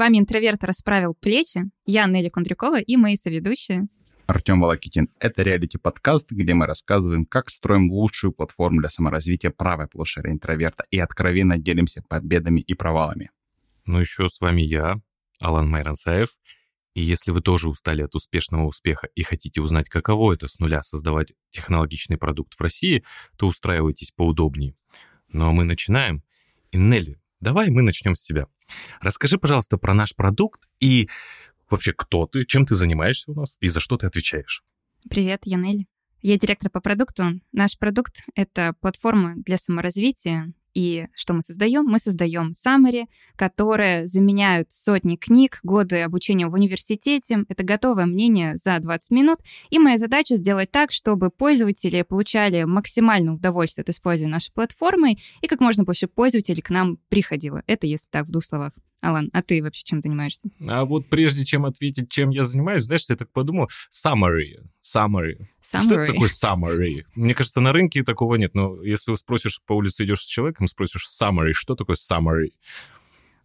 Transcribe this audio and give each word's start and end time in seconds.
Вами 0.00 0.16
«Интроверт 0.16 0.64
расправил 0.64 1.12
плечи». 1.12 1.60
Я 1.84 2.06
Нелли 2.06 2.30
Кундрякова 2.30 2.80
и 2.80 2.96
мои 2.96 3.16
соведущие. 3.16 3.88
Артем 4.26 4.58
Волокитин. 4.58 5.10
Это 5.18 5.42
реалити-подкаст, 5.42 6.30
где 6.30 6.54
мы 6.54 6.64
рассказываем, 6.64 7.26
как 7.26 7.50
строим 7.50 7.92
лучшую 7.92 8.32
платформу 8.32 8.80
для 8.80 8.88
саморазвития 8.88 9.50
правой 9.50 9.88
полушария 9.88 10.32
интроверта 10.32 10.86
и 10.90 10.98
откровенно 10.98 11.58
делимся 11.58 12.02
победами 12.08 12.62
и 12.62 12.72
провалами. 12.72 13.30
Ну 13.84 14.00
еще 14.00 14.30
с 14.30 14.40
вами 14.40 14.62
я, 14.62 15.02
Алан 15.38 15.68
Майранцаев. 15.68 16.30
И 16.94 17.02
если 17.02 17.30
вы 17.30 17.42
тоже 17.42 17.68
устали 17.68 18.00
от 18.00 18.14
успешного 18.14 18.64
успеха 18.64 19.10
и 19.14 19.22
хотите 19.22 19.60
узнать, 19.60 19.90
каково 19.90 20.32
это 20.32 20.48
с 20.48 20.58
нуля 20.60 20.82
создавать 20.82 21.34
технологичный 21.50 22.16
продукт 22.16 22.54
в 22.54 22.60
России, 22.62 23.04
то 23.36 23.48
устраивайтесь 23.48 24.12
поудобнее. 24.12 24.74
Ну 25.28 25.50
а 25.50 25.52
мы 25.52 25.64
начинаем. 25.64 26.22
И 26.70 26.78
Нелли, 26.78 27.20
давай 27.40 27.68
мы 27.68 27.82
начнем 27.82 28.14
с 28.14 28.22
тебя. 28.22 28.46
Расскажи, 29.00 29.38
пожалуйста, 29.38 29.76
про 29.78 29.94
наш 29.94 30.14
продукт 30.14 30.62
и 30.80 31.08
вообще 31.68 31.92
кто 31.92 32.26
ты, 32.26 32.44
чем 32.44 32.66
ты 32.66 32.74
занимаешься 32.74 33.30
у 33.30 33.34
нас 33.34 33.56
и 33.60 33.68
за 33.68 33.80
что 33.80 33.96
ты 33.96 34.06
отвечаешь. 34.06 34.62
Привет, 35.08 35.42
я 35.44 35.56
Нелли. 35.56 35.86
Я 36.22 36.36
директор 36.36 36.70
по 36.70 36.80
продукту. 36.80 37.40
Наш 37.52 37.78
продукт— 37.78 38.24
это 38.34 38.74
платформа 38.80 39.34
для 39.36 39.56
саморазвития, 39.56 40.52
и 40.74 41.06
что 41.14 41.34
мы 41.34 41.42
создаем? 41.42 41.84
Мы 41.84 41.98
создаем 41.98 42.52
summary, 42.52 43.06
которые 43.36 44.06
заменяют 44.06 44.70
сотни 44.70 45.16
книг, 45.16 45.60
годы 45.62 46.02
обучения 46.02 46.46
в 46.46 46.54
университете. 46.54 47.44
Это 47.48 47.62
готовое 47.62 48.06
мнение 48.06 48.56
за 48.56 48.78
20 48.78 49.10
минут. 49.10 49.38
И 49.70 49.78
моя 49.78 49.96
задача 49.98 50.36
сделать 50.36 50.70
так, 50.70 50.92
чтобы 50.92 51.30
пользователи 51.30 52.02
получали 52.02 52.64
максимальное 52.64 53.34
удовольствие 53.34 53.82
от 53.82 53.88
использования 53.90 54.32
нашей 54.32 54.52
платформы 54.52 55.16
и 55.40 55.46
как 55.46 55.60
можно 55.60 55.84
больше 55.84 56.06
пользователей 56.06 56.62
к 56.62 56.70
нам 56.70 56.98
приходило. 57.08 57.62
Это 57.66 57.86
если 57.86 58.08
так, 58.10 58.26
в 58.26 58.30
двух 58.30 58.44
словах. 58.44 58.72
Алан, 59.00 59.30
а 59.32 59.42
ты 59.42 59.62
вообще 59.62 59.82
чем 59.84 60.00
занимаешься? 60.02 60.50
А 60.68 60.84
вот 60.84 61.08
прежде 61.08 61.44
чем 61.44 61.64
ответить, 61.64 62.10
чем 62.10 62.30
я 62.30 62.44
занимаюсь, 62.44 62.84
знаешь, 62.84 63.06
я 63.08 63.16
так 63.16 63.30
подумал, 63.32 63.70
summary. 63.90 64.56
Summary. 64.84 65.46
Summary. 65.62 65.82
Что 65.82 66.00
это 66.00 66.12
такое 66.12 66.28
summary? 66.28 67.04
Мне 67.14 67.34
кажется, 67.34 67.60
на 67.60 67.72
рынке 67.72 68.02
такого 68.02 68.34
нет, 68.34 68.54
но 68.54 68.82
если 68.82 69.14
спросишь 69.14 69.60
по 69.66 69.74
улице, 69.74 70.04
идешь 70.04 70.22
с 70.22 70.26
человеком, 70.26 70.66
спросишь 70.66 71.08
summary, 71.08 71.52
что 71.52 71.74
такое 71.74 71.96
summary? 71.96 72.52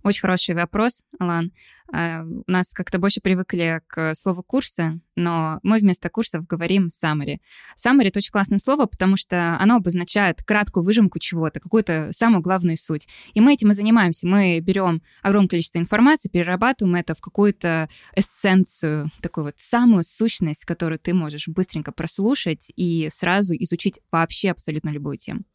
Очень 0.05 0.21
хороший 0.21 0.53
вопрос, 0.53 1.01
Алан. 1.17 1.51
А, 1.91 2.21
у 2.23 2.51
нас 2.51 2.73
как-то 2.73 2.99
больше 2.99 3.21
привыкли 3.21 3.81
к 3.87 4.13
слову 4.13 4.43
курса, 4.43 4.99
но 5.15 5.59
мы 5.63 5.79
вместо 5.79 6.11
курсов 6.11 6.45
говорим 6.45 6.89
summary. 6.89 7.39
Summary— 7.75 8.03
это 8.09 8.19
очень 8.19 8.29
классное 8.29 8.59
слово, 8.59 8.85
потому 8.85 9.17
что 9.17 9.57
оно 9.59 9.77
обозначает 9.77 10.43
краткую 10.43 10.85
выжимку 10.85 11.17
чего-то, 11.17 11.59
какую-то 11.59 12.11
самую 12.13 12.43
главную 12.43 12.77
суть. 12.77 13.07
И 13.33 13.41
мы 13.41 13.55
этим 13.55 13.71
и 13.71 13.73
занимаемся. 13.73 14.27
Мы 14.27 14.59
берем 14.59 15.01
огромное 15.23 15.49
количество 15.49 15.79
информации, 15.79 16.29
перерабатываем 16.29 16.97
это 16.97 17.15
в 17.15 17.19
какую-то 17.19 17.89
эссенцию, 18.15 19.09
такую 19.23 19.45
вот 19.45 19.55
самую 19.57 20.03
сущность, 20.03 20.65
которую 20.65 20.99
ты 20.99 21.15
можешь 21.15 21.47
быстренько 21.47 21.91
прослушать 21.91 22.71
и 22.75 23.09
сразу 23.11 23.55
изучить 23.55 23.99
вообще 24.11 24.51
абсолютно 24.51 24.89
любую 24.89 25.17
тему. 25.17 25.45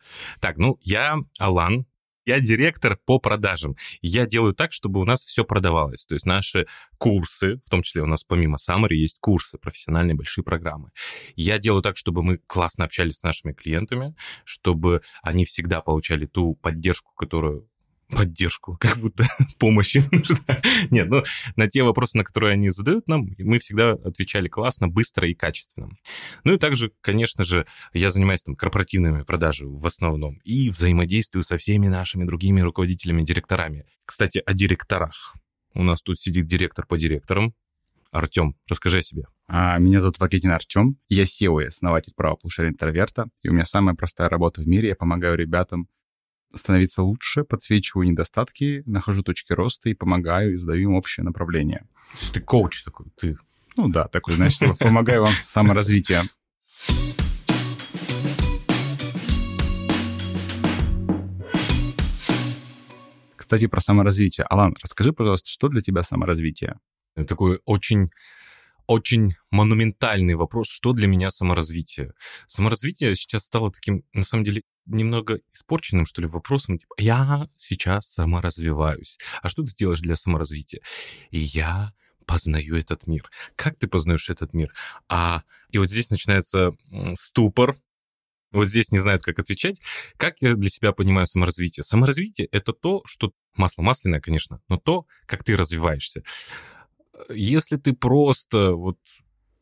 Так, 0.40 0.56
ну, 0.56 0.76
я 0.82 1.18
Алан, 1.38 1.86
я 2.30 2.40
директор 2.40 2.96
по 3.06 3.18
продажам. 3.18 3.76
Я 4.02 4.24
делаю 4.24 4.54
так, 4.54 4.72
чтобы 4.72 5.00
у 5.00 5.04
нас 5.04 5.24
все 5.24 5.44
продавалось. 5.44 6.06
То 6.06 6.14
есть 6.14 6.26
наши 6.26 6.66
курсы, 6.96 7.56
в 7.66 7.70
том 7.70 7.82
числе 7.82 8.02
у 8.02 8.06
нас 8.06 8.22
помимо 8.22 8.56
Summary 8.56 8.94
есть 8.94 9.18
курсы, 9.18 9.58
профессиональные 9.58 10.14
большие 10.14 10.44
программы. 10.44 10.90
Я 11.34 11.58
делаю 11.58 11.82
так, 11.82 11.96
чтобы 11.96 12.22
мы 12.22 12.38
классно 12.46 12.84
общались 12.84 13.18
с 13.18 13.22
нашими 13.24 13.52
клиентами, 13.52 14.14
чтобы 14.44 15.02
они 15.22 15.44
всегда 15.44 15.80
получали 15.80 16.26
ту 16.26 16.54
поддержку, 16.54 17.12
которую 17.16 17.68
поддержку, 18.10 18.76
как 18.80 18.98
будто 18.98 19.26
помощи 19.58 20.02
Нет, 20.90 21.08
ну, 21.08 21.22
на 21.56 21.68
те 21.68 21.82
вопросы, 21.82 22.16
на 22.16 22.24
которые 22.24 22.52
они 22.52 22.70
задают 22.70 23.06
нам, 23.08 23.34
мы 23.38 23.58
всегда 23.58 23.92
отвечали 23.92 24.48
классно, 24.48 24.88
быстро 24.88 25.28
и 25.28 25.34
качественно. 25.34 25.90
Ну 26.44 26.54
и 26.54 26.58
также, 26.58 26.92
конечно 27.00 27.44
же, 27.44 27.66
я 27.92 28.10
занимаюсь 28.10 28.42
там 28.42 28.56
корпоративными 28.56 29.22
продажами 29.22 29.78
в 29.78 29.86
основном 29.86 30.40
и 30.44 30.70
взаимодействую 30.70 31.42
со 31.42 31.56
всеми 31.58 31.88
нашими 31.88 32.24
другими 32.24 32.60
руководителями, 32.60 33.22
директорами. 33.22 33.86
Кстати, 34.04 34.42
о 34.44 34.52
директорах. 34.52 35.34
У 35.74 35.82
нас 35.82 36.02
тут 36.02 36.18
сидит 36.20 36.46
директор 36.46 36.86
по 36.86 36.98
директорам. 36.98 37.54
Артем, 38.10 38.56
расскажи 38.68 38.98
о 38.98 39.02
себе. 39.02 39.24
А, 39.46 39.78
меня 39.78 40.00
зовут 40.00 40.18
Вакетин 40.18 40.50
Артем. 40.50 40.96
Я 41.08 41.24
SEO 41.24 41.62
и 41.62 41.66
основатель 41.66 42.12
правополушария 42.16 42.72
интроверта. 42.72 43.28
И 43.42 43.48
у 43.48 43.52
меня 43.52 43.64
самая 43.64 43.94
простая 43.94 44.28
работа 44.28 44.62
в 44.62 44.66
мире. 44.66 44.88
Я 44.88 44.96
помогаю 44.96 45.36
ребятам 45.36 45.88
становиться 46.54 47.02
лучше, 47.02 47.44
подсвечиваю 47.44 48.08
недостатки, 48.08 48.82
нахожу 48.86 49.22
точки 49.22 49.52
роста 49.52 49.88
и 49.88 49.94
помогаю, 49.94 50.54
и 50.54 50.56
задаю 50.56 50.90
им 50.90 50.94
общее 50.94 51.24
направление. 51.24 51.86
Ты 52.32 52.40
коуч 52.40 52.82
такой, 52.82 53.06
ты... 53.16 53.36
Ну 53.76 53.88
да, 53.88 54.08
такой, 54.08 54.34
значит, 54.34 54.78
помогаю 54.78 55.22
вам 55.22 55.32
с 55.32 55.44
саморазвитием. 55.44 56.28
Кстати, 63.36 63.66
про 63.66 63.80
саморазвитие. 63.80 64.46
Алан, 64.48 64.76
расскажи, 64.80 65.12
пожалуйста, 65.12 65.48
что 65.50 65.68
для 65.68 65.80
тебя 65.80 66.02
саморазвитие? 66.02 66.78
Такой 67.26 67.60
очень 67.64 68.10
очень 68.90 69.36
монументальный 69.52 70.34
вопрос, 70.34 70.68
что 70.68 70.92
для 70.92 71.06
меня 71.06 71.30
саморазвитие. 71.30 72.12
Саморазвитие 72.48 73.14
сейчас 73.14 73.44
стало 73.44 73.70
таким, 73.70 74.02
на 74.12 74.24
самом 74.24 74.42
деле, 74.42 74.62
немного 74.84 75.38
испорченным, 75.54 76.06
что 76.06 76.20
ли, 76.20 76.26
вопросом, 76.26 76.76
типа, 76.76 76.96
я 76.98 77.48
сейчас 77.56 78.10
саморазвиваюсь. 78.10 79.16
А 79.42 79.48
что 79.48 79.62
ты 79.62 79.72
делаешь 79.78 80.00
для 80.00 80.16
саморазвития? 80.16 80.80
И 81.30 81.38
я 81.38 81.92
познаю 82.26 82.76
этот 82.76 83.06
мир. 83.06 83.30
Как 83.54 83.78
ты 83.78 83.86
познаешь 83.86 84.28
этот 84.28 84.54
мир? 84.54 84.74
А, 85.08 85.44
и 85.70 85.78
вот 85.78 85.88
здесь 85.88 86.10
начинается 86.10 86.72
ступор, 87.16 87.76
вот 88.50 88.66
здесь 88.66 88.90
не 88.90 88.98
знают, 88.98 89.22
как 89.22 89.38
отвечать. 89.38 89.80
Как 90.16 90.42
я 90.42 90.54
для 90.54 90.68
себя 90.68 90.90
понимаю 90.90 91.28
саморазвитие? 91.28 91.84
Саморазвитие— 91.84 92.48
это 92.50 92.72
то, 92.72 93.02
что 93.04 93.30
масло 93.54 93.82
масляное, 93.82 94.20
конечно, 94.20 94.60
но 94.68 94.78
то, 94.78 95.06
как 95.26 95.44
ты 95.44 95.56
развиваешься. 95.56 96.22
Если 97.28 97.76
ты 97.76 97.92
просто 97.92 98.72
вот 98.72 98.98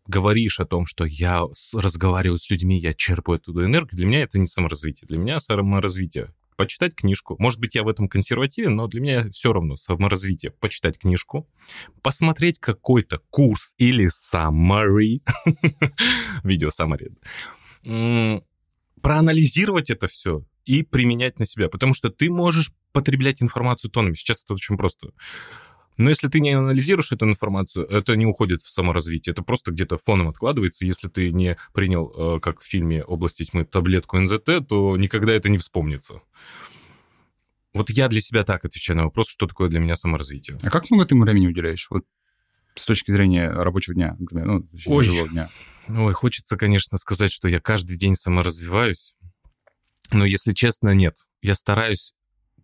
говоришь 0.06 0.60
о 0.60 0.66
том, 0.66 0.86
что 0.86 1.04
я 1.04 1.44
разговариваю 1.72 2.38
с 2.38 2.48
людьми, 2.50 2.78
я 2.78 2.94
черпаю 2.94 3.36
оттуда 3.36 3.64
энергию, 3.64 3.96
для 3.96 4.06
меня 4.06 4.22
это 4.22 4.38
не 4.38 4.46
саморазвитие. 4.46 5.06
Для 5.06 5.18
меня 5.18 5.40
саморазвитие 5.40 6.32
почитать 6.58 6.96
книжку. 6.96 7.36
Может 7.38 7.60
быть, 7.60 7.76
я 7.76 7.84
в 7.84 7.88
этом 7.88 8.08
консервативен, 8.08 8.74
но 8.74 8.88
для 8.88 9.00
меня 9.00 9.30
все 9.30 9.52
равно 9.52 9.76
саморазвитие. 9.76 10.50
Почитать 10.50 10.98
книжку, 10.98 11.48
посмотреть 12.02 12.58
какой-то 12.58 13.20
курс 13.30 13.74
или 13.78 14.08
summary, 14.08 15.22
видео 16.42 16.68
summary, 16.68 17.14
проанализировать 19.00 19.90
это 19.90 20.08
все 20.08 20.44
и 20.64 20.82
применять 20.82 21.38
на 21.38 21.46
себя, 21.46 21.68
потому 21.68 21.94
что 21.94 22.10
ты 22.10 22.28
можешь 22.28 22.72
потреблять 22.92 23.40
информацию 23.40 23.92
тонами. 23.92 24.14
Сейчас 24.14 24.42
это 24.42 24.54
очень 24.54 24.76
просто. 24.76 25.12
Но 25.98 26.10
если 26.10 26.28
ты 26.28 26.38
не 26.38 26.52
анализируешь 26.52 27.10
эту 27.10 27.26
информацию, 27.28 27.84
это 27.86 28.14
не 28.16 28.24
уходит 28.24 28.62
в 28.62 28.70
саморазвитие. 28.70 29.32
Это 29.32 29.42
просто 29.42 29.72
где-то 29.72 29.98
фоном 29.98 30.28
откладывается. 30.28 30.86
Если 30.86 31.08
ты 31.08 31.32
не 31.32 31.58
принял, 31.74 32.36
э, 32.36 32.40
как 32.40 32.60
в 32.60 32.64
фильме 32.64 33.04
«Области 33.04 33.44
тьмы», 33.44 33.64
таблетку 33.64 34.18
НЗТ, 34.18 34.66
то 34.68 34.96
никогда 34.96 35.32
это 35.32 35.48
не 35.48 35.58
вспомнится. 35.58 36.22
Вот 37.74 37.90
я 37.90 38.08
для 38.08 38.20
себя 38.20 38.44
так 38.44 38.64
отвечаю 38.64 38.96
на 38.96 39.04
вопрос, 39.04 39.28
что 39.28 39.46
такое 39.46 39.68
для 39.68 39.80
меня 39.80 39.96
саморазвитие. 39.96 40.58
А 40.62 40.70
как 40.70 40.88
много 40.90 41.04
ты 41.04 41.16
времени 41.16 41.48
уделяешь? 41.48 41.88
Вот 41.90 42.04
с 42.76 42.84
точки 42.84 43.10
зрения 43.10 43.50
рабочего 43.50 43.94
дня, 43.94 44.16
ну, 44.30 44.66
Ой. 44.86 45.04
живого 45.04 45.28
дня. 45.28 45.50
Ой, 45.88 46.12
хочется, 46.12 46.56
конечно, 46.56 46.96
сказать, 46.98 47.32
что 47.32 47.48
я 47.48 47.60
каждый 47.60 47.96
день 47.96 48.14
саморазвиваюсь, 48.14 49.14
но, 50.12 50.24
если 50.24 50.52
честно, 50.52 50.90
нет. 50.90 51.16
Я 51.42 51.54
стараюсь 51.54 52.14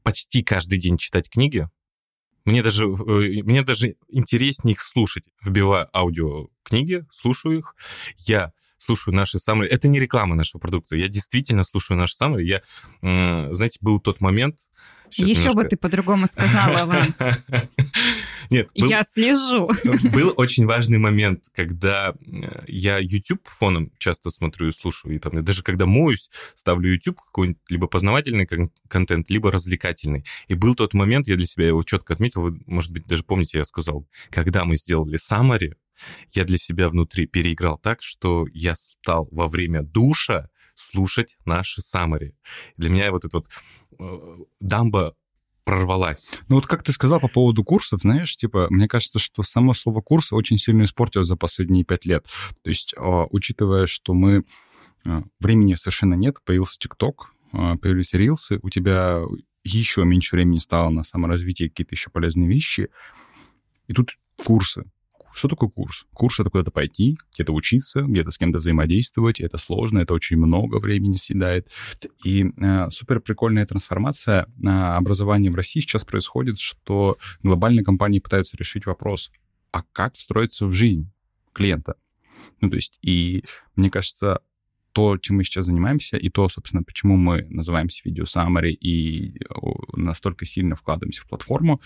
почти 0.03 0.43
каждый 0.43 0.79
день 0.79 0.99
читать 0.99 1.29
книги, 1.29 1.69
мне 2.44 2.62
даже, 2.62 2.85
э, 2.87 3.43
мне 3.43 3.62
даже 3.62 3.96
интереснее 4.08 4.75
их 4.75 4.82
слушать. 4.82 5.25
Вбиваю 5.43 5.88
аудиокниги, 5.94 7.05
слушаю 7.11 7.58
их. 7.58 7.75
Я 8.19 8.52
слушаю 8.79 9.14
наши 9.14 9.38
самые... 9.38 9.70
Это 9.70 9.88
не 9.88 9.99
реклама 9.99 10.35
нашего 10.35 10.61
продукта. 10.61 10.96
Я 10.96 11.08
действительно 11.08 11.62
слушаю 11.62 11.99
наши 11.99 12.14
самые. 12.17 12.46
Я, 12.46 12.62
знаете, 13.00 13.79
был 13.81 14.00
тот 14.00 14.20
момент... 14.20 14.58
Еще 15.11 15.35
немножко... 15.35 15.55
бы 15.55 15.64
ты 15.64 15.76
по-другому 15.76 16.26
сказала, 16.26 16.87
Ван. 16.87 17.14
Нет. 18.50 18.69
Был, 18.76 18.88
я 18.88 19.02
слежу. 19.02 19.69
Был 20.12 20.32
очень 20.37 20.67
важный 20.67 20.99
момент, 20.99 21.44
когда 21.52 22.14
э, 22.14 22.64
я 22.67 22.99
YouTube 22.99 23.46
фоном 23.46 23.93
часто 23.99 24.31
смотрю 24.31 24.69
и 24.69 24.73
слушаю, 24.73 25.14
и 25.14 25.19
там, 25.19 25.44
даже 25.44 25.62
когда 25.62 25.87
моюсь, 25.87 26.31
ставлю 26.55 26.93
YouTube 26.93 27.20
какой-нибудь 27.20 27.61
либо 27.69 27.87
познавательный 27.87 28.46
контент, 28.88 29.31
либо 29.31 29.50
развлекательный. 29.50 30.25
И 30.49 30.55
был 30.55 30.75
тот 30.75 30.94
момент, 30.94 31.29
я 31.29 31.37
для 31.37 31.46
себя 31.46 31.69
его 31.69 31.82
четко 31.82 32.14
отметил, 32.14 32.43
вы, 32.43 32.61
может 32.67 32.91
быть, 32.91 33.06
даже 33.06 33.25
помните, 33.25 33.58
я 33.58 33.64
сказал, 33.64 34.06
когда 34.31 34.64
мы 34.64 34.76
сделали 34.76 35.19
summary, 35.19 35.75
я 36.32 36.44
для 36.44 36.58
себя 36.58 36.88
внутри 36.88 37.26
переиграл 37.26 37.79
так, 37.79 38.02
что 38.02 38.47
я 38.52 38.75
стал 38.75 39.29
во 39.31 39.49
время 39.49 39.82
душа 39.82 40.49
слушать 40.75 41.37
наши 41.44 41.81
summary. 41.81 42.35
Для 42.76 42.90
меня 42.90 43.12
вот 43.12 43.25
этот 43.25 43.35
вот 43.35 43.49
э, 43.99 44.44
дамба 44.61 45.14
прорвалась. 45.64 46.32
Ну 46.49 46.56
вот 46.56 46.66
как 46.66 46.82
ты 46.82 46.93
сказал 46.93 47.20
по 47.20 47.28
поводу 47.28 47.64
курсов, 47.64 48.02
знаешь, 48.02 48.37
типа, 48.37 48.66
мне 48.70 48.87
кажется, 48.87 49.19
что 49.19 49.43
само 49.43 49.75
слово 49.75 50.00
курс 50.00 50.32
очень 50.32 50.58
сильно 50.58 50.84
испортилось 50.84 51.26
за 51.26 51.37
последние 51.37 51.84
пять 51.84 52.05
лет. 52.05 52.26
То 52.62 52.70
есть, 52.70 52.94
а, 52.96 53.26
учитывая, 53.31 53.87
что 53.87 54.14
мы 54.14 54.44
а, 55.05 55.22
времени 55.40 55.75
совершенно 55.75 56.14
нет, 56.14 56.37
появился 56.44 56.78
ТикТок, 56.78 57.32
а, 57.52 57.76
появились 57.76 58.12
рилсы, 58.12 58.58
у 58.62 58.70
тебя 58.70 59.22
еще 59.64 60.05
меньше 60.05 60.37
времени 60.37 60.58
стало 60.58 60.90
на 60.90 61.02
саморазвитие, 61.02 61.70
какие-то 61.70 61.94
еще 61.94 62.11
полезные 62.11 62.49
вещи. 62.49 62.88
И 63.87 63.94
тут 63.94 64.19
курсы. 64.37 64.84
Что 65.35 65.49
такое 65.49 65.69
курс? 65.69 66.07
Курс— 66.15 66.39
это 66.41 66.49
куда-то 66.49 66.71
пойти, 66.71 67.19
где-то 67.35 67.53
учиться, 67.53 68.03
где-то 68.03 68.31
с 68.31 68.39
кем-то 68.39 68.59
взаимодействовать. 68.59 69.41
Это 69.41 69.57
сложно, 69.57 69.99
это 69.99 70.15
очень 70.15 70.37
много 70.37 70.79
времени 70.79 71.15
съедает. 71.15 71.69
И 72.25 72.53
э, 72.57 72.91
супер 72.91 73.19
прикольная 73.19 73.67
трансформация 73.67 74.47
э, 74.47 74.69
образования 74.69 75.51
в 75.51 75.57
России 75.57 75.81
сейчас 75.81 76.05
происходит, 76.05 76.61
что 76.61 77.17
глобальные 77.43 77.83
компании 77.83 78.21
пытаются 78.21 78.57
решить 78.57 78.87
вопрос, 78.87 79.33
а 79.73 79.83
как 79.93 80.15
встроиться 80.15 80.67
в 80.67 80.73
жизнь 80.73 81.11
клиента? 81.53 81.97
Ну, 82.61 82.71
то 82.71 82.77
есть, 82.77 83.01
и 83.03 83.43
мне 83.75 83.91
кажется, 83.91 84.41
то, 84.93 85.19
чем 85.19 85.39
мы 85.39 85.45
сейчас 85.45 85.67
занимаемся, 85.67 86.17
и 86.17 86.29
то, 86.29 86.49
собственно, 86.49 86.85
почему 86.85 87.17
мы 87.17 87.45
называемся 87.51 88.03
видео 88.05 88.23
summary 88.25 88.71
и 88.71 89.35
настолько 89.95 90.45
сильно 90.45 90.77
вкладываемся 90.77 91.23
в 91.23 91.27
платформу, 91.27 91.81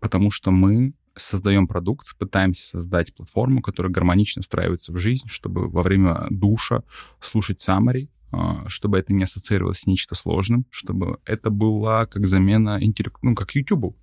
потому 0.00 0.30
что 0.30 0.50
мы 0.50 0.92
создаем 1.16 1.66
продукт, 1.66 2.16
пытаемся 2.18 2.66
создать 2.66 3.14
платформу, 3.14 3.62
которая 3.62 3.92
гармонично 3.92 4.42
встраивается 4.42 4.92
в 4.92 4.98
жизнь, 4.98 5.28
чтобы 5.28 5.68
во 5.68 5.82
время 5.82 6.26
душа 6.30 6.82
слушать 7.20 7.66
summary, 7.66 8.08
а, 8.30 8.68
чтобы 8.68 8.98
это 8.98 9.12
не 9.12 9.24
ассоциировалось 9.24 9.80
с 9.80 9.86
нечто 9.86 10.14
сложным, 10.14 10.66
чтобы 10.70 11.18
это 11.24 11.50
была 11.50 12.06
как 12.06 12.26
замена 12.26 12.78
интеллект, 12.80 13.16
ну, 13.22 13.34
как 13.34 13.54
YouTube. 13.54 13.96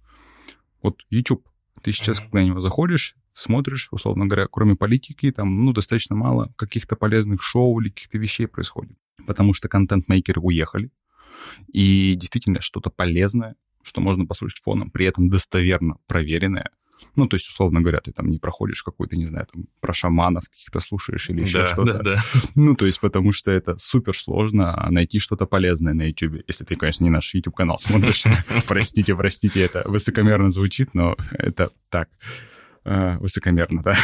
Вот 0.81 1.01
YouTube. 1.09 1.47
Ты 1.81 1.91
сейчас, 1.91 2.19
mm-hmm. 2.19 2.23
когда 2.23 2.39
на 2.39 2.45
него 2.45 2.61
заходишь, 2.61 3.15
смотришь, 3.33 3.87
условно 3.91 4.27
говоря, 4.27 4.47
кроме 4.49 4.75
политики, 4.75 5.31
там, 5.31 5.65
ну, 5.65 5.73
достаточно 5.73 6.15
мало 6.15 6.53
каких-то 6.57 6.95
полезных 6.95 7.41
шоу 7.41 7.79
или 7.79 7.89
каких-то 7.89 8.17
вещей 8.17 8.47
происходит. 8.47 8.97
Потому 9.25 9.53
что 9.53 9.67
контент-мейкеры 9.67 10.41
уехали, 10.41 10.91
и 11.71 12.15
действительно 12.15 12.61
что-то 12.61 12.89
полезное, 12.89 13.55
что 13.81 14.01
можно 14.01 14.25
послушать 14.25 14.61
фоном, 14.61 14.91
при 14.91 15.05
этом 15.05 15.29
достоверно 15.29 15.97
проверенное, 16.07 16.69
ну, 17.15 17.27
то 17.27 17.35
есть, 17.35 17.47
условно 17.47 17.81
говоря, 17.81 17.99
ты 17.99 18.11
там 18.11 18.29
не 18.29 18.37
проходишь 18.37 18.83
какой-то, 18.83 19.15
не 19.15 19.25
знаю, 19.25 19.47
там, 19.51 19.65
про 19.79 19.93
шаманов 19.93 20.49
каких-то 20.49 20.79
слушаешь 20.79 21.29
или 21.29 21.41
еще 21.41 21.59
да, 21.59 21.65
что-то. 21.65 21.93
Да, 21.93 22.03
да. 22.03 22.23
Ну, 22.55 22.75
то 22.75 22.85
есть, 22.85 22.99
потому 22.99 23.31
что 23.31 23.51
это 23.51 23.77
супер 23.77 24.17
сложно 24.17 24.87
найти 24.89 25.19
что-то 25.19 25.45
полезное 25.45 25.93
на 25.93 26.03
YouTube. 26.03 26.43
Если 26.47 26.65
ты, 26.65 26.75
конечно, 26.75 27.03
не 27.03 27.09
наш 27.09 27.33
YouTube-канал 27.33 27.79
смотришь. 27.79 28.23
Простите, 28.67 29.15
простите, 29.15 29.61
это 29.61 29.83
высокомерно 29.85 30.49
звучит, 30.49 30.93
но 30.93 31.15
это 31.31 31.71
так 31.89 32.09
э, 32.85 33.17
высокомерно, 33.17 33.83
да. 33.83 33.97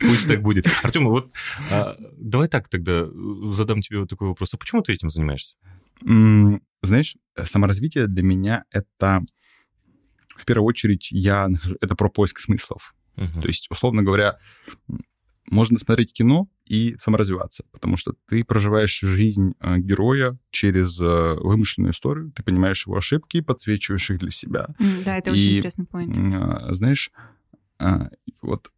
Пусть 0.00 0.28
так 0.28 0.42
будет. 0.42 0.66
Артем, 0.82 1.08
вот 1.08 1.30
а, 1.70 1.96
давай 2.16 2.48
так 2.48 2.68
тогда 2.68 3.06
задам 3.50 3.80
тебе 3.80 4.00
вот 4.00 4.10
такой 4.10 4.28
вопрос. 4.28 4.54
А 4.54 4.58
почему 4.58 4.82
ты 4.82 4.92
этим 4.92 5.10
занимаешься? 5.10 5.56
Знаешь, 6.82 7.16
саморазвитие 7.44 8.06
для 8.06 8.22
меня— 8.22 8.64
это 8.70 9.22
в 10.36 10.44
первую 10.44 10.66
очередь 10.66 11.10
я 11.10 11.48
нахожу, 11.48 11.76
это 11.80 11.94
про 11.94 12.08
поиск 12.08 12.40
смыслов. 12.40 12.94
Uh-huh. 13.16 13.40
То 13.40 13.46
есть, 13.46 13.70
условно 13.70 14.02
говоря, 14.02 14.38
можно 15.50 15.78
смотреть 15.78 16.12
кино 16.12 16.48
и 16.64 16.96
саморазвиваться, 16.98 17.64
потому 17.70 17.96
что 17.96 18.14
ты 18.28 18.44
проживаешь 18.44 18.98
жизнь 19.00 19.54
э, 19.60 19.78
героя 19.78 20.38
через 20.50 21.00
э, 21.00 21.04
вымышленную 21.04 21.92
историю, 21.92 22.32
ты 22.32 22.42
понимаешь 22.42 22.86
его 22.86 22.96
ошибки, 22.96 23.40
подсвечиваешь 23.40 24.10
их 24.10 24.18
для 24.18 24.30
себя. 24.30 24.68
Mm, 24.80 25.04
да, 25.04 25.18
это 25.18 25.30
и, 25.30 25.32
очень 25.34 25.52
интересный 25.52 25.86
поинт. 25.86 26.16
Э, 26.16 26.72
знаешь, 26.72 27.10
э, 27.78 28.08
вот 28.40 28.70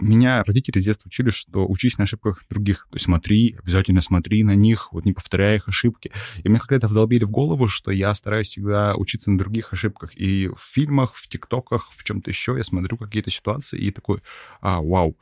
меня 0.00 0.42
родители 0.44 0.80
с 0.80 0.84
детства 0.84 1.08
учили, 1.08 1.30
что 1.30 1.66
учись 1.66 1.98
на 1.98 2.04
ошибках 2.04 2.42
других. 2.48 2.86
То 2.90 2.96
есть 2.96 3.06
смотри, 3.06 3.56
обязательно 3.62 4.00
смотри 4.00 4.44
на 4.44 4.54
них, 4.54 4.92
вот 4.92 5.04
не 5.04 5.12
повторяй 5.12 5.56
их 5.56 5.68
ошибки. 5.68 6.12
И 6.42 6.48
мне 6.48 6.58
когда-то 6.58 6.88
вдолбили 6.88 7.24
в 7.24 7.30
голову, 7.30 7.68
что 7.68 7.90
я 7.90 8.12
стараюсь 8.14 8.48
всегда 8.48 8.94
учиться 8.96 9.30
на 9.30 9.38
других 9.38 9.72
ошибках. 9.72 10.16
И 10.16 10.48
в 10.48 10.60
фильмах, 10.60 11.14
в 11.14 11.28
тиктоках, 11.28 11.90
в 11.96 12.04
чем-то 12.04 12.30
еще 12.30 12.54
я 12.56 12.64
смотрю 12.64 12.96
какие-то 12.96 13.30
ситуации 13.30 13.78
и 13.78 13.90
такой, 13.90 14.22
а, 14.60 14.80
вау. 14.80 15.16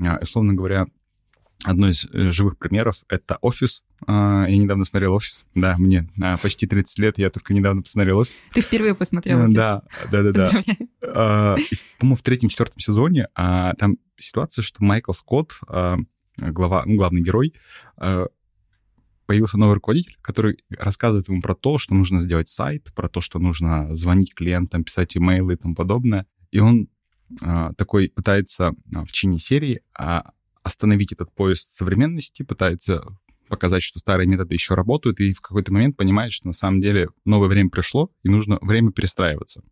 А, 0.00 0.18
условно 0.22 0.54
говоря, 0.54 0.86
Одно 1.64 1.88
из 1.88 2.04
э, 2.06 2.30
живых 2.30 2.58
примеров— 2.58 2.96
это 3.08 3.38
«Офис». 3.40 3.82
А, 4.06 4.46
я 4.48 4.56
недавно 4.56 4.84
смотрел 4.84 5.14
«Офис». 5.14 5.44
Да, 5.54 5.76
мне 5.78 6.08
а, 6.20 6.36
почти 6.38 6.66
30 6.66 6.98
лет, 6.98 7.18
я 7.18 7.30
только 7.30 7.54
недавно 7.54 7.82
посмотрел 7.82 8.18
«Офис». 8.18 8.42
Ты 8.52 8.60
впервые 8.62 8.94
посмотрел 8.94 9.42
«Офис»? 9.42 9.54
Да, 9.54 9.82
да, 10.10 10.22
да. 10.22 10.32
да. 10.32 11.56
По-моему, 11.98 12.16
в 12.16 12.22
третьем-четвертом 12.22 12.80
сезоне 12.80 13.28
там 13.34 13.96
ситуация, 14.18 14.62
что 14.62 14.82
Майкл 14.82 15.12
Скотт, 15.12 15.52
глава, 16.36 16.82
ну, 16.84 16.96
главный 16.96 17.22
герой, 17.22 17.54
появился 19.26 19.56
новый 19.56 19.74
руководитель, 19.74 20.16
который 20.20 20.58
рассказывает 20.70 21.28
ему 21.28 21.40
про 21.40 21.54
то, 21.54 21.78
что 21.78 21.94
нужно 21.94 22.18
сделать 22.18 22.48
сайт, 22.48 22.92
про 22.94 23.08
то, 23.08 23.20
что 23.20 23.38
нужно 23.38 23.94
звонить 23.94 24.34
клиентам, 24.34 24.82
писать 24.84 25.16
имейлы 25.16 25.54
и 25.54 25.56
тому 25.56 25.74
подобное. 25.74 26.26
И 26.50 26.58
он 26.58 26.88
такой 27.76 28.10
пытается 28.10 28.72
в 28.86 29.06
течение 29.06 29.38
серии 29.38 29.82
остановить 30.62 31.12
этот 31.12 31.32
поезд 31.34 31.70
современности, 31.72 32.42
пытается 32.42 33.04
показать, 33.48 33.82
что 33.82 33.98
старые 33.98 34.26
методы 34.26 34.54
еще 34.54 34.74
работают, 34.74 35.20
и 35.20 35.32
в 35.32 35.40
какой-то 35.40 35.72
момент 35.72 35.96
понимает, 35.96 36.32
что 36.32 36.46
на 36.46 36.52
самом 36.52 36.80
деле 36.80 37.08
новое 37.24 37.48
время 37.48 37.70
пришло, 37.70 38.10
и 38.22 38.28
нужно 38.28 38.58
время 38.62 38.92
перестраиваться. 38.92 39.62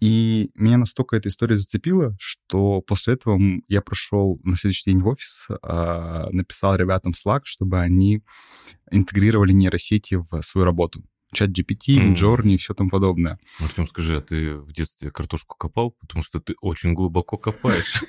И 0.00 0.50
меня 0.54 0.78
настолько 0.78 1.16
эта 1.16 1.28
история 1.28 1.56
зацепила, 1.56 2.16
что 2.18 2.80
после 2.80 3.14
этого 3.14 3.40
я 3.68 3.80
прошел 3.82 4.40
на 4.42 4.56
следующий 4.56 4.90
день 4.90 5.00
в 5.00 5.06
офис, 5.06 5.46
а, 5.62 6.28
написал 6.32 6.74
ребятам 6.74 7.12
в 7.12 7.24
Slack, 7.24 7.42
чтобы 7.44 7.78
они 7.78 8.22
интегрировали 8.90 9.52
нейросети 9.52 10.16
в 10.16 10.42
свою 10.42 10.64
работу 10.64 11.04
чат 11.32 11.50
GPT, 11.50 11.96
Midjourney 11.96 12.42
mm. 12.42 12.54
и 12.54 12.56
все 12.56 12.74
там 12.74 12.88
подобное. 12.88 13.38
Артем, 13.60 13.86
скажи, 13.86 14.16
а 14.16 14.20
ты 14.20 14.56
в 14.56 14.72
детстве 14.72 15.10
картошку 15.10 15.56
копал? 15.56 15.92
Потому 16.00 16.22
что 16.22 16.40
ты 16.40 16.54
очень 16.60 16.94
глубоко 16.94 17.36
копаешь. 17.36 18.02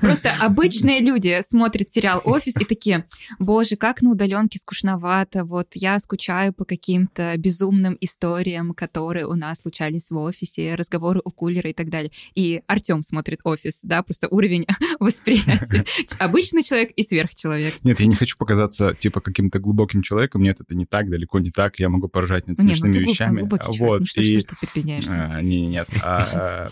Просто 0.00 0.32
обычные 0.40 1.00
люди 1.00 1.38
смотрят 1.42 1.90
сериал 1.90 2.20
«Офис» 2.24 2.56
и 2.60 2.64
такие, 2.64 3.06
боже, 3.38 3.76
как 3.76 4.02
на 4.02 4.10
удаленке 4.10 4.58
скучновато, 4.58 5.44
вот 5.44 5.68
я 5.74 5.98
скучаю 5.98 6.52
по 6.52 6.64
каким-то 6.64 7.34
безумным 7.36 7.96
историям, 8.00 8.74
которые 8.74 9.26
у 9.26 9.34
нас 9.34 9.60
случались 9.60 10.10
в 10.10 10.16
офисе, 10.16 10.74
разговоры 10.74 11.20
у 11.24 11.30
кулера 11.30 11.70
и 11.70 11.72
так 11.72 11.88
далее. 11.90 12.10
И 12.34 12.62
Артем 12.66 13.02
смотрит 13.02 13.40
«Офис», 13.44 13.80
да, 13.82 14.02
просто 14.02 14.28
уровень 14.28 14.66
восприятия. 15.00 15.84
Обычный 16.18 16.62
человек 16.62 16.90
и 16.96 17.02
сверхчеловек. 17.02 17.74
Нет, 17.84 18.00
я 18.00 18.06
не 18.06 18.14
хочу 18.14 18.36
показаться, 18.36 18.94
типа, 18.94 19.20
каким-то 19.20 19.58
глубоким 19.58 20.02
человеком, 20.02 20.42
нет, 20.42 20.60
это 20.60 20.74
не 20.74 20.86
так, 20.88 21.08
далеко 21.08 21.38
не 21.40 21.50
так, 21.50 21.78
я 21.78 21.88
могу 21.88 22.08
поражать 22.08 22.46
над 22.46 22.58
смешными 22.58 22.92
не, 22.92 23.00
ну, 23.00 23.06
вещами. 23.06 23.40
Глубокий 23.40 23.66
вот, 23.66 23.76
человек, 23.76 24.00
ну, 24.00 24.06
что, 24.06 24.22
и... 24.22 24.40
что 24.40 24.54
ты 24.74 25.02
а, 25.08 25.42
не, 25.42 25.66
нет. 25.66 25.88
А, 26.02 26.70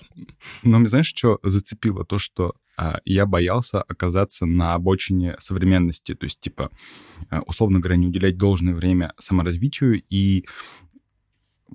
но 0.63 0.79
мне 0.79 0.89
знаешь, 0.89 1.07
что 1.07 1.39
зацепило? 1.43 2.05
То, 2.05 2.19
что 2.19 2.55
а, 2.77 3.01
я 3.05 3.27
боялся 3.27 3.81
оказаться 3.83 4.47
на 4.47 4.75
обочине 4.75 5.37
современности, 5.39 6.15
то 6.15 6.25
есть, 6.25 6.41
типа, 6.41 6.71
а, 7.31 7.41
условно 7.47 7.81
говоря, 7.81 7.97
не 7.97 8.07
уделять 8.07 8.37
должное 8.37 8.75
время 8.75 9.15
саморазвитию 9.19 10.03
и 10.11 10.47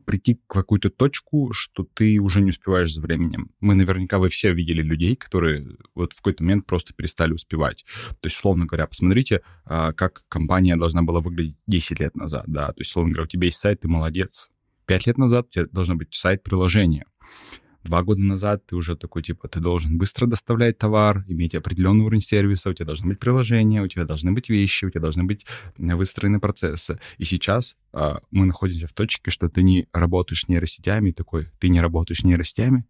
прийти 0.06 0.36
к 0.36 0.48
какую-то 0.48 0.90
точку, 0.90 1.52
что 1.54 1.84
ты 1.94 2.20
уже 2.20 2.42
не 2.42 2.50
успеваешь 2.50 2.94
за 2.94 3.02
временем. 3.02 3.52
Мы 3.60 3.76
наверняка 3.76 4.20
вы 4.20 4.30
все 4.30 4.54
видели 4.54 4.82
людей, 4.82 5.16
которые 5.16 5.78
вот 5.96 6.14
в 6.14 6.18
какой-то 6.18 6.44
момент 6.44 6.66
просто 6.66 6.94
перестали 6.94 7.34
успевать. 7.34 7.86
То 8.10 8.28
есть, 8.28 8.38
условно 8.38 8.66
говоря, 8.66 8.88
посмотрите, 8.88 9.42
а, 9.66 9.94
как 9.94 10.24
компания 10.28 10.76
должна 10.76 11.02
была 11.02 11.20
выглядеть 11.20 11.58
10 11.68 12.00
лет 12.00 12.16
назад, 12.16 12.46
да. 12.48 12.68
То 12.68 12.80
есть, 12.80 12.92
условно 12.92 13.14
говоря, 13.14 13.26
у 13.26 13.28
тебя 13.28 13.46
есть 13.46 13.60
сайт, 13.60 13.82
ты 13.82 13.88
молодец. 13.88 14.50
Пять 14.86 15.08
лет 15.08 15.18
назад 15.18 15.48
у 15.48 15.52
тебя 15.52 15.66
должно 15.72 15.96
быть 15.96 16.14
сайт 16.14 16.44
приложения. 16.44 17.06
Два 17.84 18.04
года 18.04 18.22
назад 18.22 18.66
ты 18.66 18.76
уже 18.76 18.96
такой, 18.96 19.24
типа, 19.24 19.48
ты 19.48 19.60
должен 19.60 19.98
быстро 19.98 20.28
доставлять 20.28 20.78
товар, 20.78 21.24
иметь 21.28 21.56
определенный 21.56 22.06
уровень 22.06 22.22
сервиса, 22.22 22.70
у 22.70 22.74
тебя 22.74 22.86
должны 22.86 23.08
быть 23.08 23.20
приложения, 23.20 23.82
у 23.82 23.88
тебя 23.88 24.06
должны 24.06 24.32
быть 24.32 24.50
вещи, 24.50 24.86
у 24.86 24.90
тебя 24.90 25.02
должны 25.02 25.24
быть 25.24 25.46
э, 25.78 25.96
выстроены 25.96 26.40
процессы. 26.40 27.00
И 27.18 27.26
сейчас 27.26 27.76
а, 27.92 28.22
мы 28.30 28.46
находимся 28.46 28.88
в 28.88 28.94
точке, 28.94 29.32
что 29.32 29.50
ты 29.50 29.64
не 29.64 29.88
работаешь 29.94 30.48
нейросетями, 30.48 31.12
такой, 31.12 31.50
ты 31.60 31.70
не 31.70 31.82
работаешь 31.82 32.24
нейросетями? 32.24 32.86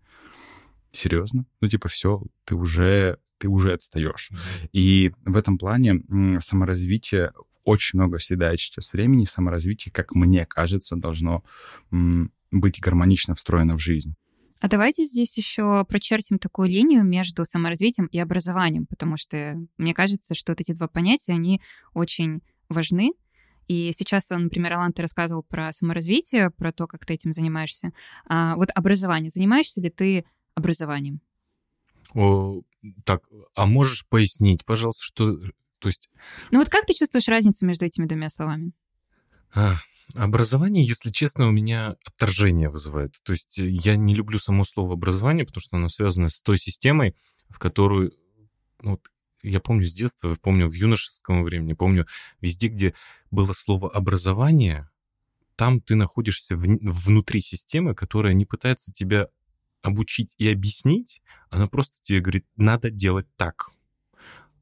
Серьезно? 0.91 1.45
Ну, 1.61 1.67
типа, 1.69 1.87
все, 1.87 2.23
ты 2.45 2.55
уже 2.55 3.17
ты 3.37 3.47
уже 3.47 3.73
отстаешь. 3.73 4.29
И 4.71 5.11
в 5.25 5.35
этом 5.35 5.57
плане 5.57 6.03
саморазвитие 6.41 7.31
очень 7.63 7.97
много 7.97 8.19
съедает 8.19 8.59
сейчас 8.59 8.93
времени. 8.93 9.25
Саморазвитие, 9.25 9.91
как 9.91 10.13
мне 10.13 10.45
кажется, 10.45 10.95
должно 10.95 11.43
быть 11.89 12.79
гармонично 12.79 13.33
встроено 13.33 13.75
в 13.77 13.81
жизнь. 13.81 14.15
А 14.61 14.67
давайте 14.67 15.07
здесь 15.07 15.35
еще 15.37 15.83
прочертим 15.85 16.37
такую 16.37 16.69
линию 16.69 17.03
между 17.03 17.45
саморазвитием 17.45 18.05
и 18.05 18.19
образованием, 18.19 18.85
потому 18.85 19.17
что 19.17 19.57
мне 19.77 19.95
кажется, 19.95 20.35
что 20.35 20.51
вот 20.51 20.61
эти 20.61 20.71
два 20.73 20.87
понятия, 20.87 21.33
они 21.33 21.61
очень 21.95 22.41
важны. 22.69 23.13
И 23.67 23.91
сейчас, 23.93 24.29
например, 24.29 24.73
Алан, 24.73 24.93
ты 24.93 25.01
рассказывал 25.01 25.41
про 25.41 25.73
саморазвитие, 25.73 26.51
про 26.51 26.71
то, 26.71 26.85
как 26.85 27.05
ты 27.05 27.15
этим 27.15 27.33
занимаешься. 27.33 27.91
А 28.27 28.55
вот 28.55 28.69
образование. 28.75 29.31
Занимаешься 29.31 29.81
ли 29.81 29.89
ты 29.89 30.25
образованием? 30.53 31.21
О, 32.13 32.61
так, 33.03 33.23
а 33.55 33.65
можешь 33.65 34.05
пояснить, 34.07 34.63
пожалуйста, 34.63 35.03
что... 35.03 35.37
То 35.79 35.87
есть... 35.87 36.09
Ну 36.51 36.59
вот 36.59 36.69
как 36.69 36.85
ты 36.85 36.93
чувствуешь 36.93 37.27
разницу 37.27 37.65
между 37.65 37.85
этими 37.85 38.05
двумя 38.05 38.29
словами? 38.29 38.73
А, 39.55 39.77
образование, 40.15 40.83
если 40.83 41.11
честно, 41.11 41.47
у 41.47 41.51
меня 41.51 41.95
отторжение 42.05 42.69
вызывает. 42.69 43.15
То 43.23 43.33
есть 43.33 43.57
я 43.57 43.95
не 43.95 44.15
люблю 44.15 44.39
само 44.39 44.63
слово 44.63 44.93
образование, 44.93 45.45
потому 45.45 45.61
что 45.61 45.77
оно 45.77 45.89
связано 45.89 46.29
с 46.29 46.41
той 46.41 46.57
системой, 46.57 47.15
в 47.49 47.59
которую... 47.59 48.13
Ну, 48.81 48.91
вот, 48.91 49.01
я 49.43 49.59
помню 49.59 49.85
с 49.85 49.93
детства, 49.93 50.35
помню 50.41 50.67
в 50.67 50.73
юношеском 50.73 51.43
времени, 51.43 51.73
помню 51.73 52.05
везде, 52.41 52.67
где 52.67 52.93
было 53.31 53.53
слово 53.53 53.89
образование, 53.89 54.89
там 55.55 55.81
ты 55.81 55.95
находишься 55.95 56.55
в, 56.55 56.61
внутри 56.61 57.41
системы, 57.41 57.95
которая 57.95 58.33
не 58.33 58.45
пытается 58.45 58.91
тебя 58.91 59.27
обучить 59.81 60.33
и 60.37 60.47
объяснить, 60.47 61.21
она 61.49 61.67
просто 61.67 61.95
тебе 62.03 62.21
говорит, 62.21 62.45
надо 62.55 62.89
делать 62.91 63.27
так. 63.35 63.69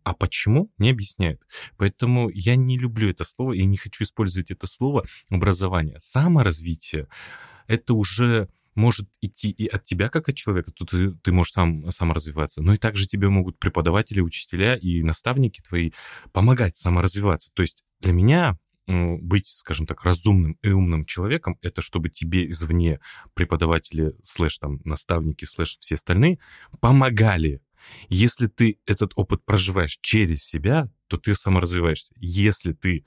А 0.03 0.13
почему, 0.13 0.71
не 0.77 0.91
объясняет. 0.91 1.41
Поэтому 1.77 2.29
я 2.29 2.55
не 2.55 2.77
люблю 2.77 3.09
это 3.09 3.23
слово, 3.23 3.53
я 3.53 3.65
не 3.65 3.77
хочу 3.77 4.03
использовать 4.03 4.51
это 4.51 4.67
слово 4.67 5.05
образование. 5.29 5.99
Саморазвитие— 5.99 7.07
это 7.67 7.93
уже 7.93 8.49
может 8.75 9.09
идти 9.21 9.51
и 9.51 9.67
от 9.67 9.83
тебя, 9.83 10.09
как 10.09 10.29
от 10.29 10.35
человека, 10.35 10.71
тут 10.71 10.91
ты, 10.91 11.11
ты 11.11 11.31
можешь 11.31 11.53
сам, 11.53 11.91
сам 11.91 12.11
развиваться, 12.11 12.61
но 12.61 12.73
и 12.73 12.77
также 12.77 13.07
тебе 13.07 13.29
могут 13.29 13.59
преподаватели, 13.59 14.21
учителя 14.21 14.75
и 14.75 15.03
наставники 15.03 15.61
твои 15.61 15.91
помогать 16.31 16.77
саморазвиваться. 16.77 17.49
То 17.53 17.61
есть 17.61 17.83
для 17.99 18.13
меня 18.13 18.57
быть, 18.87 19.47
скажем 19.47 19.85
так, 19.85 20.03
разумным 20.03 20.57
и 20.63 20.69
умным 20.69 21.05
человеком, 21.05 21.57
это 21.61 21.81
чтобы 21.81 22.09
тебе 22.09 22.49
извне 22.49 22.99
преподаватели, 23.35 24.13
слэш 24.25 24.57
там 24.57 24.79
наставники, 24.83 25.45
слэш 25.45 25.77
все 25.79 25.95
остальные 25.95 26.39
помогали. 26.79 27.61
Если 28.07 28.47
ты 28.47 28.79
этот 28.85 29.13
опыт 29.15 29.43
проживаешь 29.45 29.97
через 30.01 30.43
себя, 30.43 30.89
то 31.07 31.17
ты 31.17 31.35
саморазвиваешься. 31.35 32.13
Если 32.17 32.73
ты 32.73 33.05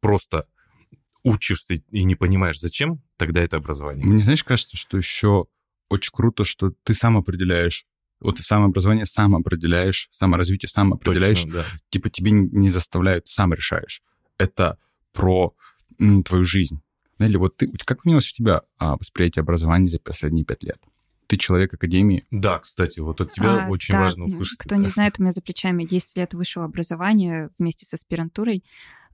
просто 0.00 0.46
учишься 1.22 1.74
и 1.74 2.04
не 2.04 2.14
понимаешь, 2.14 2.60
зачем, 2.60 3.02
тогда 3.16 3.42
это 3.42 3.56
образование. 3.56 4.04
Мне, 4.06 4.22
знаешь, 4.22 4.44
кажется, 4.44 4.76
что 4.76 4.96
еще 4.96 5.46
очень 5.88 6.12
круто, 6.12 6.44
что 6.44 6.72
ты 6.84 6.94
сам 6.94 7.16
определяешь 7.16 7.86
вот 8.20 8.38
самообразование 8.38 9.06
сам 9.06 9.36
определяешь, 9.36 10.08
саморазвитие 10.10 10.68
сам 10.68 10.94
определяешь. 10.94 11.42
Точно, 11.42 11.52
да. 11.52 11.66
Типа 11.90 12.08
тебе 12.10 12.30
не 12.32 12.70
заставляют, 12.70 13.28
сам 13.28 13.52
решаешь. 13.52 14.02
Это 14.38 14.78
про 15.12 15.54
м, 15.98 16.22
твою 16.22 16.44
жизнь. 16.44 16.80
Или 17.18 17.36
вот 17.36 17.56
ты, 17.58 17.70
как 17.84 18.02
поменялось 18.02 18.30
у 18.30 18.34
тебя 18.34 18.62
а, 18.78 18.96
восприятие 18.96 19.42
образования 19.42 19.88
за 19.88 19.98
последние 19.98 20.44
пять 20.44 20.62
лет? 20.62 20.78
Ты 21.26 21.36
человек 21.36 21.74
академии. 21.74 22.24
Да, 22.30 22.58
кстати, 22.58 23.00
вот 23.00 23.20
от 23.20 23.32
тебя 23.32 23.66
а, 23.66 23.70
очень 23.70 23.94
да, 23.94 24.02
важно 24.02 24.26
услышать. 24.26 24.58
Кто 24.58 24.76
не 24.76 24.88
знает, 24.88 25.16
у 25.18 25.22
меня 25.22 25.32
за 25.32 25.42
плечами 25.42 25.84
10 25.84 26.16
лет 26.16 26.34
высшего 26.34 26.64
образования 26.64 27.50
вместе 27.58 27.86
со 27.86 27.96
аспирантурой. 27.96 28.64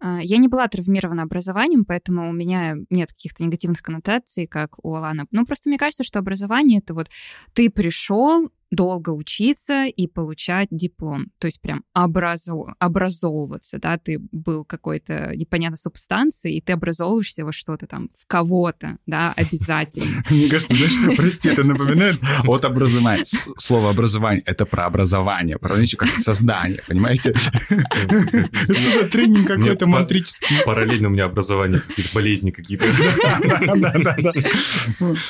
А, 0.01 0.21
я 0.23 0.39
не 0.39 0.49
была 0.49 0.67
травмирована 0.67 1.23
образованием, 1.23 1.85
поэтому 1.85 2.29
у 2.29 2.33
меня 2.33 2.77
нет 2.89 3.11
каких-то 3.11 3.45
негативных 3.45 3.83
коннотаций, 3.83 4.47
как 4.47 4.85
у 4.85 4.95
Алана. 4.95 5.27
Ну, 5.31 5.45
просто 5.45 5.69
мне 5.69 5.79
кажется, 5.79 6.05
что 6.05 6.19
образование— 6.19 6.79
это 6.85 6.95
вот 6.95 7.11
ты 7.53 7.71
пришел, 7.71 8.51
долго 8.71 9.11
учиться 9.11 9.87
и 9.87 10.07
получать 10.07 10.69
диплом. 10.71 11.27
То 11.39 11.47
есть 11.47 11.61
прям 11.61 11.85
образов... 11.95 12.69
образовываться, 12.79 13.79
да, 13.79 13.99
ты 13.99 14.19
был 14.33 14.65
какой-то 14.65 15.35
непонятной 15.35 15.79
субстанцией, 15.79 16.59
и 16.59 16.61
ты 16.61 16.73
образовываешься 16.73 17.45
во 17.45 17.53
что-то 17.53 17.87
там, 17.87 18.11
в 18.19 18.27
кого-то, 18.27 18.99
да, 19.07 19.33
обязательно. 19.37 20.23
Мне 20.31 20.49
кажется, 20.49 20.77
знаешь, 20.77 21.17
прости, 21.17 21.51
это 21.51 21.65
напоминает 21.65 22.21
от 22.45 22.65
образования. 22.65 23.25
Слово 23.59 23.91
образование— 23.91 24.43
это 24.47 24.67
про 24.67 24.87
образование, 24.87 25.59
про, 25.59 25.77
как 25.97 26.09
создание, 26.21 26.83
понимаете? 26.87 27.35
Что-то 27.39 29.09
тренинг 29.11 29.49
какой-то 29.49 29.87
мантрический. 29.87 30.65
Параллельно 30.65 31.09
у 31.09 31.11
меня 31.11 31.25
образование, 31.25 31.81
какие-то 31.81 32.15
болезни 32.15 32.51
какие-то. 32.51 32.87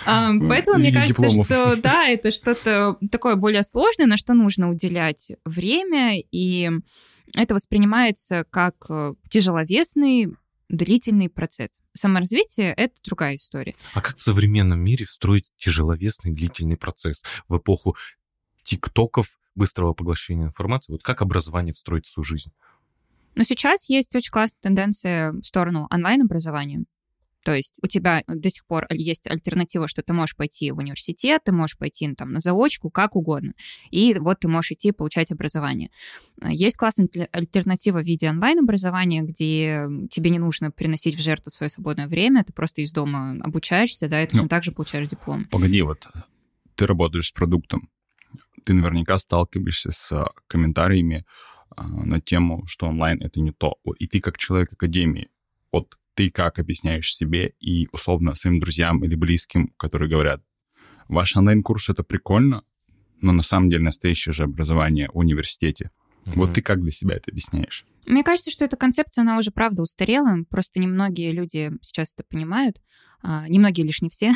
Поэтому 0.04 0.78
мне 0.78 0.92
кажется, 0.92 1.30
что 1.30 1.76
да, 1.76 2.08
это 2.08 2.30
что-то 2.30 2.96
такое 3.10 3.29
такое 3.30 3.40
более 3.40 3.62
сложное, 3.62 4.06
на 4.06 4.16
что 4.16 4.34
нужно 4.34 4.70
уделять 4.70 5.30
время, 5.44 6.20
и 6.32 6.70
это 7.34 7.54
воспринимается 7.54 8.44
как 8.50 8.74
э, 8.88 9.14
тяжеловесный 9.30 10.34
длительный 10.68 11.28
процесс. 11.28 11.80
Саморазвитие— 11.96 12.72
это 12.76 12.94
другая 13.04 13.36
история. 13.36 13.74
А 13.94 14.00
как 14.00 14.16
в 14.16 14.22
современном 14.22 14.80
мире 14.80 15.04
встроить 15.04 15.52
тяжеловесный 15.58 16.32
длительный 16.32 16.76
процесс 16.76 17.22
в 17.48 17.56
эпоху 17.56 17.96
тиктоков, 18.64 19.38
быстрого 19.54 19.92
поглощения 19.92 20.46
информации? 20.46 20.92
Вот 20.92 21.02
как 21.02 21.22
образование 21.22 21.72
встроить 21.72 22.06
в 22.06 22.10
свою 22.10 22.24
жизнь? 22.24 22.50
Но 23.36 23.44
сейчас 23.44 23.88
есть 23.88 24.14
очень 24.16 24.32
классная 24.32 24.62
тенденция 24.62 25.32
в 25.32 25.42
сторону 25.42 25.86
онлайн-образования. 25.90 26.84
То 27.44 27.54
есть 27.54 27.78
у 27.82 27.86
тебя 27.86 28.22
до 28.26 28.50
сих 28.50 28.66
пор 28.66 28.86
есть 28.90 29.26
альтернатива, 29.26 29.88
что 29.88 30.02
ты 30.02 30.12
можешь 30.12 30.36
пойти 30.36 30.70
в 30.72 30.78
университет, 30.78 31.42
ты 31.44 31.52
можешь 31.52 31.78
пойти 31.78 32.08
ну, 32.08 32.14
там, 32.14 32.32
на 32.32 32.40
заочку, 32.40 32.90
как 32.90 33.16
угодно. 33.16 33.52
И 33.90 34.14
вот 34.18 34.40
ты 34.40 34.48
можешь 34.48 34.72
идти 34.72 34.92
получать 34.92 35.32
образование. 35.32 35.90
Есть 36.44 36.76
классная 36.76 37.08
альтернатива 37.32 38.00
в 38.00 38.04
виде 38.04 38.28
онлайн-образования, 38.28 39.22
где 39.22 39.86
тебе 40.10 40.30
не 40.30 40.38
нужно 40.38 40.70
приносить 40.70 41.16
в 41.16 41.22
жертву 41.22 41.50
свое 41.50 41.70
свободное 41.70 42.08
время, 42.08 42.44
ты 42.44 42.52
просто 42.52 42.82
из 42.82 42.92
дома 42.92 43.36
обучаешься, 43.40 44.08
да, 44.08 44.22
и 44.22 44.26
точно 44.26 44.42
ну, 44.42 44.48
так 44.48 44.64
же 44.64 44.72
получаешь 44.72 45.08
диплом. 45.08 45.44
Погоди, 45.46 45.82
вот 45.82 46.06
ты 46.74 46.86
работаешь 46.86 47.28
с 47.28 47.32
продуктом, 47.32 47.90
ты 48.64 48.72
наверняка 48.72 49.18
сталкиваешься 49.18 49.90
с 49.90 50.26
комментариями 50.46 51.24
а, 51.76 51.86
на 51.86 52.20
тему, 52.20 52.64
что 52.66 52.86
онлайн— 52.86 53.20
это 53.22 53.40
не 53.40 53.52
то. 53.52 53.78
И 53.98 54.06
ты 54.06 54.20
как 54.20 54.38
человек 54.38 54.72
академии, 54.72 55.28
вот 55.72 55.96
ты 56.20 56.30
как 56.30 56.58
объясняешь 56.58 57.14
себе 57.14 57.54
и, 57.60 57.88
условно, 57.92 58.34
своим 58.34 58.60
друзьям 58.60 59.02
или 59.02 59.14
близким, 59.14 59.68
которые 59.78 60.10
говорят, 60.10 60.42
ваш 61.08 61.34
онлайн-курс— 61.34 61.88
это 61.88 62.02
прикольно, 62.02 62.62
но 63.22 63.32
на 63.32 63.42
самом 63.42 63.70
деле 63.70 63.84
настоящее 63.84 64.34
же 64.34 64.42
образование 64.42 65.08
в 65.14 65.16
университете. 65.16 65.90
Mm-hmm. 66.26 66.32
Вот 66.34 66.52
ты 66.52 66.60
как 66.60 66.82
для 66.82 66.90
себя 66.90 67.14
это 67.14 67.30
объясняешь? 67.30 67.86
Мне 68.04 68.22
кажется, 68.22 68.50
что 68.50 68.66
эта 68.66 68.76
концепция, 68.76 69.22
она 69.22 69.38
уже, 69.38 69.50
правда, 69.50 69.80
устарела. 69.80 70.44
Просто 70.50 70.78
немногие 70.78 71.32
люди 71.32 71.72
сейчас 71.80 72.12
это 72.12 72.22
понимают. 72.28 72.82
А, 73.22 73.48
немногие 73.48 73.86
лишь 73.86 74.02
не 74.02 74.10
все. 74.10 74.34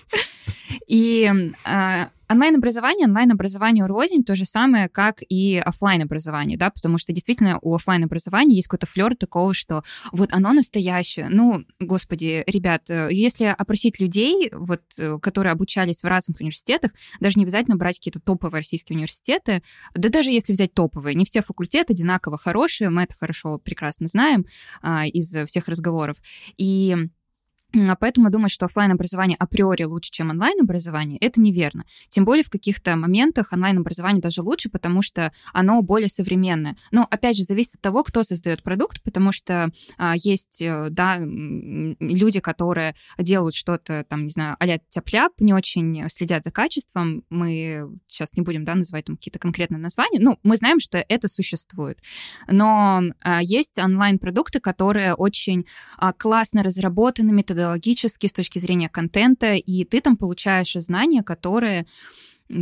И 0.86 1.32
а, 1.64 2.10
онлайн-образование, 2.30 3.06
онлайн-образование 3.06 3.86
рознь 3.86 4.24
то 4.24 4.36
же 4.36 4.44
самое, 4.44 4.88
как 4.88 5.18
и 5.28 5.58
офлайн 5.58 6.02
образование 6.02 6.56
да, 6.56 6.70
потому 6.70 6.98
что 6.98 7.12
действительно 7.12 7.58
у 7.62 7.74
офлайн 7.74 8.04
образования 8.04 8.54
есть 8.54 8.68
какой-то 8.68 8.86
флер 8.86 9.16
такого, 9.16 9.54
что 9.54 9.82
вот 10.12 10.32
оно 10.32 10.52
настоящее. 10.52 11.28
Ну, 11.28 11.64
господи, 11.80 12.44
ребят, 12.46 12.88
э, 12.90 13.08
если 13.10 13.44
опросить 13.44 13.98
людей, 13.98 14.50
вот, 14.52 14.82
э, 14.98 15.18
которые 15.20 15.52
обучались 15.52 16.02
в 16.02 16.06
разных 16.06 16.40
университетах, 16.40 16.92
даже 17.18 17.38
не 17.38 17.44
обязательно 17.44 17.76
брать 17.76 17.96
какие-то 17.96 18.20
топовые 18.20 18.60
российские 18.60 18.96
университеты, 18.96 19.62
да 19.94 20.08
даже 20.08 20.30
если 20.30 20.52
взять 20.52 20.74
топовые, 20.74 21.14
не 21.14 21.24
все 21.24 21.42
факультеты 21.42 21.92
одинаково 21.94 22.38
хорошие, 22.38 22.90
мы 22.90 23.02
это 23.02 23.14
хорошо, 23.18 23.58
прекрасно 23.58 24.06
знаем 24.06 24.46
а, 24.82 25.06
из 25.06 25.34
всех 25.46 25.66
разговоров. 25.68 26.16
И 26.56 26.96
поэтому 28.00 28.30
думать, 28.30 28.50
что 28.50 28.66
офлайн 28.66 28.92
образование 28.92 29.36
априори 29.38 29.84
лучше, 29.84 30.10
чем 30.10 30.30
онлайн 30.30 30.60
образование, 30.60 31.18
это 31.18 31.40
неверно. 31.40 31.84
Тем 32.08 32.24
более 32.24 32.44
в 32.44 32.50
каких-то 32.50 32.96
моментах 32.96 33.52
онлайн 33.52 33.78
образование 33.78 34.20
даже 34.20 34.42
лучше, 34.42 34.68
потому 34.68 35.02
что 35.02 35.32
оно 35.52 35.80
более 35.82 36.08
современное. 36.08 36.76
Но 36.90 37.06
опять 37.08 37.36
же 37.36 37.44
зависит 37.44 37.76
от 37.76 37.80
того, 37.80 38.02
кто 38.02 38.22
создает 38.22 38.62
продукт, 38.62 39.02
потому 39.02 39.32
что 39.32 39.70
а, 39.96 40.14
есть 40.16 40.60
э, 40.60 40.88
да 40.90 41.18
люди, 41.20 42.40
которые 42.40 42.94
делают 43.18 43.54
что-то 43.54 44.04
там 44.08 44.24
не 44.24 44.30
знаю 44.30 44.56
а-ля 44.58 44.80
тяп 44.88 45.32
не 45.40 45.54
очень 45.54 46.08
следят 46.10 46.44
за 46.44 46.50
качеством. 46.50 47.24
Мы 47.30 47.88
сейчас 48.08 48.34
не 48.34 48.42
будем 48.42 48.64
да 48.64 48.74
называть 48.74 49.06
там 49.06 49.16
какие-то 49.16 49.38
конкретные 49.38 49.80
названия. 49.80 50.18
Ну 50.20 50.38
мы 50.42 50.56
знаем, 50.56 50.80
что 50.80 50.98
это 50.98 51.28
существует. 51.28 51.98
Но 52.48 53.02
а, 53.22 53.42
есть 53.42 53.78
онлайн 53.78 54.18
продукты, 54.18 54.60
которые 54.60 55.14
очень 55.14 55.66
а, 55.96 56.12
классно 56.12 56.62
разработаны 56.62 57.32
методологически 57.32 57.59
методологически, 57.60 58.26
с 58.26 58.32
точки 58.32 58.58
зрения 58.58 58.88
контента, 58.88 59.54
и 59.54 59.84
ты 59.84 60.00
там 60.00 60.16
получаешь 60.16 60.72
знания, 60.74 61.22
которые 61.22 61.86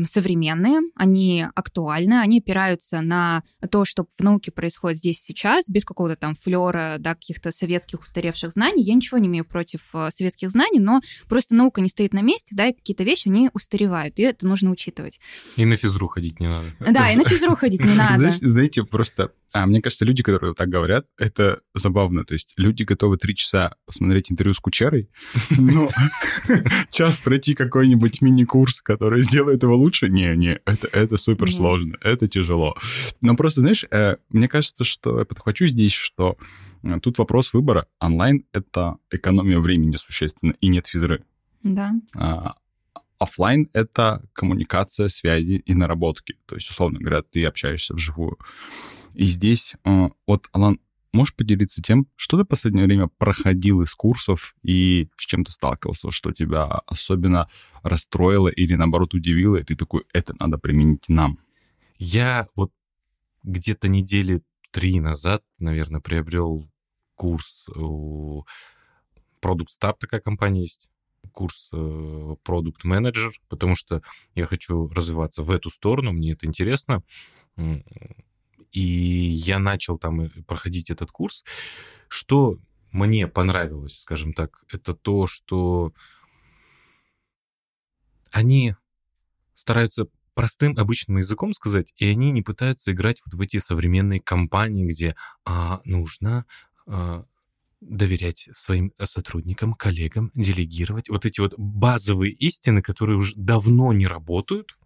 современные, 0.05 0.81
они 0.97 1.47
актуальны, 1.55 2.21
они 2.21 2.41
опираются 2.41 3.01
на 3.01 3.43
то, 3.71 3.87
что 3.87 4.07
в 4.19 4.23
науке 4.23 4.51
происходит 4.51 4.99
здесь 4.99 5.23
сейчас, 5.23 5.71
без 5.71 5.87
какого-то 5.87 6.17
там 6.17 6.35
флера, 6.35 6.97
да, 6.99 7.15
каких-то 7.15 7.51
советских 7.53 8.03
устаревших 8.03 8.53
знаний. 8.53 8.83
Я 8.83 8.93
ничего 8.93 9.17
не 9.17 9.29
имею 9.29 9.47
против 9.47 9.81
э, 9.95 10.11
советских 10.11 10.51
знаний, 10.51 10.79
но 10.79 11.01
просто 11.27 11.55
наука 11.55 11.81
не 11.81 11.89
стоит 11.89 12.13
на 12.13 12.21
месте, 12.21 12.55
да, 12.55 12.67
и 12.67 12.75
какие-то 12.75 13.03
вещи, 13.03 13.29
они 13.29 13.49
устаревают, 13.55 14.19
и 14.19 14.23
это 14.25 14.47
нужно 14.47 14.71
учитывать. 14.71 15.21
И 15.57 15.65
на 15.65 15.77
физру 15.77 16.07
ходить 16.09 16.39
не 16.39 16.49
надо. 16.49 16.67
Да, 16.81 17.11
и 17.11 17.17
на 17.17 17.25
физру 17.25 17.57
ходить 17.57 17.83
не 17.83 17.95
надо. 17.95 18.31
Знаете, 18.31 18.85
просто 18.85 19.33
А 19.53 19.67
мне 19.67 19.81
кажется, 19.81 20.05
люди, 20.05 20.23
которые 20.23 20.55
так 20.55 20.69
говорят, 20.69 21.07
это 21.17 21.61
забавно. 21.75 22.25
То 22.25 22.35
есть 22.35 22.53
люди 22.57 22.83
готовы 22.83 23.17
три 23.17 23.35
часа 23.35 23.77
посмотреть 23.87 24.31
интервью 24.31 24.53
с 24.53 24.61
Кучерой, 24.61 25.09
но 25.51 25.91
час 26.91 27.19
пройти 27.19 27.55
какой-нибудь 27.55 28.21
мини-курс, 28.21 28.83
который 28.83 29.23
сделает 29.23 29.63
его 29.63 29.77
лучше. 29.77 30.09
Не-не, 30.09 30.61
это, 30.65 30.89
это 30.89 31.17
супер 31.17 31.51
сложно, 31.51 31.97
это 32.03 32.29
тяжело. 32.29 32.77
Но 33.21 33.37
просто, 33.37 33.61
знаешь, 33.61 33.85
э, 33.91 34.17
мне 34.29 34.49
кажется, 34.49 34.85
что 34.85 35.19
я 35.19 35.25
подхвачу 35.25 35.67
здесь, 35.67 35.93
что 35.93 36.37
э, 36.83 37.01
тут 37.01 37.19
вопрос 37.19 37.53
выбора. 37.55 37.87
Онлайн— 38.01 38.45
это 38.53 38.99
экономия 39.11 39.59
времени 39.59 39.97
существенно, 39.97 40.55
и 40.61 40.69
нет 40.69 40.87
физры. 40.87 41.25
Да. 41.63 41.95
А, 42.15 42.55
офлайн— 43.19 43.69
это 43.73 44.23
коммуникация, 44.33 45.09
связи 45.09 45.63
и 45.65 45.75
наработки. 45.75 46.37
То 46.47 46.55
есть, 46.55 46.71
условно 46.71 46.99
говоря, 46.99 47.23
ты 47.23 47.45
общаешься 47.45 47.95
вживую. 47.95 48.39
И 49.15 49.25
здесь, 49.25 49.75
э, 49.85 50.09
вот, 50.27 50.49
Алан, 50.53 50.81
можешь 51.13 51.35
поделиться 51.35 51.83
тем, 51.83 52.07
что 52.17 52.37
ты 52.37 52.45
в 52.45 52.47
последнее 52.47 52.87
время 52.87 53.09
проходил 53.19 53.83
из 53.83 53.95
курсов 53.95 54.55
и 54.63 55.09
с 55.17 55.25
чем 55.25 55.45
ты 55.45 55.53
сталкивался, 55.53 56.11
что 56.11 56.33
тебя 56.33 56.65
особенно 56.87 57.49
расстроило 57.83 58.49
или, 58.49 58.75
наоборот, 58.75 59.15
удивило, 59.15 59.57
и 59.57 59.65
ты 59.65 59.75
такой, 59.77 60.05
это 60.13 60.35
надо 60.39 60.59
применить 60.59 61.09
нам? 61.09 61.39
Я 61.99 62.47
вот 62.55 62.73
где-то 63.43 63.89
недели 63.89 64.43
три 64.71 65.01
назад, 65.01 65.43
наверное, 65.59 66.01
приобрел 66.01 66.69
курс 67.15 67.67
у 67.75 68.45
Product 69.41 69.69
Start, 69.81 69.97
такая 69.99 70.21
компания 70.21 70.63
есть, 70.63 70.89
курс 71.33 71.71
Product 71.73 72.85
Manager, 72.85 73.31
потому 73.49 73.75
что 73.75 74.03
я 74.35 74.47
хочу 74.47 74.89
развиваться 74.89 75.43
в 75.43 75.51
эту 75.51 75.71
сторону, 75.71 76.13
мне 76.13 76.33
это 76.33 76.47
интересно. 76.47 77.03
И 78.73 78.81
я 78.81 79.59
начал 79.59 79.99
там 79.99 80.23
э, 80.23 80.29
проходить 80.47 80.91
этот 80.91 81.11
курс. 81.11 81.45
Что 82.09 82.59
мне 82.91 83.27
понравилось, 83.27 84.01
скажем 84.01 84.33
так, 84.33 84.65
это 84.73 84.95
то, 84.95 85.27
что 85.27 85.93
они 88.31 88.75
стараются 89.55 90.07
простым 90.35 90.79
обычным 90.79 91.19
языком 91.19 91.53
сказать, 91.53 91.93
и 91.97 92.07
они 92.07 92.31
не 92.31 92.43
пытаются 92.43 92.93
играть 92.93 93.21
вот 93.27 93.35
в 93.35 93.41
эти 93.41 93.59
современные 93.59 94.21
компании, 94.21 94.87
где 94.87 95.17
а, 95.45 95.81
нужно 95.85 96.47
а, 96.87 97.25
доверять 97.81 98.49
своим 98.55 98.93
сотрудникам, 99.03 99.75
коллегам, 99.75 100.31
делегировать. 100.35 101.09
Вот 101.09 101.27
эти 101.27 101.41
вот 101.41 101.55
базовые 101.57 102.33
истины, 102.33 102.83
которые 102.83 103.19
уже 103.19 103.35
давно 103.37 103.93
не 103.93 104.07
работают, 104.07 104.79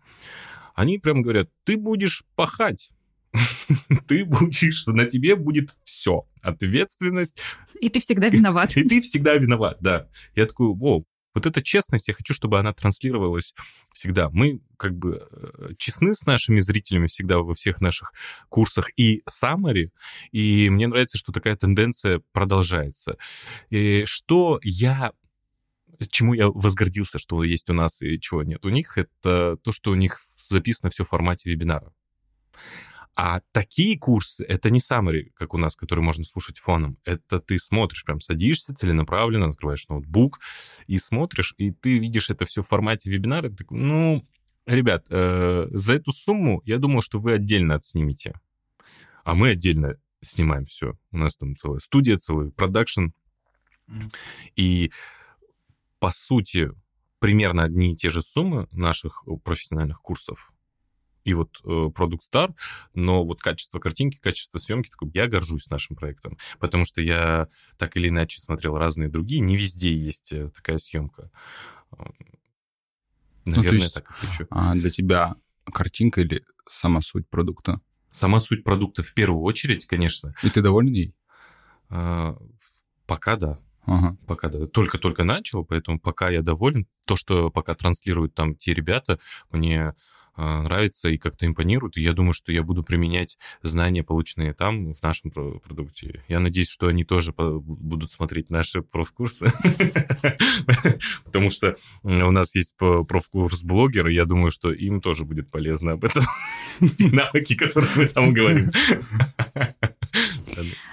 они 0.74 0.98
прям 0.98 1.22
говорят, 1.22 1.50
ты 1.64 1.76
будешь 1.76 2.24
пахать, 2.34 2.90
ты 4.06 4.24
будешь, 4.24 4.86
на 4.86 5.06
тебе 5.06 5.36
будет 5.36 5.70
все. 5.84 6.26
Ответственность. 6.42 7.36
И 7.80 7.88
ты 7.88 8.00
всегда 8.00 8.28
виноват. 8.28 8.76
И 8.76 8.84
ты 8.84 9.00
всегда 9.00 9.34
виноват, 9.34 9.78
да. 9.80 10.08
Я 10.34 10.46
такой, 10.46 10.68
о, 10.68 11.04
вот 11.34 11.46
эта 11.46 11.62
честность, 11.62 12.08
я 12.08 12.14
хочу, 12.14 12.34
чтобы 12.34 12.58
она 12.58 12.72
транслировалась 12.72 13.54
всегда. 13.92 14.28
Мы 14.30 14.60
как 14.76 14.96
бы 14.96 15.26
э, 15.30 15.68
честны 15.78 16.14
с 16.14 16.26
нашими 16.26 16.60
зрителями 16.60 17.06
всегда 17.06 17.38
во 17.38 17.54
всех 17.54 17.80
наших 17.80 18.12
курсах 18.48 18.90
и 18.96 19.22
summary, 19.28 19.90
и 20.30 20.68
мне 20.68 20.88
нравится, 20.88 21.16
что 21.16 21.32
такая 21.32 21.56
тенденция 21.56 22.20
продолжается. 22.32 23.16
И 23.70 24.04
что 24.04 24.60
я 24.62 25.12
чему 26.10 26.34
я 26.34 26.48
возгордился, 26.48 27.18
что 27.18 27.44
есть 27.44 27.70
у 27.70 27.74
нас 27.74 28.02
и 28.02 28.18
чего 28.20 28.42
нет 28.42 28.64
у 28.64 28.70
них, 28.70 28.98
это 28.98 29.56
то, 29.62 29.72
что 29.72 29.92
у 29.92 29.94
них 29.94 30.26
записано 30.48 30.90
все 30.90 31.04
в 31.04 31.08
формате 31.08 31.50
вебинара. 31.50 31.92
А 33.14 33.40
такие 33.52 33.98
курсы— 33.98 34.42
это 34.48 34.70
не 34.70 34.78
summary, 34.78 35.32
как 35.34 35.52
у 35.52 35.58
нас, 35.58 35.76
который 35.76 36.00
можно 36.00 36.24
слушать 36.24 36.58
фоном. 36.58 36.96
Это 37.04 37.40
ты 37.40 37.58
смотришь, 37.58 38.04
прям 38.04 38.20
садишься 38.20 38.74
целенаправленно, 38.74 39.48
открываешь 39.48 39.86
ноутбук 39.88 40.40
и 40.86 40.96
смотришь, 40.96 41.54
и 41.58 41.72
ты 41.72 41.98
видишь 41.98 42.30
это 42.30 42.46
все 42.46 42.62
в 42.62 42.68
формате 42.68 43.10
вебинара. 43.10 43.50
Ты, 43.50 43.66
ну, 43.68 44.26
ребят, 44.64 45.06
э, 45.10 45.66
за 45.70 45.94
эту 45.94 46.10
сумму 46.12 46.62
я 46.64 46.78
думал, 46.78 47.02
что 47.02 47.20
вы 47.20 47.34
отдельно 47.34 47.74
отснимете. 47.74 48.40
А 49.24 49.34
мы 49.34 49.50
отдельно 49.50 49.96
снимаем 50.22 50.64
все. 50.64 50.96
У 51.10 51.18
нас 51.18 51.36
там 51.36 51.54
целая 51.56 51.80
студия, 51.80 52.16
целый 52.16 52.50
продакшн. 52.50 53.08
И, 54.56 54.90
по 55.98 56.10
сути, 56.10 56.70
примерно 57.18 57.64
одни 57.64 57.92
и 57.92 57.96
те 57.96 58.08
же 58.08 58.22
суммы 58.22 58.68
наших 58.72 59.24
профессиональных 59.44 60.00
курсов 60.00 60.51
и 61.24 61.34
вот 61.34 61.60
э, 61.64 61.68
Product 61.68 62.20
Star, 62.30 62.54
но 62.94 63.24
вот 63.24 63.40
качество 63.40 63.78
картинки, 63.78 64.18
качество 64.20 64.58
съемки, 64.58 64.90
такой, 64.90 65.10
я 65.14 65.26
горжусь 65.26 65.70
нашим 65.70 65.96
проектом, 65.96 66.38
потому 66.58 66.84
что 66.84 67.00
я 67.00 67.48
так 67.78 67.96
или 67.96 68.08
иначе 68.08 68.40
смотрел 68.40 68.76
разные 68.76 69.08
другие, 69.08 69.40
не 69.40 69.56
везде 69.56 69.94
есть 69.94 70.32
э, 70.32 70.50
такая 70.50 70.78
съемка. 70.78 71.30
Наверное, 73.44 73.72
ну, 73.72 73.78
есть, 73.78 73.94
так 73.94 74.10
отвечу. 74.10 74.46
А 74.50 74.74
для 74.74 74.90
тебя 74.90 75.34
картинка 75.64 76.20
или 76.20 76.44
сама 76.68 77.00
суть 77.00 77.28
продукта? 77.28 77.80
Сама 78.12 78.40
суть 78.40 78.62
продукта 78.62 79.02
в 79.02 79.14
первую 79.14 79.42
очередь, 79.42 79.86
конечно. 79.86 80.34
И 80.42 80.50
ты 80.50 80.60
доволен 80.60 80.92
ей? 80.92 81.14
А, 81.88 82.36
пока 83.06 83.36
да. 83.36 83.58
Ага. 83.84 84.16
Пока 84.26 84.48
да. 84.48 84.66
Только-только 84.66 85.24
начал, 85.24 85.64
поэтому 85.64 85.98
пока 85.98 86.30
я 86.30 86.42
доволен. 86.42 86.86
То, 87.04 87.16
что 87.16 87.50
пока 87.50 87.74
транслируют 87.74 88.34
там 88.34 88.54
те 88.54 88.74
ребята, 88.74 89.18
мне 89.50 89.94
нравится 90.36 91.08
и 91.08 91.18
как-то 91.18 91.46
импонирует. 91.46 91.96
И 91.96 92.02
я 92.02 92.12
думаю, 92.12 92.32
что 92.32 92.52
я 92.52 92.62
буду 92.62 92.82
применять 92.82 93.38
знания, 93.62 94.02
полученные 94.02 94.54
там, 94.54 94.94
в 94.94 95.02
нашем 95.02 95.30
продукте. 95.30 96.24
Я 96.28 96.40
надеюсь, 96.40 96.68
что 96.68 96.88
они 96.88 97.04
тоже 97.04 97.32
будут 97.32 98.12
смотреть 98.12 98.50
наши 98.50 98.82
профкурсы. 98.82 99.46
Потому 101.24 101.50
что 101.50 101.76
у 102.02 102.30
нас 102.30 102.54
есть 102.54 102.76
профкурс 102.76 103.62
блогера, 103.62 104.10
я 104.10 104.24
думаю, 104.24 104.50
что 104.50 104.72
им 104.72 105.00
тоже 105.00 105.24
будет 105.24 105.50
полезно 105.50 105.92
об 105.92 106.04
этом. 106.04 106.24
Навыки, 107.12 107.54
которые 107.54 107.90
мы 107.96 108.06
там 108.06 108.32
говорим. 108.32 108.70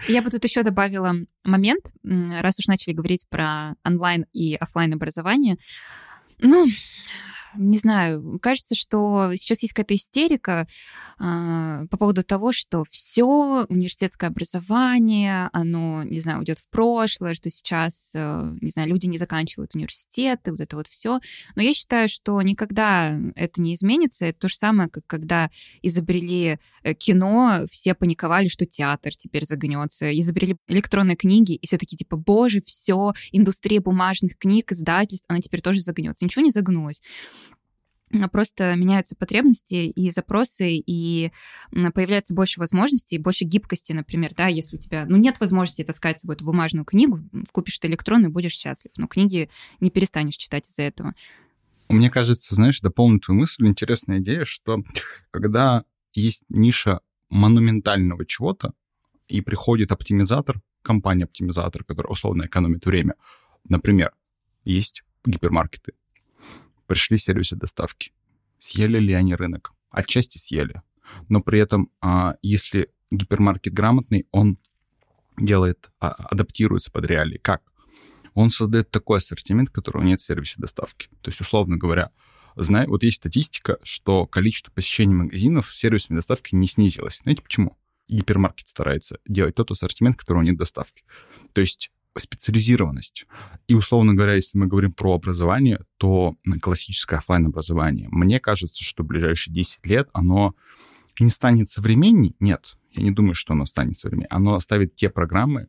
Я 0.08 0.22
бы 0.22 0.30
тут 0.30 0.44
еще 0.44 0.64
добавила 0.64 1.14
момент, 1.44 1.92
раз 2.04 2.60
уж 2.60 2.68
начали 2.68 2.94
говорить 2.94 3.26
про 3.30 3.76
онлайн 3.84 4.26
и 4.32 4.56
офлайн 4.56 4.94
образование. 4.94 5.58
Ну, 6.40 6.68
не 7.56 7.78
знаю, 7.78 8.40
кажется, 8.42 8.76
что 8.76 9.32
сейчас 9.36 9.62
есть 9.62 9.74
какая-то 9.74 9.96
истерика 9.96 10.68
э, 11.20 11.88
по 11.90 11.98
поводу 11.98 12.24
того, 12.24 12.52
что 12.52 12.84
все 12.90 13.66
университетское 13.70 14.30
образование, 14.30 15.50
оно, 15.54 16.04
не 16.04 16.20
знаю, 16.20 16.40
уйдет 16.40 16.60
в 16.60 16.70
прошлое, 16.70 17.34
что 17.34 17.50
сейчас, 17.50 18.12
э, 18.14 18.58
не 18.62 18.72
знаю, 18.72 18.90
люди 18.90 19.08
не 19.08 19.18
заканчивают 19.18 19.76
университеты, 19.76 20.52
вот 20.52 20.62
это 20.62 20.76
вот 20.76 20.88
все. 20.88 21.20
Но 21.56 21.62
я 21.62 21.74
считаю, 21.74 22.08
что 22.10 22.42
никогда 22.42 23.18
это 23.36 23.62
не 23.62 23.74
изменится. 23.74 24.26
Это 24.26 24.40
то 24.40 24.50
же 24.50 24.56
самое, 24.56 24.90
как 24.90 25.04
когда 25.08 25.50
изобрели 25.82 26.60
э, 26.84 26.94
кино, 26.94 27.66
все 27.70 27.96
паниковали, 27.96 28.48
что 28.48 28.66
театр 28.66 29.16
теперь 29.16 29.46
загнется. 29.46 30.18
Изобрели 30.20 30.58
электронные 30.68 31.16
книги, 31.16 31.54
и 31.54 31.66
все 31.66 31.78
таки 31.78 31.96
типа, 31.96 32.18
боже, 32.18 32.62
все, 32.66 33.14
индустрия 33.32 33.82
бумажных 33.82 34.38
книг, 34.38 34.72
издательств, 34.72 35.26
она 35.28 35.40
теперь 35.40 35.62
тоже 35.62 35.80
загнется. 35.82 36.26
Ничего 36.26 36.44
не 36.44 36.52
загнулось. 36.52 37.02
А, 38.12 38.28
просто 38.28 38.76
меняются 38.76 39.16
потребности 39.16 39.76
и 39.76 40.10
запросы, 40.10 40.72
и 40.74 41.32
появляется 41.72 42.34
больше 42.34 42.60
возможностей, 42.60 43.18
больше 43.18 43.46
гибкости, 43.46 43.94
например, 43.94 44.34
да, 44.36 44.48
если 44.48 44.78
у 44.78 44.80
тебя, 44.80 45.06
ну, 45.08 45.18
нет 45.18 45.40
возможности 45.40 45.84
таскать 45.84 46.18
с 46.18 46.22
собой 46.22 46.36
эту 46.36 46.46
бумажную 46.46 46.86
книгу, 46.86 47.20
купишь 47.52 47.78
ты 47.78 47.88
электронную, 47.88 48.32
будешь 48.32 48.54
счастлив, 48.54 48.92
но 48.98 49.08
книги 49.08 49.50
не 49.80 49.92
перестанешь 49.92 50.38
читать 50.38 50.68
из-за 50.68 50.84
этого. 50.84 51.14
Мне 51.90 52.10
кажется, 52.10 52.56
знаешь, 52.56 52.82
дополню 52.82 53.20
твою 53.20 53.42
мысль, 53.42 53.68
интересная 53.68 54.20
идея, 54.20 54.46
что 54.46 54.84
когда 55.32 55.86
есть 56.14 56.44
ниша 56.50 57.02
монументального 57.30 58.26
чего-то, 58.26 58.74
и 59.28 59.42
приходит 59.42 59.92
оптимизатор, 59.92 60.60
компания-оптимизатор, 60.82 61.84
которая 61.84 62.12
условно 62.12 62.48
экономит 62.48 62.86
время, 62.86 63.14
например, 63.68 64.14
есть 64.66 65.04
гипермаркеты, 65.26 65.94
пришли 66.90 67.18
сервисы 67.18 67.56
доставки. 67.56 68.12
Съели 68.58 69.00
ли 69.00 69.14
они 69.14 69.36
рынок? 69.36 69.72
Отчасти 69.92 70.40
съели. 70.40 70.82
Но 71.30 71.42
при 71.42 71.60
этом, 71.60 71.92
а, 72.02 72.36
если 72.42 72.92
гипермаркет 73.12 73.74
грамотный, 73.74 74.28
он 74.32 74.58
делает, 75.38 75.92
а, 76.00 76.10
адаптируется 76.10 76.92
под 76.92 77.06
реалии. 77.06 77.38
Как? 77.38 77.62
Он 78.34 78.50
создает 78.50 78.90
такой 78.90 79.20
ассортимент, 79.20 79.70
которого 79.70 80.04
нет 80.04 80.20
в 80.20 80.26
сервисе 80.26 80.56
доставки. 80.58 81.10
То 81.22 81.30
есть, 81.30 81.40
условно 81.42 81.78
говоря, 81.78 82.12
знаю, 82.56 82.90
вот 82.90 83.04
есть 83.04 83.18
статистика, 83.18 83.78
что 83.84 84.26
количество 84.26 84.72
посещений 84.72 85.14
магазинов 85.14 85.68
в 85.68 85.76
сервисной 85.76 86.18
доставке 86.18 86.56
не 86.58 86.68
снизилось. 86.68 87.20
Знаете 87.22 87.44
почему? 87.44 87.78
Гипермаркет 88.08 88.68
старается 88.68 89.20
делать 89.28 89.56
тот 89.56 89.70
ассортимент, 89.70 90.18
которого 90.18 90.42
нет 90.42 90.58
доставки. 90.58 91.04
То 91.54 91.62
есть 91.62 91.92
специализированность. 92.20 93.26
И, 93.68 93.74
условно 93.74 94.14
говоря, 94.14 94.34
если 94.34 94.58
мы 94.58 94.68
говорим 94.68 94.92
про 94.92 95.16
образование, 95.16 95.80
то 95.98 96.36
классическое 96.62 97.20
офлайн 97.20 97.48
образование 97.48 98.08
мне 98.12 98.40
кажется, 98.40 98.84
что 98.84 99.04
в 99.04 99.08
ближайшие 99.08 99.54
10 99.54 99.86
лет 99.86 100.10
оно 100.14 100.56
не 101.20 101.30
станет 101.30 101.70
современней, 101.70 102.36
нет, 102.40 102.78
Я 102.92 103.04
не 103.04 103.12
думаю, 103.12 103.36
что 103.36 103.54
оно 103.54 103.66
станет 103.66 103.96
современным. 103.96 104.28
Оно 104.32 104.56
оставит 104.56 104.96
те 104.96 105.10
программы, 105.10 105.68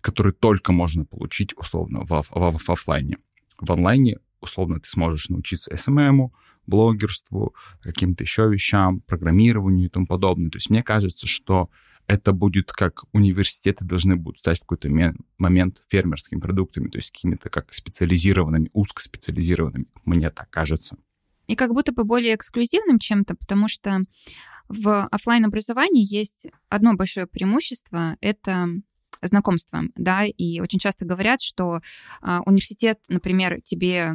которые 0.00 0.32
только 0.32 0.72
можно 0.72 1.04
получить 1.04 1.56
условно 1.56 2.04
в, 2.04 2.22
в, 2.22 2.58
в 2.58 2.70
офлайне. 2.70 3.18
В 3.58 3.70
онлайне 3.72 4.18
условно 4.40 4.80
ты 4.80 4.88
сможешь 4.88 5.28
научиться 5.28 5.72
SMM, 5.72 6.30
блогерству, 6.66 7.54
каким-то 7.80 8.24
еще 8.24 8.48
вещам, 8.48 9.00
программированию 9.00 9.86
и 9.86 9.88
тому 9.88 10.06
подобное. 10.06 10.50
То 10.50 10.56
есть 10.56 10.70
мне 10.70 10.82
кажется, 10.82 11.26
что 11.26 11.70
это 12.12 12.32
будет 12.32 12.72
как 12.72 13.04
университеты 13.12 13.86
должны 13.86 14.16
будут 14.16 14.40
стать 14.40 14.58
в 14.58 14.60
какой-то 14.62 14.90
момент 15.38 15.82
фермерскими 15.88 16.40
продуктами, 16.40 16.88
то 16.88 16.98
есть 16.98 17.10
какими-то 17.10 17.48
как 17.48 17.72
специализированными, 17.72 18.68
узкоспециализированными, 18.74 19.86
мне 20.04 20.28
так 20.28 20.50
кажется. 20.50 20.98
И 21.46 21.56
как 21.56 21.72
будто 21.72 21.92
бы 21.92 22.04
более 22.04 22.34
эксклюзивным 22.34 22.98
чем-то, 22.98 23.34
потому 23.34 23.66
что 23.66 24.02
в 24.68 25.06
офлайн 25.06 25.46
образовании 25.46 26.04
есть 26.06 26.46
одно 26.68 26.94
большое 26.94 27.26
преимущество— 27.26 28.16
это 28.20 28.68
знакомством, 29.22 29.92
да, 29.96 30.24
и 30.24 30.60
очень 30.60 30.78
часто 30.78 31.04
говорят, 31.04 31.40
что 31.40 31.80
а, 32.20 32.42
университет, 32.44 32.98
например, 33.08 33.60
тебе, 33.62 34.14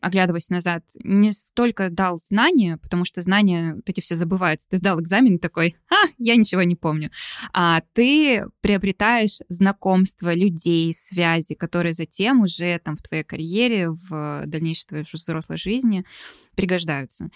оглядываясь 0.00 0.50
назад, 0.50 0.82
не 1.02 1.32
столько 1.32 1.90
дал 1.90 2.18
знания, 2.18 2.78
потому 2.78 3.04
что 3.04 3.22
знания 3.22 3.74
вот 3.76 3.88
эти 3.88 4.00
все 4.00 4.14
забываются. 4.14 4.68
Ты 4.68 4.78
сдал 4.78 5.00
экзамен 5.00 5.38
такой, 5.38 5.76
а, 5.90 6.06
я 6.18 6.36
ничего 6.36 6.62
не 6.62 6.76
помню. 6.76 7.10
А 7.52 7.82
ты 7.92 8.46
приобретаешь 8.60 9.40
знакомство 9.48 10.34
людей, 10.34 10.92
связи, 10.92 11.54
которые 11.54 11.92
затем 11.92 12.42
уже 12.42 12.78
там 12.78 12.96
в 12.96 13.02
твоей 13.02 13.24
карьере, 13.24 13.90
в 13.90 14.44
дальнейшей 14.46 14.86
твоей 14.86 15.04
взрослой 15.12 15.58
жизни 15.58 16.04
пригождаются. 16.54 17.30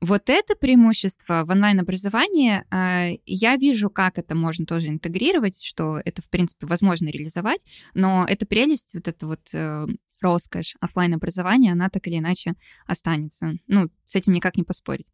Вот 0.00 0.28
это 0.28 0.54
преимущество 0.56 1.44
в 1.44 1.50
онлайн-образовании, 1.50 2.64
э, 2.70 3.18
я 3.24 3.56
вижу, 3.56 3.88
как 3.88 4.18
это 4.18 4.34
можно 4.34 4.66
тоже 4.66 4.88
интегрировать, 4.88 5.62
что 5.62 6.00
это, 6.04 6.22
в 6.22 6.28
принципе, 6.28 6.66
возможно 6.66 7.08
реализовать, 7.08 7.64
но 7.94 8.26
эта 8.28 8.46
прелесть, 8.46 8.94
вот 8.94 9.08
эта 9.08 9.26
вот 9.26 9.40
э, 9.52 9.86
роскошь 10.20 10.74
офлайн 10.80 11.14
образования 11.14 11.72
она 11.72 11.88
так 11.88 12.06
или 12.08 12.18
иначе 12.18 12.54
останется. 12.86 13.54
Ну, 13.66 13.88
с 14.04 14.14
этим 14.14 14.32
никак 14.32 14.56
не 14.56 14.64
поспорить. 14.64 15.06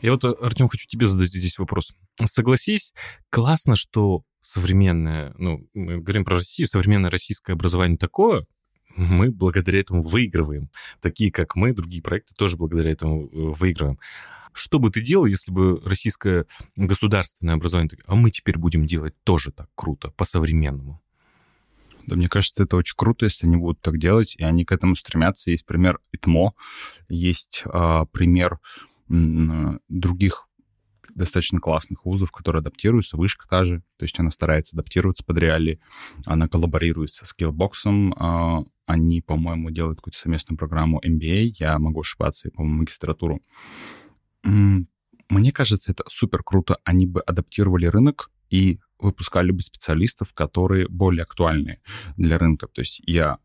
Я 0.00 0.12
вот, 0.12 0.24
Артем, 0.24 0.68
хочу 0.68 0.86
тебе 0.86 1.08
задать 1.08 1.30
здесь 1.30 1.58
вопрос. 1.58 1.92
Согласись, 2.24 2.92
классно, 3.30 3.74
что 3.74 4.22
современное, 4.42 5.34
ну, 5.38 5.66
мы 5.74 5.98
говорим 5.98 6.24
про 6.24 6.36
Россию, 6.36 6.68
современное 6.68 7.10
российское 7.10 7.52
образование 7.52 7.98
такое, 7.98 8.46
мы 8.96 9.30
благодаря 9.30 9.80
этому 9.80 10.02
выигрываем. 10.02 10.70
Такие, 11.00 11.30
как 11.30 11.54
мы, 11.54 11.72
другие 11.72 12.02
проекты 12.02 12.34
тоже 12.34 12.56
благодаря 12.56 12.90
этому 12.90 13.26
э, 13.26 13.28
выигрываем. 13.32 13.98
Что 14.52 14.78
бы 14.78 14.90
ты 14.90 15.00
делал, 15.00 15.26
если 15.26 15.52
бы 15.52 15.80
российское 15.84 16.46
государственное 16.74 17.54
образование, 17.54 17.96
а 18.06 18.16
мы 18.16 18.30
теперь 18.30 18.58
будем 18.58 18.86
делать 18.86 19.14
тоже 19.22 19.52
так 19.52 19.68
круто, 19.74 20.10
по-современному? 20.16 21.00
Да, 22.06 22.16
мне 22.16 22.28
кажется, 22.28 22.64
это 22.64 22.76
очень 22.76 22.96
круто, 22.96 23.26
если 23.26 23.46
они 23.46 23.56
будут 23.56 23.80
так 23.80 23.98
делать, 23.98 24.34
и 24.36 24.42
они 24.42 24.64
к 24.64 24.72
этому 24.72 24.96
стремятся. 24.96 25.50
Есть 25.50 25.66
пример 25.66 26.00
ИТМО, 26.12 26.54
есть 27.08 27.62
э, 27.66 28.04
пример 28.10 28.58
э, 29.10 29.78
других 29.88 30.47
достаточно 31.18 31.60
классных 31.60 32.04
вузов, 32.04 32.30
которые 32.32 32.60
адаптируются, 32.60 33.16
вышка 33.16 33.46
та 33.48 33.64
же, 33.64 33.82
то 33.98 34.04
есть 34.04 34.18
она 34.18 34.30
старается 34.30 34.74
адаптироваться 34.76 35.24
под 35.24 35.38
реалии, 35.38 35.80
она 36.24 36.48
коллаборирует 36.48 37.10
со 37.10 37.24
Skillbox, 37.24 38.12
а, 38.16 38.64
они, 38.86 39.20
по-моему, 39.20 39.70
делают 39.70 39.98
какую-то 39.98 40.18
совместную 40.18 40.56
программу 40.56 41.00
MBA, 41.04 41.52
я 41.58 41.78
могу 41.78 42.00
ошибаться, 42.00 42.50
по-моему, 42.50 42.78
магистратуру. 42.78 43.42
Мне 44.42 45.52
кажется, 45.52 45.90
это 45.92 46.04
супер 46.08 46.42
круто. 46.42 46.78
Они 46.84 47.06
бы 47.06 47.20
адаптировали 47.20 47.84
рынок 47.84 48.30
и 48.48 48.80
выпускали 48.98 49.50
бы 49.50 49.60
специалистов, 49.60 50.32
которые 50.32 50.88
более 50.88 51.24
актуальны 51.24 51.80
для 52.16 52.38
рынка. 52.38 52.66
То 52.66 52.80
есть 52.80 53.02
я 53.04 53.38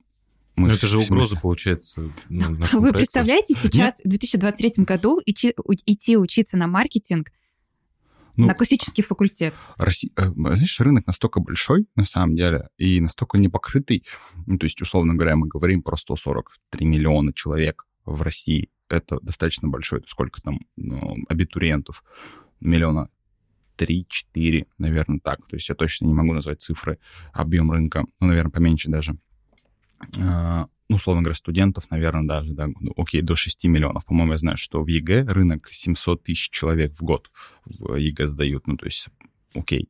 мы 0.56 0.68
Но 0.68 0.74
это 0.76 0.86
же 0.86 1.00
угроза, 1.00 1.40
получается. 1.40 2.12
Ну, 2.30 2.40
Вы 2.40 2.68
проекту. 2.68 2.94
представляете, 2.94 3.54
сейчас, 3.56 4.00
Нет? 4.00 4.06
в 4.06 4.10
2023 4.10 4.84
году, 4.86 5.20
идти, 5.26 5.54
идти 5.88 6.16
учиться 6.16 6.58
на 6.58 6.68
маркетинг 6.68 7.32
ну, 8.36 8.48
на 8.48 8.54
классический 8.56 9.04
факультет. 9.04 9.54
Россия, 9.78 10.12
э, 10.16 10.32
знаешь, 10.32 10.80
рынок 10.80 11.08
настолько 11.08 11.40
большой, 11.40 11.88
на 11.96 12.06
самом 12.06 12.36
деле, 12.36 12.70
и 12.78 13.00
настолько 13.00 13.38
непокрытый. 13.38 14.04
Ну, 14.46 14.58
то 14.58 14.66
есть, 14.66 14.82
условно 14.82 15.14
говоря, 15.14 15.36
мы 15.36 15.48
говорим 15.48 15.84
про 15.84 15.98
143 15.98 16.86
миллиона 16.86 17.34
человек 17.34 17.86
в 18.06 18.22
России. 18.22 18.70
Это 18.90 19.20
достаточно 19.22 19.68
большой. 19.68 20.04
Сколько 20.08 20.42
там 20.42 20.60
ну, 20.76 21.18
абитуриентов? 21.30 22.04
Миллиона 22.60 23.10
три-четыре, 23.76 24.68
наверное, 24.78 25.20
так. 25.20 25.46
То 25.48 25.56
есть 25.56 25.70
я 25.70 25.76
точно 25.76 26.06
не 26.06 26.14
могу 26.14 26.34
назвать 26.34 26.62
цифры, 26.62 27.00
объем 27.34 27.72
рынка, 27.72 28.06
ну, 28.20 28.28
наверное, 28.28 28.52
поменьше 28.52 28.90
даже. 28.90 29.18
А, 30.94 30.96
ну, 30.96 30.98
условно 30.98 31.24
говоря, 31.24 31.36
студентов, 31.36 31.90
наверное, 31.90 32.28
даже, 32.28 32.54
да, 32.54 32.68
ну, 32.68 32.94
окей, 32.98 33.22
до 33.22 33.36
6 33.36 33.66
миллионов. 33.66 34.06
По-моему, 34.06 34.34
я 34.34 34.38
знаю, 34.38 34.58
что 34.58 34.84
в 34.84 34.88
ЕГЭ 34.88 35.26
рынок 35.26 35.70
700 35.72 36.24
тысяч 36.24 36.50
человек 36.50 36.94
в 36.94 37.04
год 37.04 37.32
в 37.66 37.96
ЕГЭ 37.96 38.28
сдают, 38.28 38.68
ну, 38.68 38.78
то 38.78 38.86
есть, 38.86 39.08
окей. 39.56 39.90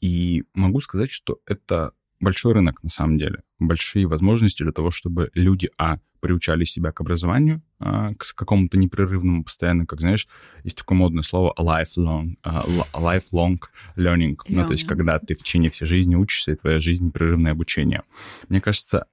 И 0.00 0.44
могу 0.54 0.80
сказать, 0.80 1.10
что 1.10 1.38
это 1.46 1.92
большой 2.20 2.54
рынок, 2.54 2.82
на 2.82 2.90
самом 2.90 3.18
деле. 3.18 3.42
Большие 3.58 4.06
возможности 4.06 4.62
для 4.62 4.72
того, 4.72 4.90
чтобы 4.90 5.30
люди, 5.34 5.70
а, 5.78 5.98
приучали 6.20 6.64
себя 6.64 6.92
к 6.92 7.00
образованию, 7.00 7.62
а, 7.78 8.12
к 8.14 8.34
какому-то 8.34 8.78
непрерывному, 8.78 9.44
постоянно, 9.44 9.86
как, 9.86 10.00
знаешь, 10.00 10.28
есть 10.64 10.78
такое 10.78 10.98
модное 10.98 11.22
слово 11.22 11.54
lifelong, 11.58 12.36
uh, 12.44 12.86
lifelong 12.94 13.58
learning. 13.96 14.36
Yeah. 14.36 14.44
Ну, 14.48 14.66
то 14.66 14.72
есть, 14.72 14.86
когда 14.86 15.18
ты 15.18 15.34
в 15.34 15.38
течение 15.38 15.70
всей 15.70 15.86
жизни 15.86 16.14
учишься, 16.14 16.52
и 16.52 16.56
твоя 16.56 16.78
жизнь 16.78 17.06
непрерывное 17.06 17.52
обучение. 17.52 18.02
Мне 18.48 18.60
кажется, 18.60 19.06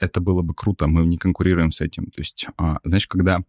это 0.00 0.20
было 0.20 0.42
бы 0.42 0.54
круто, 0.54 0.86
мы 0.86 1.06
не 1.06 1.18
конкурируем 1.18 1.72
с 1.72 1.80
этим. 1.80 2.06
То 2.06 2.20
есть, 2.20 2.46
а, 2.56 2.78
знаешь, 2.84 3.06
когда 3.06 3.42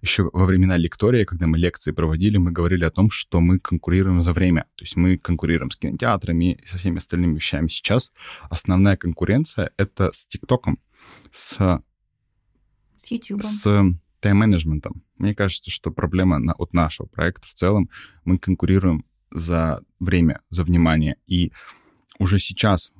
еще 0.00 0.28
во 0.32 0.46
времена 0.46 0.76
лектория, 0.76 1.24
когда 1.24 1.46
мы 1.46 1.58
лекции 1.58 1.92
проводили, 1.92 2.36
мы 2.36 2.50
говорили 2.50 2.84
о 2.84 2.90
том, 2.90 3.10
что 3.10 3.40
мы 3.40 3.60
конкурируем 3.60 4.20
за 4.20 4.32
время. 4.32 4.62
То 4.74 4.82
есть 4.82 4.96
мы 4.96 5.16
конкурируем 5.16 5.70
с 5.70 5.76
кинотеатрами 5.76 6.54
и 6.54 6.66
со 6.66 6.78
всеми 6.78 6.98
остальными 6.98 7.36
вещами. 7.36 7.68
Сейчас 7.68 8.12
основная 8.50 8.96
конкуренция— 8.96 9.70
это 9.76 10.10
с 10.12 10.26
ТикТоком, 10.26 10.78
с... 11.30 11.80
С 12.96 13.10
YouTube. 13.10 13.42
С 13.42 13.64
тайм-менеджментом. 14.20 15.02
Мне 15.18 15.34
кажется, 15.34 15.70
что 15.70 15.90
проблема 15.90 16.38
на, 16.38 16.52
от 16.52 16.72
нашего 16.72 17.06
проекта 17.06 17.48
в 17.48 17.52
целом, 17.52 17.88
мы 18.24 18.38
конкурируем 18.38 19.04
за 19.30 19.82
время, 19.98 20.40
за 20.50 20.64
внимание. 20.64 21.16
И 21.26 21.52
уже 22.18 22.38
сейчас 22.38 22.92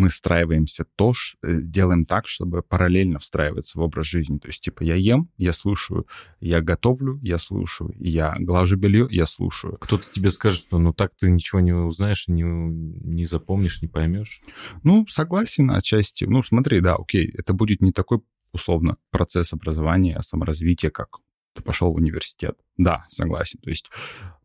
мы 0.00 0.08
встраиваемся 0.08 0.86
то, 0.96 1.12
э, 1.42 1.60
делаем 1.60 2.04
так, 2.04 2.26
чтобы 2.26 2.62
параллельно 2.62 3.18
встраиваться 3.18 3.78
в 3.78 3.82
образ 3.82 4.06
жизни. 4.06 4.38
То 4.38 4.48
есть, 4.48 4.60
типа, 4.62 4.82
я 4.82 4.94
ем, 4.94 5.28
я 5.36 5.52
слушаю, 5.52 6.06
я 6.40 6.60
готовлю, 6.60 7.20
я 7.22 7.38
слушаю, 7.38 7.94
я 7.98 8.34
глажу 8.38 8.76
белье, 8.76 9.06
я 9.10 9.26
слушаю. 9.26 9.76
Кто-то 9.78 10.06
тебе 10.10 10.30
скажет, 10.30 10.62
что 10.62 10.78
ну 10.78 10.92
так 10.92 11.12
ты 11.18 11.30
ничего 11.30 11.60
не 11.60 11.72
узнаешь, 11.72 12.28
не, 12.28 12.42
не 12.42 13.26
запомнишь, 13.26 13.82
не 13.82 13.88
поймешь. 13.88 14.40
Ну, 14.82 15.06
согласен 15.08 15.70
отчасти. 15.70 16.24
Ну, 16.24 16.42
смотри, 16.42 16.80
да, 16.80 16.96
окей, 16.96 17.30
это 17.36 17.52
будет 17.52 17.82
не 17.82 17.92
такой 17.92 18.20
условно 18.52 18.96
процесс 19.10 19.52
образования, 19.52 20.16
а 20.16 20.22
саморазвития, 20.22 20.90
как 20.90 21.18
ты 21.54 21.62
пошел 21.62 21.92
в 21.92 21.96
университет. 21.96 22.56
Да, 22.76 23.04
согласен. 23.08 23.58
То 23.60 23.70
есть, 23.70 23.90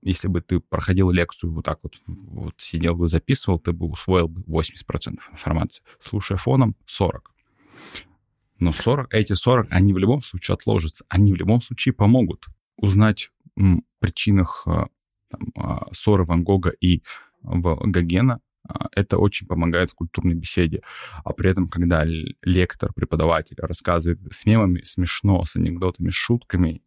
если 0.01 0.27
бы 0.27 0.41
ты 0.41 0.59
проходил 0.59 1.11
лекцию 1.11 1.53
вот 1.53 1.65
так 1.65 1.79
вот, 1.83 1.95
вот 2.07 2.55
сидел 2.57 2.95
бы, 2.95 3.07
записывал, 3.07 3.59
ты 3.59 3.71
бы 3.71 3.87
усвоил 3.87 4.27
бы 4.27 4.41
80% 4.41 5.19
информации. 5.31 5.83
Слушая 6.01 6.37
фоном, 6.37 6.75
40. 6.85 7.31
Но 8.59 8.71
40, 8.71 9.13
эти 9.13 9.33
40, 9.33 9.67
они 9.69 9.93
в 9.93 9.97
любом 9.97 10.21
случае 10.21 10.55
отложатся. 10.55 11.05
Они 11.09 11.33
в 11.33 11.35
любом 11.35 11.61
случае 11.61 11.93
помогут 11.93 12.45
узнать 12.77 13.31
м, 13.57 13.83
причинах 13.99 14.63
а, 14.65 14.87
там, 15.29 15.51
а, 15.55 15.87
ссоры 15.93 16.25
Ван 16.25 16.43
Гога 16.43 16.69
и 16.69 17.03
в 17.41 17.75
Гогена 17.85 18.39
это 18.91 19.17
очень 19.17 19.47
помогает 19.47 19.91
в 19.91 19.95
культурной 19.95 20.35
беседе. 20.35 20.81
А 21.23 21.33
при 21.33 21.51
этом, 21.51 21.67
когда 21.67 22.05
лектор, 22.43 22.93
преподаватель 22.93 23.57
рассказывает 23.59 24.19
с 24.31 24.45
мемами, 24.45 24.81
смешно, 24.83 25.43
с 25.45 25.55
анекдотами, 25.55 26.09
с 26.09 26.13
шутками, 26.13 26.81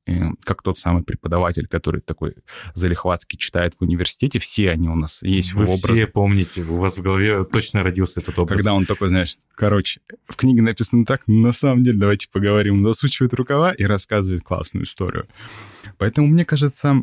как 0.45 0.63
тот 0.63 0.79
самый 0.79 1.03
преподаватель, 1.03 1.67
который 1.67 2.01
такой 2.01 2.35
залихватский 2.75 3.39
читает 3.39 3.75
в 3.75 3.83
университете, 3.83 4.39
все 4.39 4.71
они 4.71 4.89
у 4.89 4.95
нас 4.95 5.23
есть 5.23 5.53
Вы 5.53 5.67
в 5.67 5.71
образе. 5.71 5.95
все 5.95 6.07
помните, 6.07 6.63
у 6.63 6.77
вас 6.77 6.97
в 6.99 7.03
голове 7.03 7.45
точно 7.45 7.83
родился 7.83 8.21
этот 8.21 8.39
образ. 8.39 8.59
Когда 8.59 8.75
он 8.75 8.87
такой, 8.87 9.09
знаешь, 9.09 9.37
короче, 9.55 10.01
в 10.27 10.37
книге 10.37 10.63
написано 10.63 11.05
так, 11.05 11.23
на 11.27 11.53
самом 11.53 11.85
деле, 11.85 11.99
давайте 11.99 12.29
поговорим, 12.31 12.85
засучивает 12.87 13.35
рукава 13.35 13.73
и 13.73 13.85
рассказывает 13.85 14.43
классную 14.43 14.85
историю. 14.85 15.29
Поэтому, 15.97 16.27
мне 16.27 16.45
кажется, 16.45 17.03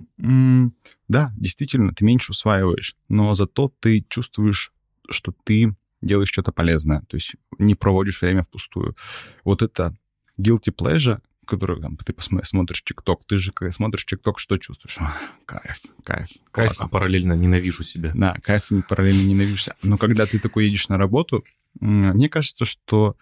да, 1.07 1.31
действительно, 1.37 1.93
ты 1.93 2.03
меньше 2.05 2.31
усваиваешь, 2.31 2.95
но 3.09 3.35
зато 3.35 3.71
ты 3.79 4.05
чувствуешь, 4.09 4.71
что 5.09 5.33
ты 5.43 5.75
делаешь 6.01 6.29
что-то 6.29 6.51
полезное, 6.51 7.01
то 7.07 7.17
есть 7.17 7.35
не 7.57 7.75
проводишь 7.75 8.21
время 8.21 8.43
впустую. 8.43 8.95
Вот 9.43 9.61
это 9.61 9.95
guilty 10.39 10.73
pleasure, 10.75 11.19
который 11.45 11.79
там, 11.79 11.97
ты 11.97 12.13
смотришь 12.43 12.83
ТикТок, 12.83 13.25
ты 13.25 13.37
же 13.37 13.51
когда 13.51 13.71
смотришь 13.71 14.05
ТикТок, 14.05 14.39
что 14.39 14.57
чувствуешь? 14.57 14.97
Кайф, 15.45 15.81
кайф. 16.03 16.29
Кайф, 16.51 16.69
классно. 16.69 16.85
а 16.85 16.87
параллельно 16.87 17.33
ненавижу 17.33 17.83
себя. 17.83 18.11
Да, 18.15 18.35
кайф 18.43 18.69
параллельно 18.87 19.27
ненавидишься. 19.27 19.75
Но 19.83 19.97
когда 19.97 20.25
ты 20.25 20.39
такой 20.39 20.65
едешь 20.65 20.89
на 20.89 20.97
работу, 20.97 21.43
мне 21.79 22.29
кажется, 22.29 22.65
что 22.65 23.15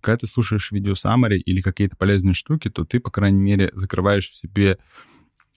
когда 0.00 0.18
ты 0.18 0.26
слушаешь 0.26 0.70
видео 0.70 0.94
саммари 0.94 1.38
или 1.38 1.62
какие-то 1.62 1.96
полезные 1.96 2.34
штуки, 2.34 2.68
то 2.68 2.84
ты, 2.84 3.00
по 3.00 3.10
крайней 3.10 3.42
мере, 3.42 3.70
закрываешь 3.74 4.28
в 4.28 4.36
себе 4.36 4.78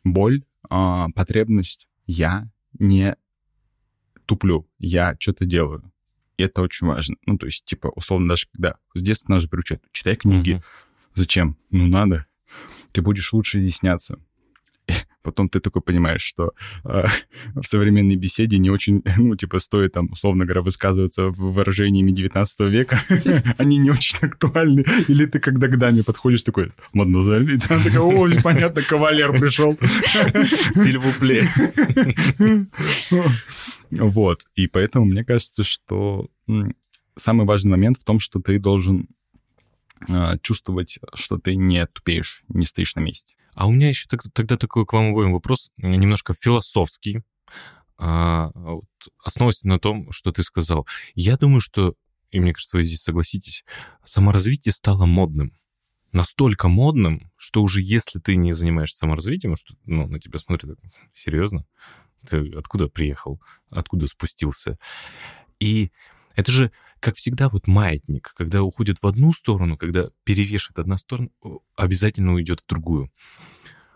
боль, 0.03 0.43
а, 0.69 1.09
потребность. 1.15 1.87
Я 2.05 2.49
не 2.79 3.15
туплю, 4.25 4.67
я 4.79 5.15
что-то 5.19 5.45
делаю. 5.45 5.91
И 6.37 6.43
это 6.43 6.61
очень 6.61 6.87
важно. 6.87 7.15
Ну, 7.25 7.37
то 7.37 7.45
есть, 7.47 7.65
типа, 7.65 7.87
условно, 7.95 8.29
даже 8.29 8.47
когда 8.51 8.77
с 8.93 9.01
детства 9.01 9.33
нас 9.33 9.41
же 9.41 9.49
приучают, 9.49 9.83
читай 9.91 10.15
книги. 10.15 10.53
Мгм. 10.53 10.63
Зачем? 11.15 11.57
Ну, 11.71 11.87
надо. 11.87 12.27
Ты 12.91 13.01
будешь 13.01 13.33
лучше 13.33 13.59
изъясняться. 13.59 14.19
Потом 15.23 15.49
ты 15.49 15.59
такой 15.59 15.81
понимаешь, 15.81 16.21
что 16.21 16.51
э, 16.85 17.05
в 17.55 17.65
современной 17.65 18.15
беседе 18.15 18.57
не 18.57 18.69
очень, 18.69 19.03
ну, 19.17 19.35
типа, 19.35 19.59
стоит 19.59 19.93
там, 19.93 20.11
условно 20.11 20.45
говоря, 20.45 20.61
высказываться 20.61 21.29
выражениями 21.29 22.11
19 22.11 22.59
века. 22.61 23.01
Они 23.57 23.77
не 23.77 23.91
очень 23.91 24.19
актуальны. 24.21 24.85
Или 25.07 25.25
ты 25.25 25.39
когда 25.39 25.67
к 25.67 25.77
даме 25.77 26.03
подходишь 26.03 26.43
такой, 26.43 26.71
мадемуазель, 26.93 27.55
и 27.55 27.57
там 27.59 27.83
такой, 27.83 27.99
о, 27.99 28.41
понятно, 28.41 28.81
кавалер 28.81 29.31
пришел. 29.33 29.77
Сильвупле. 30.71 31.47
Вот. 33.91 34.41
И 34.55 34.67
поэтому 34.67 35.05
мне 35.05 35.23
кажется, 35.23 35.63
что 35.63 36.29
самый 37.17 37.45
важный 37.45 37.71
момент 37.71 37.97
в 37.97 38.03
том, 38.03 38.19
что 38.19 38.39
ты 38.39 38.59
должен 38.59 39.07
а, 40.09 40.37
чувствовать, 40.39 40.99
что 41.15 41.37
ты 41.37 41.55
не 41.55 41.85
тупеешь, 41.87 42.43
не 42.49 42.65
стоишь 42.65 42.95
на 42.95 43.01
месте. 43.01 43.35
А 43.57 43.65
у 43.65 43.71
меня 43.71 43.89
еще 43.89 44.07
тогда 44.07 44.55
такой 44.55 44.85
к 44.85 44.93
вам 44.93 45.09
обоим 45.09 45.33
вопрос, 45.33 45.71
немножко 45.77 46.35
философский, 46.39 47.23
а, 47.97 48.51
вот, 48.53 48.85
основываясь 49.23 49.63
на 49.63 49.79
том, 49.79 50.11
что 50.11 50.31
ты 50.31 50.43
сказал. 50.43 50.85
Я 51.15 51.37
думаю, 51.37 51.59
что, 51.59 51.95
и 52.29 52.39
мне 52.39 52.53
кажется, 52.53 52.77
вы 52.77 52.83
здесь 52.83 53.01
согласитесь, 53.01 53.65
саморазвитие 54.05 54.73
стало 54.73 55.07
модным. 55.07 55.57
Настолько 56.11 56.67
модным, 56.67 57.31
что 57.35 57.63
уже 57.63 57.81
если 57.81 58.19
ты 58.19 58.35
не 58.35 58.53
занимаешься 58.53 58.99
саморазвитием, 58.99 59.55
что 59.55 59.73
ну, 59.85 60.05
на 60.07 60.19
тебя 60.19 60.37
смотрят, 60.37 60.77
серьезно? 61.11 61.65
Ты 62.29 62.53
откуда 62.55 62.87
приехал? 62.89 63.41
Откуда 63.71 64.05
спустился? 64.05 64.77
И 65.59 65.91
это 66.35 66.51
же, 66.51 66.71
как 66.99 67.15
всегда, 67.15 67.49
вот 67.49 67.67
маятник, 67.67 68.33
когда 68.35 68.63
уходит 68.63 69.01
в 69.01 69.07
одну 69.07 69.33
сторону, 69.33 69.77
когда 69.77 70.09
перевешивает 70.23 70.79
одна 70.79 70.97
сторона, 70.97 71.29
обязательно 71.75 72.33
уйдет 72.33 72.61
в 72.61 72.67
другую. 72.67 73.11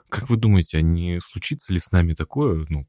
Как 0.09 0.29
вы 0.29 0.37
думаете, 0.37 0.77
а 0.77 0.81
не 0.81 1.19
случится 1.21 1.71
ли 1.71 1.79
с 1.79 1.91
нами 1.91 2.13
такое, 2.13 2.65
ну, 2.69 2.87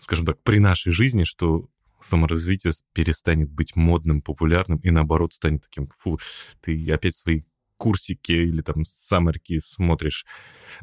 скажем 0.00 0.26
так, 0.26 0.42
при 0.42 0.58
нашей 0.58 0.92
жизни, 0.92 1.24
что 1.24 1.68
саморазвитие 2.02 2.72
перестанет 2.92 3.50
быть 3.50 3.76
модным, 3.76 4.22
популярным 4.22 4.78
и 4.78 4.90
наоборот 4.90 5.32
станет 5.32 5.62
таким, 5.62 5.88
фу, 5.88 6.18
ты 6.60 6.90
опять 6.90 7.16
свои 7.16 7.42
курсики 7.76 8.32
или 8.32 8.62
там 8.62 8.84
саммерки 8.84 9.58
смотришь. 9.58 10.24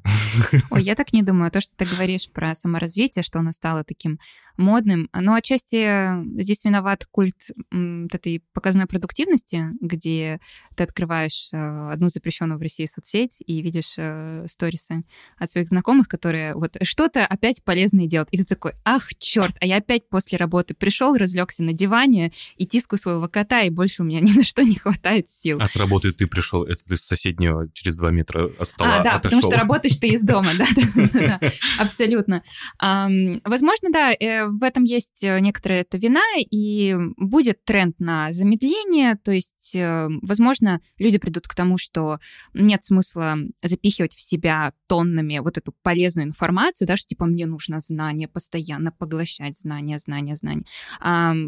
Ой, 0.70 0.84
я 0.84 0.96
так 0.96 1.14
не 1.14 1.24
думаю. 1.24 1.52
То, 1.52 1.62
что 1.62 1.76
ты 1.76 1.86
говоришь 1.86 2.30
про 2.30 2.56
саморазвитие, 2.56 3.24
что 3.24 3.40
оно 3.40 3.52
стало 3.52 3.84
таким 3.84 4.20
модным, 4.58 5.10
но 5.14 5.34
отчасти 5.34 6.40
здесь 6.40 6.64
виноват 6.64 7.08
культ 7.10 7.36
вот 7.72 8.14
этой 8.14 8.44
показной 8.54 8.86
продуктивности, 8.86 9.66
где 9.82 10.40
ты 10.76 10.84
открываешь 10.84 11.50
э, 11.52 11.92
одну 11.92 12.10
запрещенную 12.10 12.58
в 12.60 12.62
России 12.62 12.86
соцсеть 12.86 13.42
и 13.46 13.62
видишь 13.62 13.96
э, 13.98 14.46
сторисы 14.48 15.04
от 15.38 15.50
своих 15.50 15.68
знакомых, 15.68 16.08
которые 16.08 16.54
вот 16.54 16.78
что-то 16.84 17.26
опять 17.26 17.64
полезное 17.64 18.06
делают. 18.06 18.30
И 18.32 18.38
ты 18.38 18.46
такой, 18.46 18.74
ах, 18.86 19.16
черт, 19.16 19.56
а 19.60 19.66
я 19.66 19.78
опять 19.78 20.08
после 20.10 20.38
работы 20.38 20.74
пришел, 20.74 21.16
разлегся 21.16 21.64
на 21.64 21.74
диване 21.74 22.32
и 22.58 22.66
тискаю 22.66 23.00
своего 23.00 23.28
кота, 23.28 23.62
и 23.62 23.70
больше 23.70 24.04
у 24.04 24.06
меня 24.06 24.20
ни 24.20 24.32
на 24.32 24.44
что 24.44 24.64
не 24.64 24.76
хватает 24.76 25.28
сил. 25.28 25.60
А 25.62 25.68
с 25.68 25.76
работы 25.76 26.12
ты 26.12 26.28
пришел, 26.28 26.64
это 26.64 26.81
ты 26.88 26.98
с 26.98 27.02
соседнего 27.06 27.68
через 27.74 27.98
два 27.98 28.12
метра 28.12 28.50
от 28.60 28.68
стола 28.68 29.00
А, 29.00 29.04
да, 29.04 29.20
потому 29.20 29.40
отошел. 29.40 29.52
что 29.52 29.60
работаешь 29.60 29.98
ты 29.98 30.08
из 30.10 30.24
дома, 30.24 30.50
да, 30.58 31.40
абсолютно. 31.80 32.44
Возможно, 32.80 33.90
да, 33.92 34.14
э, 34.14 34.46
в 34.46 34.64
этом 34.64 34.84
есть 34.84 35.24
э, 35.24 35.40
некоторая 35.40 35.82
эта 35.82 35.98
вина, 35.98 36.22
и 36.40 36.96
будет 37.18 37.64
тренд 37.66 38.00
на 38.00 38.32
замедление, 38.32 39.16
то 39.16 39.32
есть, 39.32 39.76
э, 39.76 40.08
возможно, 40.22 40.80
люди 40.98 41.18
придут 41.18 41.48
к 41.48 41.56
тому, 41.56 41.78
что 41.78 42.20
нет 42.54 42.84
смысла 42.84 43.36
запихивать 43.64 44.16
в 44.16 44.22
себя 44.22 44.74
тоннами 44.88 45.40
вот 45.40 45.58
эту 45.58 45.74
полезную 45.84 46.28
информацию, 46.28 46.88
да, 46.88 46.96
что 46.96 47.08
типа 47.08 47.26
мне 47.26 47.46
нужно 47.46 47.80
знание, 47.80 48.28
постоянно 48.28 48.92
поглощать 48.92 49.58
знания, 49.58 49.98
знания, 50.00 50.36
знания. 50.36 50.66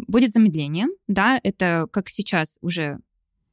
Будет 0.07 0.31
замедление, 0.31 0.87
да, 1.07 1.39
это 1.43 1.87
как 1.91 2.09
сейчас 2.09 2.57
уже 2.61 2.99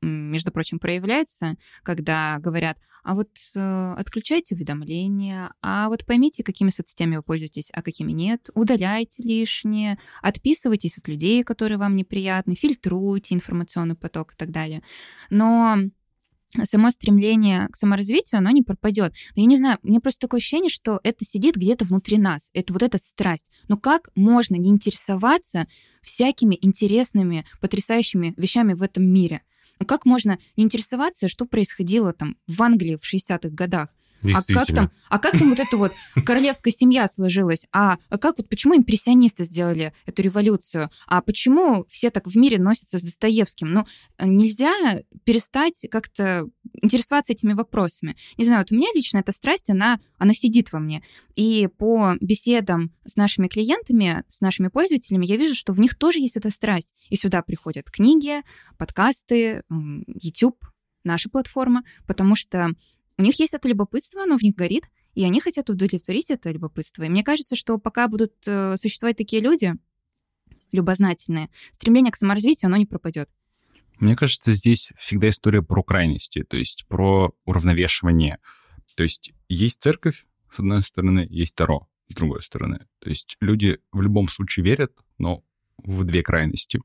между 0.03 0.51
прочим, 0.51 0.79
проявляется, 0.79 1.57
когда 1.83 2.39
говорят, 2.39 2.79
а 3.05 3.15
вот 3.15 3.31
э, 3.55 3.95
отключайте 3.99 4.55
уведомления, 4.55 5.53
а 5.63 5.89
вот 5.89 6.07
поймите, 6.07 6.43
какими 6.43 6.71
соцсетями 6.71 7.17
вы 7.17 7.23
пользуетесь, 7.23 7.71
а 7.73 7.83
какими 7.83 8.13
нет, 8.13 8.51
удаляйте 8.55 9.23
лишнее, 9.23 9.99
отписывайтесь 10.23 10.99
от 10.99 11.09
людей, 11.09 11.45
которые 11.45 11.79
вам 11.79 11.97
неприятны, 11.97 12.55
фильтруйте 12.55 13.35
информационный 13.35 13.95
поток 13.95 14.33
и 14.33 14.37
так 14.37 14.51
далее. 14.51 14.83
Но 15.29 15.77
само 16.65 16.91
стремление 16.91 17.69
к 17.69 17.77
саморазвитию, 17.77 18.39
оно 18.39 18.51
не 18.51 18.63
пропадет. 18.63 19.15
Я 19.35 19.45
не 19.47 19.57
знаю, 19.57 19.79
мне 19.83 20.01
просто 20.01 20.21
такое 20.21 20.39
ощущение, 20.39 20.71
что 20.71 21.01
это 21.05 21.25
сидит 21.25 21.57
где-то 21.57 21.85
внутри 21.85 22.19
нас. 22.19 22.51
Это 22.55 22.73
вот 22.73 22.83
эта 22.83 22.99
страсть. 22.99 23.47
Но 23.69 23.77
как 23.77 24.11
можно 24.15 24.57
не 24.57 24.71
интересоваться 24.71 25.67
всякими 26.03 26.59
интересными, 26.61 27.45
потрясающими 27.61 28.35
вещами 28.37 28.73
в 28.73 28.83
этом 28.83 29.05
мире? 29.05 29.43
Как 29.87 30.05
можно 30.05 30.39
не 30.57 30.65
интересоваться, 30.65 31.29
что 31.29 31.47
происходило 31.47 32.13
там 32.13 32.37
в 32.47 32.63
Англии 32.63 32.97
в 32.97 33.15
60-х 33.15 33.49
годах? 33.51 33.89
А 34.35 34.43
как 34.43 34.67
там, 34.67 34.91
а 35.09 35.19
как 35.19 35.39
там 35.39 35.51
вот 35.51 35.61
эта 35.61 35.77
вот 35.77 35.93
королевская 36.25 36.73
семья 36.73 37.07
сложилась? 37.07 37.67
А 37.73 37.97
как 38.09 38.39
вот 38.39 38.49
почему 38.49 38.77
импрессионисты 38.77 39.45
сделали 39.45 39.93
эту 40.07 40.23
революцию? 40.23 40.91
А 41.07 41.23
почему 41.23 41.87
все 41.89 42.11
так 42.11 42.27
в 42.27 42.37
мире 42.37 42.59
носятся 42.59 42.99
с 42.99 43.03
Достоевским? 43.03 43.73
Ну, 43.73 43.87
нельзя 44.21 45.01
перестать 45.25 45.87
как-то 45.91 46.49
интересоваться 46.83 47.33
этими 47.33 47.53
вопросами. 47.53 48.17
Не 48.37 48.45
знаю, 48.45 48.61
вот 48.61 48.73
у 48.73 48.75
меня 48.75 48.89
лично 48.95 49.19
эта 49.19 49.33
страсть, 49.33 49.71
она, 49.71 50.01
она 50.19 50.35
сидит 50.35 50.73
во 50.73 50.79
мне. 50.79 51.03
И 51.35 51.69
по 51.79 52.15
беседам 52.21 52.93
с 53.05 53.17
нашими 53.17 53.49
клиентами, 53.49 54.25
с 54.29 54.41
нашими 54.41 54.69
пользователями, 54.69 55.27
я 55.27 55.37
вижу, 55.37 55.55
что 55.55 55.73
в 55.73 55.81
них 55.81 55.97
тоже 55.97 56.19
есть 56.21 56.37
эта 56.37 56.51
страсть. 56.51 56.93
И 57.09 57.17
сюда 57.17 57.43
приходят 57.43 57.91
книги, 57.91 58.43
подкасты, 58.79 59.63
YouTube, 60.07 60.65
наша 61.05 61.29
платформа, 61.31 61.83
потому 62.07 62.35
что 62.35 62.71
у 63.21 63.23
них 63.23 63.39
есть 63.39 63.53
это 63.55 63.69
любопытство, 63.69 64.23
оно 64.23 64.39
в 64.39 64.43
них 64.43 64.55
горит, 64.55 64.85
и 65.15 65.25
они 65.25 65.41
хотят 65.41 65.69
удовлетворить 65.69 66.31
это 66.31 66.51
любопытство. 66.51 67.03
И 67.03 67.09
мне 67.09 67.23
кажется, 67.23 67.55
что 67.55 67.79
пока 67.79 68.09
будут 68.09 68.33
э, 68.47 68.77
существовать 68.77 69.19
такие 69.19 69.43
люди, 69.43 69.75
любознательные, 70.73 71.51
стремление 71.71 72.13
к 72.13 72.17
саморазвитию, 72.17 72.69
оно 72.69 72.79
не 72.79 72.87
пропадет. 72.87 73.29
Мне 73.99 74.17
кажется, 74.17 74.53
здесь 74.53 74.89
всегда 74.99 75.29
история 75.29 75.63
про 75.63 75.83
крайности, 75.83 76.45
то 76.45 76.57
есть 76.57 76.87
про 76.89 77.35
уравновешивание. 77.45 78.39
То 78.97 79.03
есть 79.03 79.33
есть 79.49 79.83
церковь, 79.83 80.25
с 80.51 80.59
одной 80.59 80.83
стороны, 80.83 81.27
есть 81.29 81.55
Таро, 81.55 81.89
с 82.09 82.15
другой 82.15 82.43
стороны. 82.43 82.87
То 83.01 83.11
есть 83.11 83.37
люди 83.41 83.81
в 83.93 84.01
любом 84.01 84.29
случае 84.29 84.65
верят, 84.65 84.93
но 85.19 85.45
в 85.77 86.05
две 86.05 86.23
крайности. 86.23 86.81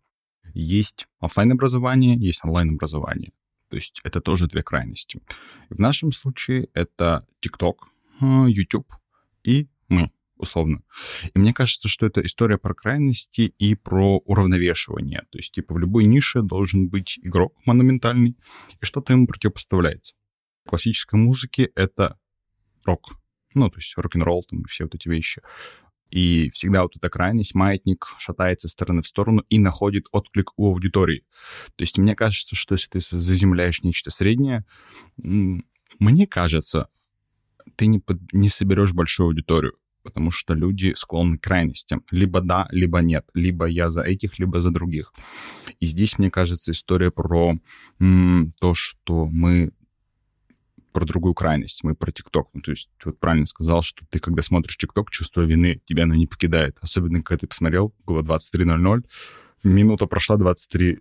Есть 0.54 1.08
офлайн 1.20 1.54
образование 1.54 2.18
есть 2.18 2.44
онлайн-образование. 2.44 3.32
То 3.70 3.78
есть 3.78 4.00
это 4.04 4.22
тоже 4.22 4.48
две 4.48 4.64
крайности. 4.64 5.22
В 5.70 5.80
нашем 5.80 6.12
случае 6.12 6.68
это 6.74 7.28
TikTok, 7.44 7.78
YouTube 8.48 8.94
и 9.44 9.68
мы, 9.88 10.12
условно. 10.38 10.82
И 11.34 11.40
мне 11.40 11.54
кажется, 11.54 11.88
что 11.88 12.06
это 12.06 12.22
история 12.22 12.58
про 12.58 12.74
крайности 12.74 13.54
и 13.58 13.76
про 13.76 14.18
уравновешивание. 14.20 15.26
То 15.32 15.38
есть, 15.38 15.52
типа, 15.52 15.74
в 15.74 15.80
любой 15.80 16.06
нише 16.06 16.42
должен 16.42 16.88
быть 16.88 17.20
игрок 17.22 17.56
монументальный, 17.66 18.38
и 18.82 18.86
что-то 18.86 19.14
ему 19.14 19.28
противопоставляется. 19.28 20.16
В 20.66 20.70
классической 20.70 21.16
музыке 21.16 21.72
это 21.76 22.18
рок. 22.86 23.18
Ну, 23.54 23.70
то 23.70 23.78
есть 23.78 23.94
рок-н-ролл 23.98 24.44
там 24.44 24.62
и 24.62 24.68
все 24.68 24.84
вот 24.84 24.96
эти 24.96 25.08
вещи. 25.08 25.42
И 26.12 26.50
всегда 26.52 26.84
вот 26.84 26.96
эта 26.96 27.10
крайность, 27.10 27.56
маятник 27.56 28.08
шатается 28.20 28.68
стороны 28.68 29.02
в 29.02 29.08
сторону 29.08 29.44
и 29.50 29.60
находит 29.60 30.06
отклик 30.12 30.52
у 30.58 30.68
аудитории. 30.68 31.26
То 31.76 31.84
есть 31.84 31.98
мне 31.98 32.16
кажется, 32.16 32.56
что 32.56 32.76
если 32.76 32.90
ты 32.90 33.00
заземляешь 33.00 33.84
нечто 33.84 34.12
среднее, 34.12 34.66
мне 35.18 36.28
кажется, 36.28 36.88
ты 37.76 37.88
не, 37.88 38.00
под- 38.00 38.32
не 38.34 38.50
соберешь 38.50 38.94
большую 38.94 39.28
аудиторию, 39.28 39.74
потому 40.04 40.32
что 40.32 40.54
люди 40.54 40.94
склонны 40.96 41.38
к 41.38 41.44
крайностям. 41.44 42.04
Либо 42.12 42.42
да, 42.42 42.68
либо 42.72 43.00
нет. 43.00 43.28
Либо 43.34 43.66
я 43.66 43.90
за 43.90 44.02
этих, 44.02 44.40
либо 44.40 44.62
за 44.62 44.72
других. 44.72 45.14
И 45.80 45.86
здесь, 45.86 46.18
мне 46.18 46.30
кажется, 46.30 46.72
история 46.72 47.12
про 47.12 47.56
м, 48.00 48.54
то, 48.60 48.74
что 48.74 49.26
мы 49.26 49.72
про 50.96 51.06
другую 51.06 51.34
крайность, 51.34 51.84
мы 51.84 51.94
про 51.94 52.10
ТикТок. 52.10 52.48
Ну, 52.54 52.62
то 52.62 52.72
есть 52.72 52.90
ты 53.00 53.10
вот 53.10 53.20
правильно 53.20 53.46
сказал, 53.46 53.82
что 53.82 54.06
ты, 54.10 54.20
когда 54.20 54.42
смотришь 54.42 54.78
ТикТок, 54.78 55.12
чувство 55.12 55.42
вины 55.42 55.82
тебя 55.84 56.04
оно 56.04 56.16
не 56.16 56.26
покидает. 56.26 56.78
Особенно, 56.80 57.22
когда 57.22 57.42
ты 57.42 57.48
посмотрел, 57.48 57.94
было 58.06 58.22
23.00, 58.22 59.04
минута 59.66 60.06
прошла 60.06 60.38
23.30, 60.38 61.00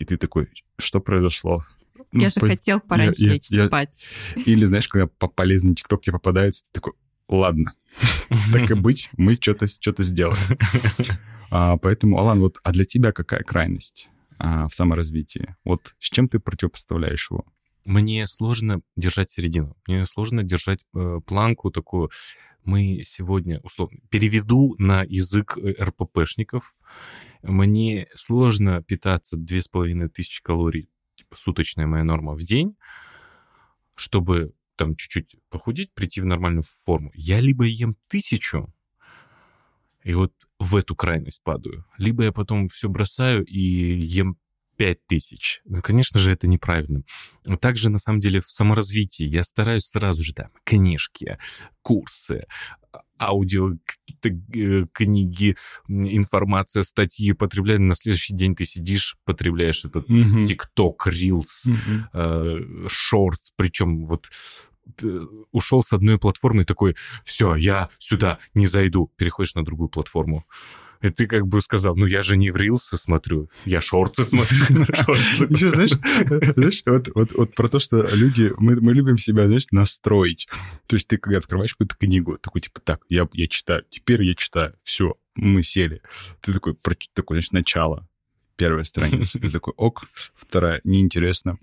и 0.00 0.04
ты 0.04 0.16
такой, 0.16 0.48
что 0.76 0.98
произошло? 0.98 1.64
Ну, 2.10 2.20
я 2.20 2.30
же 2.30 2.40
по... 2.40 2.48
хотел 2.48 2.80
пораньше 2.80 3.22
я, 3.22 3.32
лечь 3.34 3.46
я, 3.50 3.68
спать. 3.68 4.04
Или, 4.34 4.64
знаешь, 4.64 4.88
когда 4.88 5.06
полезный 5.06 5.76
ТикТок 5.76 6.02
тебе 6.02 6.14
попадается, 6.14 6.64
ты 6.64 6.80
такой, 6.80 6.94
ладно, 7.28 7.74
так 8.52 8.68
и 8.68 8.74
быть, 8.74 9.08
мы 9.16 9.38
что-то 9.40 9.68
что 9.68 9.94
сделаем. 10.02 10.36
А, 11.50 11.78
поэтому, 11.78 12.18
Алан, 12.18 12.40
вот, 12.40 12.58
а 12.62 12.72
для 12.72 12.84
тебя 12.84 13.10
какая 13.10 13.42
крайность 13.42 14.10
а, 14.36 14.68
в 14.68 14.74
саморазвитии? 14.74 15.56
Вот 15.64 15.94
с 15.98 16.10
чем 16.10 16.28
ты 16.28 16.40
противопоставляешь 16.40 17.30
его? 17.30 17.46
Мне 17.88 18.26
сложно 18.26 18.82
держать 18.96 19.30
середину. 19.30 19.74
Мне 19.86 20.04
сложно 20.04 20.42
держать 20.44 20.84
э, 20.94 21.20
планку 21.26 21.70
такую. 21.70 22.10
Мы 22.62 23.00
сегодня, 23.06 23.60
условно, 23.60 24.00
переведу 24.10 24.74
на 24.76 25.04
язык 25.04 25.56
э, 25.56 25.72
РППшников. 25.82 26.74
Мне 27.42 28.06
сложно 28.14 28.82
питаться 28.82 29.38
2500 29.38 30.44
калорий, 30.44 30.90
типа 31.14 31.34
суточная 31.34 31.86
моя 31.86 32.04
норма 32.04 32.34
в 32.34 32.42
день, 32.42 32.76
чтобы 33.94 34.52
там 34.76 34.94
чуть-чуть 34.94 35.36
похудеть, 35.48 35.94
прийти 35.94 36.20
в 36.20 36.26
нормальную 36.26 36.64
форму. 36.84 37.10
Я 37.14 37.40
либо 37.40 37.64
ем 37.64 37.96
тысячу, 38.08 38.70
и 40.04 40.12
вот 40.12 40.34
в 40.58 40.76
эту 40.76 40.94
крайность 40.94 41.42
падаю, 41.42 41.86
либо 41.96 42.24
я 42.24 42.32
потом 42.32 42.68
все 42.68 42.90
бросаю 42.90 43.46
и 43.46 43.58
ем 43.58 44.36
5 44.78 45.06
тысяч. 45.08 45.60
Ну, 45.64 45.82
конечно 45.82 46.20
же, 46.20 46.32
это 46.32 46.46
неправильно. 46.46 47.02
Также, 47.60 47.90
на 47.90 47.98
самом 47.98 48.20
деле, 48.20 48.40
в 48.40 48.48
саморазвитии 48.48 49.24
я 49.24 49.42
стараюсь 49.42 49.86
сразу 49.86 50.22
же 50.22 50.32
там 50.32 50.50
книжки, 50.64 51.36
курсы, 51.82 52.46
аудио, 53.20 53.72
какие-то 53.84 54.28
э, 54.56 54.86
книги, 54.92 55.56
информация, 55.88 56.84
статьи 56.84 57.32
потребляю. 57.32 57.82
На 57.82 57.94
следующий 57.94 58.34
день 58.34 58.54
ты 58.54 58.64
сидишь, 58.64 59.16
потребляешь 59.24 59.84
этот 59.84 60.06
ТикТок, 60.06 61.08
mm-hmm. 61.08 61.12
Reels, 61.12 61.72
mm-hmm. 62.14 62.86
Shorts, 62.86 63.50
причем 63.56 64.06
вот 64.06 64.30
э, 65.02 65.26
ушел 65.50 65.82
с 65.82 65.92
одной 65.92 66.20
платформы 66.20 66.62
и 66.62 66.66
такой, 66.66 66.94
все, 67.24 67.56
я 67.56 67.88
сюда 67.98 68.38
не 68.54 68.68
зайду, 68.68 69.10
переходишь 69.16 69.56
на 69.56 69.64
другую 69.64 69.88
платформу. 69.88 70.44
И 71.00 71.10
ты 71.10 71.26
как 71.26 71.46
бы 71.46 71.60
сказал, 71.60 71.96
ну 71.96 72.06
я 72.06 72.22
же 72.22 72.36
не 72.36 72.50
в 72.50 72.56
рилсы 72.56 72.96
смотрю, 72.96 73.50
я 73.64 73.80
шорты 73.80 74.24
смотрю. 74.24 74.58
Еще 75.48 75.68
знаешь, 75.68 75.90
знаешь 76.56 76.82
вот, 77.14 77.54
про 77.54 77.68
то, 77.68 77.78
что 77.78 78.02
люди, 78.02 78.52
мы, 78.58 78.74
любим 78.92 79.18
себя, 79.18 79.46
знаешь, 79.46 79.66
настроить. 79.70 80.48
То 80.86 80.96
есть 80.96 81.08
ты 81.08 81.18
когда 81.18 81.38
открываешь 81.38 81.74
какую-то 81.74 81.96
книгу, 81.96 82.38
такой 82.38 82.60
типа, 82.60 82.80
так, 82.80 83.00
я, 83.08 83.28
читаю, 83.48 83.84
теперь 83.88 84.22
я 84.22 84.34
читаю, 84.34 84.74
все, 84.82 85.14
мы 85.34 85.62
сели. 85.62 86.02
Ты 86.40 86.52
такой, 86.52 86.76
такой, 87.14 87.36
значит, 87.36 87.52
начало 87.52 88.08
первая 88.58 88.84
страница. 88.84 89.38
Ты 89.40 89.48
такой, 89.48 89.72
ок, 89.76 90.04
вторая, 90.34 90.82
неинтересно. 90.84 91.56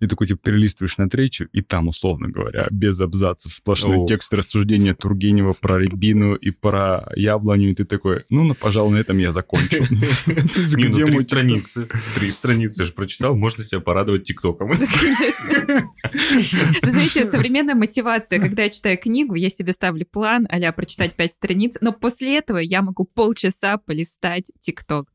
И 0.00 0.06
такой, 0.06 0.26
типа, 0.26 0.40
перелистываешь 0.44 0.98
на 0.98 1.08
третью, 1.08 1.48
и 1.52 1.62
там, 1.62 1.88
условно 1.88 2.28
говоря, 2.28 2.66
без 2.70 3.00
абзацев, 3.00 3.52
сплошной 3.52 3.98
Ох. 3.98 4.08
текст 4.08 4.32
рассуждения 4.34 4.94
Тургенева 4.94 5.54
про 5.54 5.78
рябину 5.78 6.34
и 6.34 6.50
про 6.50 7.08
яблоню, 7.16 7.70
и 7.70 7.74
ты 7.74 7.84
такой, 7.84 8.24
ну, 8.30 8.44
ну 8.44 8.54
пожалуй, 8.54 8.94
на 8.94 8.98
этом 8.98 9.18
я 9.18 9.32
закончу. 9.32 9.84
Не, 10.26 10.88
ну, 10.88 11.06
три 11.06 11.22
страницы. 11.22 11.88
Три 12.14 12.30
страницы 12.30 12.84
же 12.84 12.92
прочитал, 12.92 13.36
можно 13.36 13.64
себя 13.64 13.80
порадовать 13.80 14.24
ТикТоком. 14.24 14.74
Знаете, 16.82 17.24
современная 17.24 17.74
мотивация, 17.74 18.38
когда 18.38 18.64
я 18.64 18.70
читаю 18.70 18.98
книгу, 18.98 19.34
я 19.34 19.48
себе 19.48 19.72
ставлю 19.72 20.04
план 20.04 20.46
а 20.50 20.72
прочитать 20.72 21.14
пять 21.14 21.32
страниц, 21.32 21.78
но 21.80 21.92
после 21.92 22.38
этого 22.38 22.58
я 22.58 22.82
могу 22.82 23.04
полчаса 23.04 23.78
полистать 23.78 24.50
ТикТок. 24.60 25.08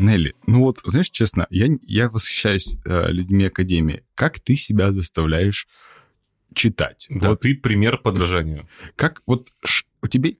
Нелли, 0.00 0.34
ну 0.46 0.60
вот, 0.60 0.80
знаешь, 0.84 1.10
честно, 1.10 1.46
я, 1.50 1.68
я 1.82 2.08
восхищаюсь 2.08 2.76
э, 2.84 3.12
людьми 3.12 3.44
Академии. 3.44 4.04
Как 4.14 4.40
ты 4.40 4.56
себя 4.56 4.92
заставляешь 4.92 5.68
читать? 6.54 7.06
Да, 7.10 7.30
вот. 7.30 7.40
ты 7.40 7.54
пример 7.54 7.98
подражания. 7.98 8.68
Как 8.96 9.22
вот 9.26 9.50
ш, 9.64 9.84
у 10.02 10.08
тебя 10.08 10.30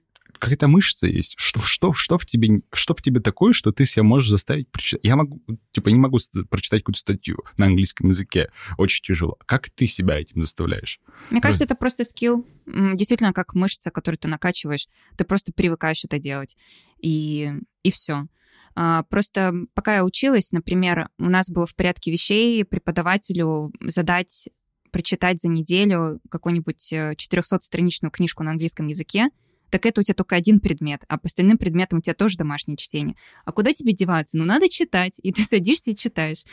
какая-то 0.41 0.67
мышца 0.67 1.05
есть, 1.05 1.35
что, 1.37 1.61
что, 1.61 1.93
что, 1.93 2.17
в 2.17 2.25
тебе, 2.25 2.61
что 2.73 2.95
в 2.95 3.01
тебе 3.01 3.21
такое, 3.21 3.53
что 3.53 3.71
ты 3.71 3.85
себя 3.85 4.01
можешь 4.01 4.29
заставить 4.29 4.69
прочитать. 4.69 5.01
Я 5.03 5.15
могу, 5.15 5.39
типа, 5.71 5.89
не 5.89 5.99
могу 5.99 6.17
прочитать 6.49 6.81
какую-то 6.81 6.99
статью 6.99 7.37
на 7.57 7.67
английском 7.67 8.09
языке, 8.09 8.49
очень 8.77 9.03
тяжело. 9.03 9.37
Как 9.45 9.69
ты 9.69 9.85
себя 9.85 10.19
этим 10.19 10.41
заставляешь? 10.41 10.99
Мне 11.29 11.41
кажется, 11.41 11.65
это 11.65 11.75
просто 11.75 12.03
скилл, 12.03 12.47
действительно, 12.65 13.33
как 13.33 13.53
мышца, 13.53 13.91
которую 13.91 14.17
ты 14.17 14.27
накачиваешь, 14.27 14.87
ты 15.15 15.23
просто 15.23 15.53
привыкаешь 15.53 16.03
это 16.03 16.17
делать, 16.17 16.57
и, 16.99 17.51
и 17.83 17.91
все. 17.91 18.27
А, 18.75 19.03
просто 19.03 19.53
пока 19.73 19.95
я 19.95 20.05
училась, 20.05 20.51
например, 20.51 21.09
у 21.17 21.25
нас 21.25 21.49
было 21.49 21.65
в 21.65 21.75
порядке 21.75 22.11
вещей 22.11 22.63
преподавателю 22.63 23.71
задать 23.81 24.49
прочитать 24.91 25.41
за 25.41 25.49
неделю 25.49 26.19
какую-нибудь 26.29 26.91
400-страничную 26.93 28.09
э, 28.09 28.11
книжку 28.11 28.43
на 28.43 28.51
английском 28.51 28.87
языке, 28.87 29.29
так 29.71 29.85
это 29.85 30.01
у 30.01 30.03
тебя 30.03 30.13
только 30.13 30.35
один 30.35 30.59
предмет, 30.59 31.03
а 31.07 31.17
по 31.17 31.27
остальным 31.27 31.57
предметам 31.57 31.99
у 31.99 32.01
тебя 32.01 32.13
тоже 32.13 32.37
домашнее 32.37 32.77
чтение. 32.77 33.15
А 33.45 33.51
куда 33.51 33.73
тебе 33.73 33.93
деваться? 33.93 34.37
Ну, 34.37 34.45
надо 34.45 34.69
читать, 34.69 35.19
и 35.23 35.31
ты 35.31 35.41
садишься 35.49 35.91
и 35.91 35.95
читаешь. 35.95 36.43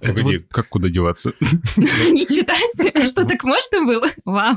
Погоди, 0.00 0.38
вот... 0.38 0.46
как 0.50 0.68
куда 0.68 0.88
деваться? 0.88 1.32
Не 1.40 2.26
читать? 2.26 2.94
А 2.94 3.06
что, 3.06 3.24
так 3.24 3.44
можно 3.44 3.84
было? 3.84 4.08
Вау. 4.24 4.56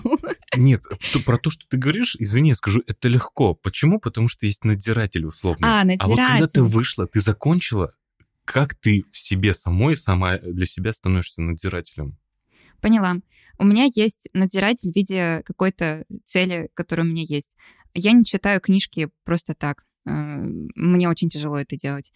Нет, 0.55 0.83
про 1.25 1.37
то, 1.37 1.49
что 1.49 1.65
ты 1.69 1.77
говоришь, 1.77 2.15
извини, 2.19 2.49
я 2.49 2.55
скажу, 2.55 2.81
это 2.87 3.07
легко. 3.07 3.53
Почему? 3.53 3.99
Потому 3.99 4.27
что 4.27 4.45
есть 4.45 4.63
надзиратель 4.63 5.25
условно. 5.25 5.81
А, 5.81 5.83
надзиратель. 5.83 6.03
А 6.03 6.07
вот 6.07 6.27
когда 6.27 6.47
ты 6.47 6.63
вышла, 6.63 7.07
ты 7.07 7.19
закончила, 7.19 7.93
как 8.45 8.73
ты 8.73 9.03
в 9.11 9.17
себе 9.17 9.53
самой 9.53 9.95
сама 9.95 10.39
для 10.39 10.65
себя 10.65 10.91
становишься 10.91 11.41
надзирателем? 11.41 12.17
Поняла. 12.81 13.15
У 13.57 13.65
меня 13.65 13.87
есть 13.93 14.29
надзиратель 14.33 14.91
в 14.91 14.95
виде 14.95 15.41
какой-то 15.45 16.05
цели, 16.25 16.69
которая 16.73 17.05
у 17.05 17.09
меня 17.09 17.23
есть. 17.27 17.55
Я 17.93 18.13
не 18.13 18.23
читаю 18.23 18.61
книжки 18.61 19.09
просто 19.25 19.53
так. 19.53 19.85
Э, 20.05 20.11
мне 20.75 21.09
очень 21.09 21.29
тяжело 21.29 21.57
это 21.59 21.75
делать. 21.75 22.11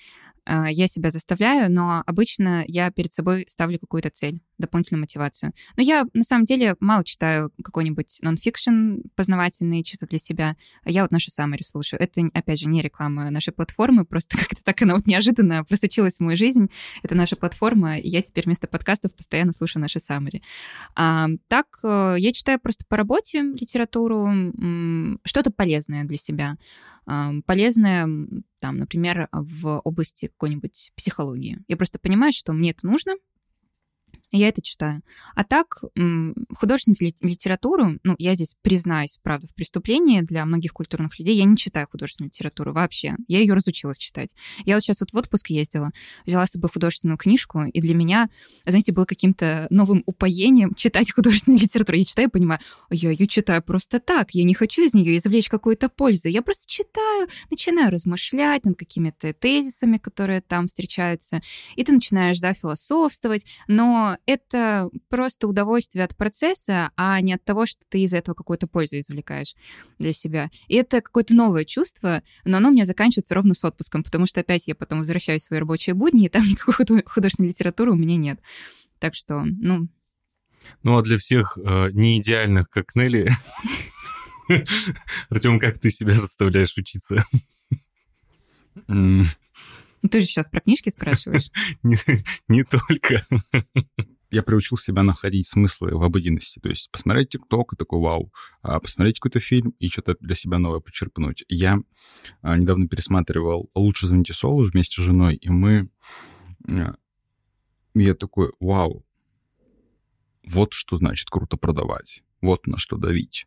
Э, 0.46 0.66
я 0.70 0.88
себя 0.88 1.10
заставляю, 1.10 1.72
но 1.72 2.04
обычно 2.06 2.64
я 2.68 2.92
перед 2.92 3.12
собой 3.14 3.46
ставлю 3.48 3.80
какую-то 3.80 4.10
цель 4.10 4.42
дополнительную 4.58 5.02
мотивацию. 5.02 5.54
Но 5.76 5.84
я, 5.84 6.06
на 6.14 6.24
самом 6.24 6.46
деле, 6.46 6.76
мало 6.80 7.04
читаю 7.04 7.52
какой-нибудь 7.64 8.20
нон-фикшн 8.22 9.02
познавательный, 9.16 9.84
чисто 9.84 10.06
для 10.06 10.20
себя. 10.20 10.56
Я 10.86 11.02
вот 11.02 11.12
наши 11.12 11.32
саммари 11.32 11.64
слушаю. 11.64 12.00
Это, 12.02 12.22
опять 12.34 12.60
же, 12.60 12.68
не 12.68 12.82
реклама 12.82 13.30
нашей 13.30 13.52
платформы, 13.52 14.06
просто 14.06 14.38
как-то 14.38 14.64
так 14.64 14.82
она 14.82 14.96
вот 14.96 15.08
неожиданно 15.08 15.64
просочилась 15.64 16.18
в 16.18 16.22
мою 16.22 16.38
жизнь. 16.38 16.70
Это 17.02 17.16
наша 17.16 17.36
платформа, 17.36 17.98
и 17.98 18.08
я 18.08 18.22
теперь 18.22 18.46
вместо 18.46 18.68
подкастов 18.68 19.14
постоянно 19.16 19.52
слушаю 19.52 19.82
наши 19.82 20.00
саммари. 20.00 20.44
А, 20.96 21.28
так, 21.48 21.68
э, 21.84 22.16
я 22.20 22.32
читаю 22.32 22.60
просто 22.60 22.86
по 22.88 22.98
работе 22.98 23.42
литературу, 23.42 24.30
что-то 25.24 25.52
полезное 25.52 26.04
для 26.04 26.18
себя. 26.18 26.58
А, 27.06 27.34
полезное, 27.46 28.08
там, 28.60 28.78
например, 28.78 29.28
в 29.32 29.80
области 29.84 30.28
какой-нибудь 30.28 30.92
психологии. 30.96 31.60
Я 31.68 31.78
просто 31.78 32.00
понимаю, 32.00 32.34
что 32.34 32.54
мне 32.54 32.72
это 32.72 32.88
нужно, 32.88 33.14
я 34.38 34.48
это 34.48 34.62
читаю. 34.62 35.04
А 35.36 35.44
так, 35.44 35.84
художественную 36.56 37.14
литературу, 37.22 38.00
ну, 38.04 38.16
я 38.18 38.34
здесь 38.36 38.56
признаюсь, 38.62 39.20
правда, 39.22 39.48
в 39.48 39.54
преступлении 39.54 40.22
для 40.22 40.44
многих 40.46 40.74
культурных 40.74 41.20
людей, 41.20 41.36
я 41.36 41.46
не 41.46 41.56
читаю 41.56 41.88
художественную 41.90 42.30
литературу 42.30 42.74
вообще. 42.74 43.16
Я 43.28 43.40
ее 43.40 43.54
разучилась 43.54 43.98
читать. 43.98 44.32
Я 44.66 44.76
вот 44.76 44.82
сейчас 44.82 45.02
вот 45.02 45.12
в 45.14 45.18
отпуск 45.18 45.50
ездила, 45.50 45.92
взяла 46.26 46.46
с 46.48 46.52
собой 46.52 46.72
художественную 46.74 47.18
книжку, 47.18 47.64
и 47.64 47.80
для 47.80 47.94
меня, 47.94 48.30
знаете, 48.66 48.92
было 48.92 49.06
каким-то 49.06 49.68
новым 49.70 50.04
упоением 50.06 50.74
читать 50.76 51.12
художественную 51.12 51.62
литературу. 51.62 51.98
Я 51.98 52.06
читаю 52.06 52.28
и 52.28 52.32
понимаю, 52.32 52.60
я 52.90 53.12
ее 53.12 53.28
читаю 53.28 53.62
просто 53.62 54.00
так, 54.00 54.32
я 54.32 54.44
не 54.44 54.56
хочу 54.56 54.84
из 54.84 54.96
нее 54.96 55.18
извлечь 55.18 55.50
какую-то 55.50 55.90
пользу. 55.90 56.30
Я 56.30 56.42
просто 56.42 56.68
читаю, 56.68 57.28
начинаю 57.52 57.92
размышлять 57.92 58.66
над 58.66 58.78
какими-то 58.78 59.34
тезисами, 59.34 59.98
которые 59.98 60.42
там 60.42 60.66
встречаются, 60.66 61.42
и 61.76 61.84
ты 61.84 61.92
начинаешь, 61.92 62.40
да, 62.40 62.54
философствовать, 62.54 63.46
но 63.68 64.18
это 64.26 64.90
просто 65.10 65.48
удовольствие 65.48 66.06
от 66.06 66.16
процесса, 66.16 66.92
а 66.96 67.20
не 67.22 67.34
от 67.34 67.44
того, 67.44 67.66
что 67.66 67.82
ты 67.90 68.00
из 68.00 68.14
этого 68.14 68.36
какую-то 68.36 68.68
пользу 68.68 69.00
извлекаешь 69.00 69.56
для 70.00 70.14
себя. 70.14 70.50
И 70.68 70.76
это 70.76 71.02
какое-то 71.02 71.36
новое 71.36 71.66
чувство, 71.66 72.24
но 72.46 72.58
оно 72.58 72.70
у 72.70 72.72
меня 72.72 72.86
заканчивается 72.86 73.36
ровно 73.36 73.54
с 73.54 73.64
отпуском, 73.64 74.04
потому 74.04 74.26
что 74.26 74.42
опять 74.42 74.68
я 74.68 74.76
потом 74.76 75.00
возвращаюсь 75.00 75.44
в 75.44 75.46
свои 75.46 75.60
рабочие 75.60 75.94
будни, 75.94 76.26
и 76.26 76.30
там 76.30 76.44
никакой 76.48 77.04
художественной 77.06 77.50
литературы 77.50 77.92
у 77.92 77.96
меня 77.96 78.18
нет. 78.18 78.40
Так 79.00 79.16
что, 79.16 79.44
ну... 79.44 79.88
Ну, 80.82 80.98
а 80.98 81.02
для 81.02 81.18
всех 81.18 81.58
э, 81.58 81.90
не 81.92 82.22
идеальных, 82.22 82.70
как 82.70 82.96
Нелли, 82.96 83.30
Артем, 85.30 85.60
как 85.60 85.80
ты 85.80 85.92
себя 85.92 86.16
заставляешь 86.16 86.78
учиться? 86.78 87.26
Ну, 88.88 90.10
ты 90.10 90.20
же 90.20 90.28
сейчас 90.28 90.50
про 90.50 90.60
книжки 90.60 90.90
спрашиваешь. 90.90 91.50
Не, 91.84 91.98
не 92.50 92.64
только. 92.64 93.26
Я 94.34 94.42
приучил 94.42 94.78
себя 94.78 95.04
находить 95.04 95.48
смыслы 95.48 95.96
в 95.96 96.02
обыденности. 96.02 96.58
То 96.58 96.68
есть 96.70 96.90
посмотреть 96.90 97.30
ТикТок 97.30 97.74
и 97.74 97.76
такой 97.76 98.00
вау, 98.00 98.34
а 98.64 98.80
посмотреть 98.80 99.20
какой-то 99.20 99.40
фильм 99.40 99.76
и 99.78 99.90
что-то 99.90 100.16
для 100.22 100.34
себя 100.34 100.58
новое 100.58 100.80
почерпнуть. 100.80 101.44
Я 101.50 101.78
а, 102.42 102.58
недавно 102.58 102.88
пересматривал 102.88 103.70
«Лучше 103.76 104.08
звоните 104.08 104.34
Солу» 104.34 104.68
вместе 104.68 105.00
с 105.00 105.06
женой, 105.06 105.36
и 105.36 105.50
мы... 105.52 105.88
а, 106.68 106.96
Я 107.94 108.16
такой, 108.16 108.54
вау, 108.60 109.06
вот 110.44 110.74
что 110.74 110.98
значит 110.98 111.30
круто 111.30 111.56
продавать, 111.56 112.24
вот 112.42 112.66
на 112.66 112.80
что 112.80 112.98
давить. 112.98 113.46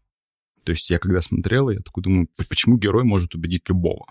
То 0.65 0.71
есть 0.71 0.89
я 0.89 1.01
когда 1.01 1.21
смотрел, 1.21 1.69
я 1.69 1.81
такой 1.81 2.05
думаю, 2.05 2.29
«П- 2.37 2.47
почему 2.49 2.79
герой 2.79 3.03
может 3.03 3.35
убедить 3.35 3.69
любого? 3.69 4.07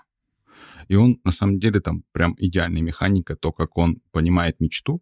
И 0.90 0.96
он, 0.96 1.22
на 1.24 1.32
самом 1.32 1.58
деле, 1.58 1.80
там 1.80 2.04
прям 2.12 2.36
идеальная 2.38 2.82
механика, 2.82 3.38
то, 3.38 3.54
как 3.54 3.78
он 3.78 4.02
понимает 4.12 4.60
мечту, 4.60 5.02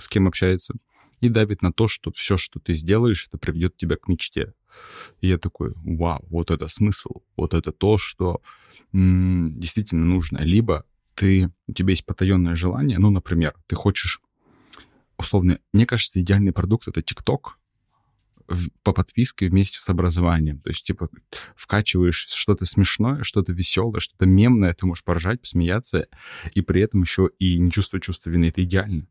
с 0.00 0.08
кем 0.08 0.26
общается, 0.26 0.74
и 1.20 1.28
давит 1.28 1.62
на 1.62 1.72
то, 1.72 1.88
что 1.88 2.12
все, 2.12 2.36
что 2.36 2.60
ты 2.60 2.74
сделаешь, 2.74 3.26
это 3.28 3.38
приведет 3.38 3.76
тебя 3.76 3.96
к 3.96 4.08
мечте. 4.08 4.54
И 5.20 5.28
я 5.28 5.38
такой, 5.38 5.72
вау, 5.76 6.24
вот 6.30 6.50
это 6.50 6.68
смысл, 6.68 7.22
вот 7.36 7.54
это 7.54 7.72
то, 7.72 7.98
что 7.98 8.40
м, 8.92 9.58
действительно 9.58 10.04
нужно. 10.04 10.38
Либо 10.38 10.84
ты, 11.14 11.50
у 11.66 11.72
тебя 11.72 11.90
есть 11.90 12.06
потаенное 12.06 12.54
желание, 12.54 12.98
ну, 12.98 13.10
например, 13.10 13.54
ты 13.66 13.76
хочешь, 13.76 14.20
условно, 15.18 15.58
мне 15.72 15.86
кажется, 15.86 16.20
идеальный 16.20 16.52
продукт— 16.52 16.88
это 16.88 17.02
ТикТок, 17.02 17.58
по 18.82 18.92
подписке 18.92 19.48
вместе 19.48 19.78
с 19.80 19.88
образованием. 19.88 20.60
То 20.60 20.70
есть, 20.70 20.84
типа, 20.84 21.08
вкачиваешь 21.56 22.26
что-то 22.28 22.66
смешное, 22.66 23.22
что-то 23.22 23.52
веселое, 23.52 24.00
что-то 24.00 24.26
мемное, 24.26 24.74
ты 24.74 24.86
можешь 24.86 25.04
поржать, 25.04 25.40
посмеяться, 25.40 26.06
и 26.54 26.60
при 26.60 26.82
этом 26.82 27.02
еще 27.02 27.30
и 27.38 27.58
не 27.58 27.70
чувствовать 27.70 28.04
чувство 28.04 28.30
вины. 28.30 28.46
Это 28.46 28.62
идеально. 28.64 29.06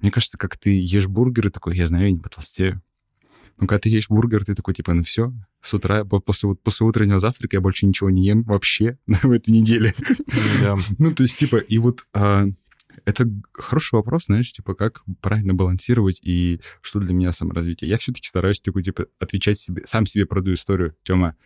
Мне 0.00 0.10
кажется, 0.10 0.38
как 0.38 0.56
ты 0.56 0.70
ешь 0.70 1.08
бургеры, 1.08 1.50
такой, 1.50 1.76
я 1.76 1.86
знаю, 1.86 2.06
я 2.06 2.12
не 2.12 2.20
потолстею. 2.20 2.82
Но 3.58 3.66
когда 3.66 3.80
ты 3.80 3.88
ешь 3.88 4.08
бургер, 4.08 4.44
ты 4.44 4.54
такой, 4.54 4.74
типа, 4.74 4.94
ну 4.94 5.02
все, 5.02 5.32
с 5.62 5.74
утра, 5.74 6.04
по- 6.04 6.20
после, 6.20 6.54
после 6.54 6.86
утреннего 6.86 7.18
завтрака 7.18 7.56
я 7.56 7.60
больше 7.60 7.86
ничего 7.86 8.08
не 8.08 8.24
ем 8.24 8.42
вообще 8.44 8.98
в 9.22 9.30
этой 9.32 9.50
неделе. 9.50 9.94
Ну, 10.98 11.12
то 11.12 11.24
есть, 11.24 11.38
типа, 11.38 11.56
и 11.56 11.78
вот 11.78 12.06
а, 12.12 12.46
это 13.04 13.28
хороший 13.52 13.94
вопрос, 13.94 14.26
знаешь, 14.26 14.52
типа, 14.52 14.74
как 14.74 15.02
правильно 15.20 15.54
балансировать 15.54 16.20
и 16.22 16.60
что 16.80 17.00
для 17.00 17.12
меня 17.12 17.32
саморазвитие. 17.32 17.90
Я 17.90 17.98
все-таки 17.98 18.28
стараюсь 18.28 18.60
такой, 18.60 18.82
типа, 18.82 19.06
отвечать 19.18 19.58
себе, 19.58 19.82
сам 19.86 20.06
себе 20.06 20.26
продаю 20.26 20.54
историю. 20.54 20.94
Тёма, 21.02 21.36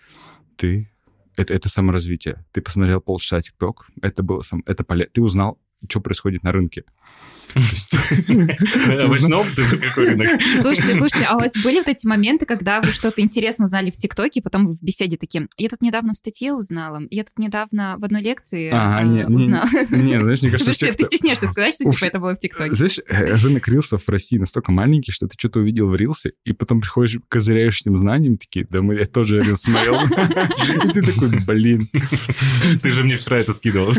ты... 0.56 0.90
Это, 1.34 1.54
это 1.54 1.70
саморазвитие. 1.70 2.44
Ты 2.52 2.60
посмотрел 2.60 3.00
полчаса 3.00 3.40
ТикТок, 3.40 3.86
это 4.02 4.22
было 4.22 4.42
сам... 4.42 4.62
Это 4.66 4.84
поле... 4.84 5.06
Ты 5.06 5.22
узнал, 5.22 5.58
что 5.88 6.00
происходит 6.00 6.42
на 6.42 6.52
рынке. 6.52 6.84
Овощном 7.54 9.46
ты 9.54 9.64
за 9.64 9.76
какой 9.78 10.08
рынок? 10.08 10.40
Слушайте, 10.60 10.94
слушайте, 10.94 11.26
а 11.28 11.36
у 11.36 11.40
вас 11.40 11.52
были 11.62 11.78
вот 11.78 11.88
эти 11.88 12.06
моменты, 12.06 12.46
когда 12.46 12.80
вы 12.80 12.92
что-то 12.92 13.20
интересное 13.20 13.64
узнали 13.64 13.90
в 13.90 13.96
ТикТоке, 13.96 14.40
и 14.40 14.42
потом 14.42 14.66
вы 14.66 14.74
в 14.74 14.82
беседе 14.82 15.16
такие, 15.16 15.48
я 15.56 15.68
тут 15.68 15.82
недавно 15.82 16.14
в 16.14 16.16
статье 16.16 16.52
узнала, 16.52 17.02
я 17.10 17.24
тут 17.24 17.38
недавно 17.38 17.96
в 17.98 18.04
одной 18.04 18.22
лекции 18.22 18.70
А, 18.72 19.00
а, 19.00 19.26
узнала. 19.28 19.68
Не, 19.90 20.20
знаешь, 20.22 20.42
мне 20.42 20.50
кажется, 20.50 20.72
Слушайте, 20.72 20.86
все, 20.86 20.92
ты 20.94 21.04
стесняешься 21.04 21.46
сказать, 21.48 21.74
что 21.74 21.90
типа 21.90 22.04
это 22.04 22.18
было 22.18 22.34
в 22.34 22.38
ТикТоке. 22.38 22.74
Знаешь, 22.74 22.98
э, 23.06 23.34
рынок 23.36 23.68
рилсов 23.68 24.04
в 24.04 24.08
России 24.08 24.38
настолько 24.38 24.72
маленький, 24.72 25.12
что 25.12 25.26
ты 25.26 25.34
что-то 25.38 25.60
увидел 25.60 25.88
в 25.88 25.96
рилсе, 25.96 26.32
и 26.44 26.52
потом 26.52 26.80
приходишь, 26.80 27.18
козыряешь 27.28 27.80
этим 27.80 27.96
знанием, 27.96 28.36
такие, 28.38 28.66
да 28.68 28.82
мы, 28.82 28.94
я 28.94 29.06
тоже 29.06 29.40
рилс 29.40 29.62
смотрел. 29.62 30.02
И 30.02 30.92
ты 30.92 31.02
такой, 31.02 31.40
блин. 31.44 31.88
Ты 32.80 32.92
же 32.92 33.04
мне 33.04 33.16
вчера 33.16 33.38
это 33.38 33.52
скидывал. 33.52 33.92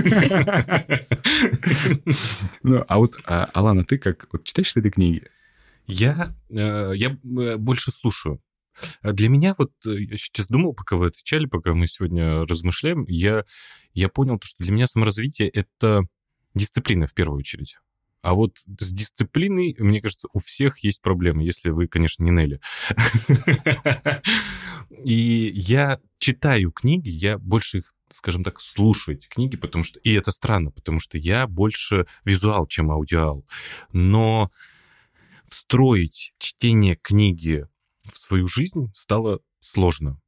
Ну, 2.64 2.84
а 2.88 2.97
вот, 2.97 3.16
а, 3.43 3.59
Алана, 3.59 3.83
ты 3.83 3.97
как, 3.97 4.27
вот 4.31 4.43
читаешь 4.43 4.75
ли 4.75 4.81
ты 4.81 4.89
книги? 4.89 5.23
Я, 5.85 6.35
э, 6.49 6.93
я 6.95 7.09
э, 7.11 7.57
больше 7.57 7.91
слушаю. 7.91 8.41
А 9.01 9.11
Для 9.11 9.29
меня 9.29 9.53
вот, 9.57 9.71
э, 9.85 10.01
я 10.01 10.17
сейчас 10.17 10.47
думал, 10.47 10.73
пока 10.73 10.95
вы 10.95 11.07
отвечали, 11.07 11.45
пока 11.45 11.73
мы 11.73 11.87
сегодня 11.87 12.45
размышляем, 12.45 13.05
я, 13.07 13.43
я 13.93 14.09
понял, 14.09 14.39
то, 14.39 14.47
что 14.47 14.63
для 14.63 14.71
меня 14.71 14.87
саморазвитие— 14.87 15.49
это 15.49 16.03
дисциплина 16.55 17.05
в 17.07 17.13
первую 17.13 17.39
очередь. 17.39 17.77
А 18.21 18.33
вот 18.35 18.57
с 18.79 18.91
дисциплиной, 18.91 19.75
мне 19.77 20.01
кажется, 20.01 20.29
у 20.31 20.39
всех 20.39 20.79
есть 20.79 21.01
проблемы, 21.01 21.43
если 21.43 21.69
вы, 21.69 21.87
конечно, 21.87 22.23
не 22.23 22.31
Нелли. 22.31 22.61
И 25.03 25.51
я 25.53 25.99
читаю 26.19 26.71
книги, 26.71 27.09
я 27.09 27.37
больше 27.37 27.79
их, 27.79 27.92
скажем 28.14 28.43
так, 28.43 28.61
слушаю 28.61 29.18
эти 29.18 29.28
книги, 29.28 29.57
потому 29.57 29.84
что... 29.84 29.99
И 29.99 30.14
это 30.14 30.32
странно, 30.32 30.72
потому 30.72 30.99
что 30.99 31.18
я 31.18 31.47
больше 31.47 32.05
визуал, 32.24 32.68
чем 32.68 32.91
аудиал. 32.91 33.45
Но 33.91 34.51
встроить 35.47 36.34
чтение 36.38 36.95
книги 36.95 37.68
в 38.11 38.20
свою 38.20 38.47
жизнь 38.47 38.91
стало 38.95 39.39
сложно 39.59 40.20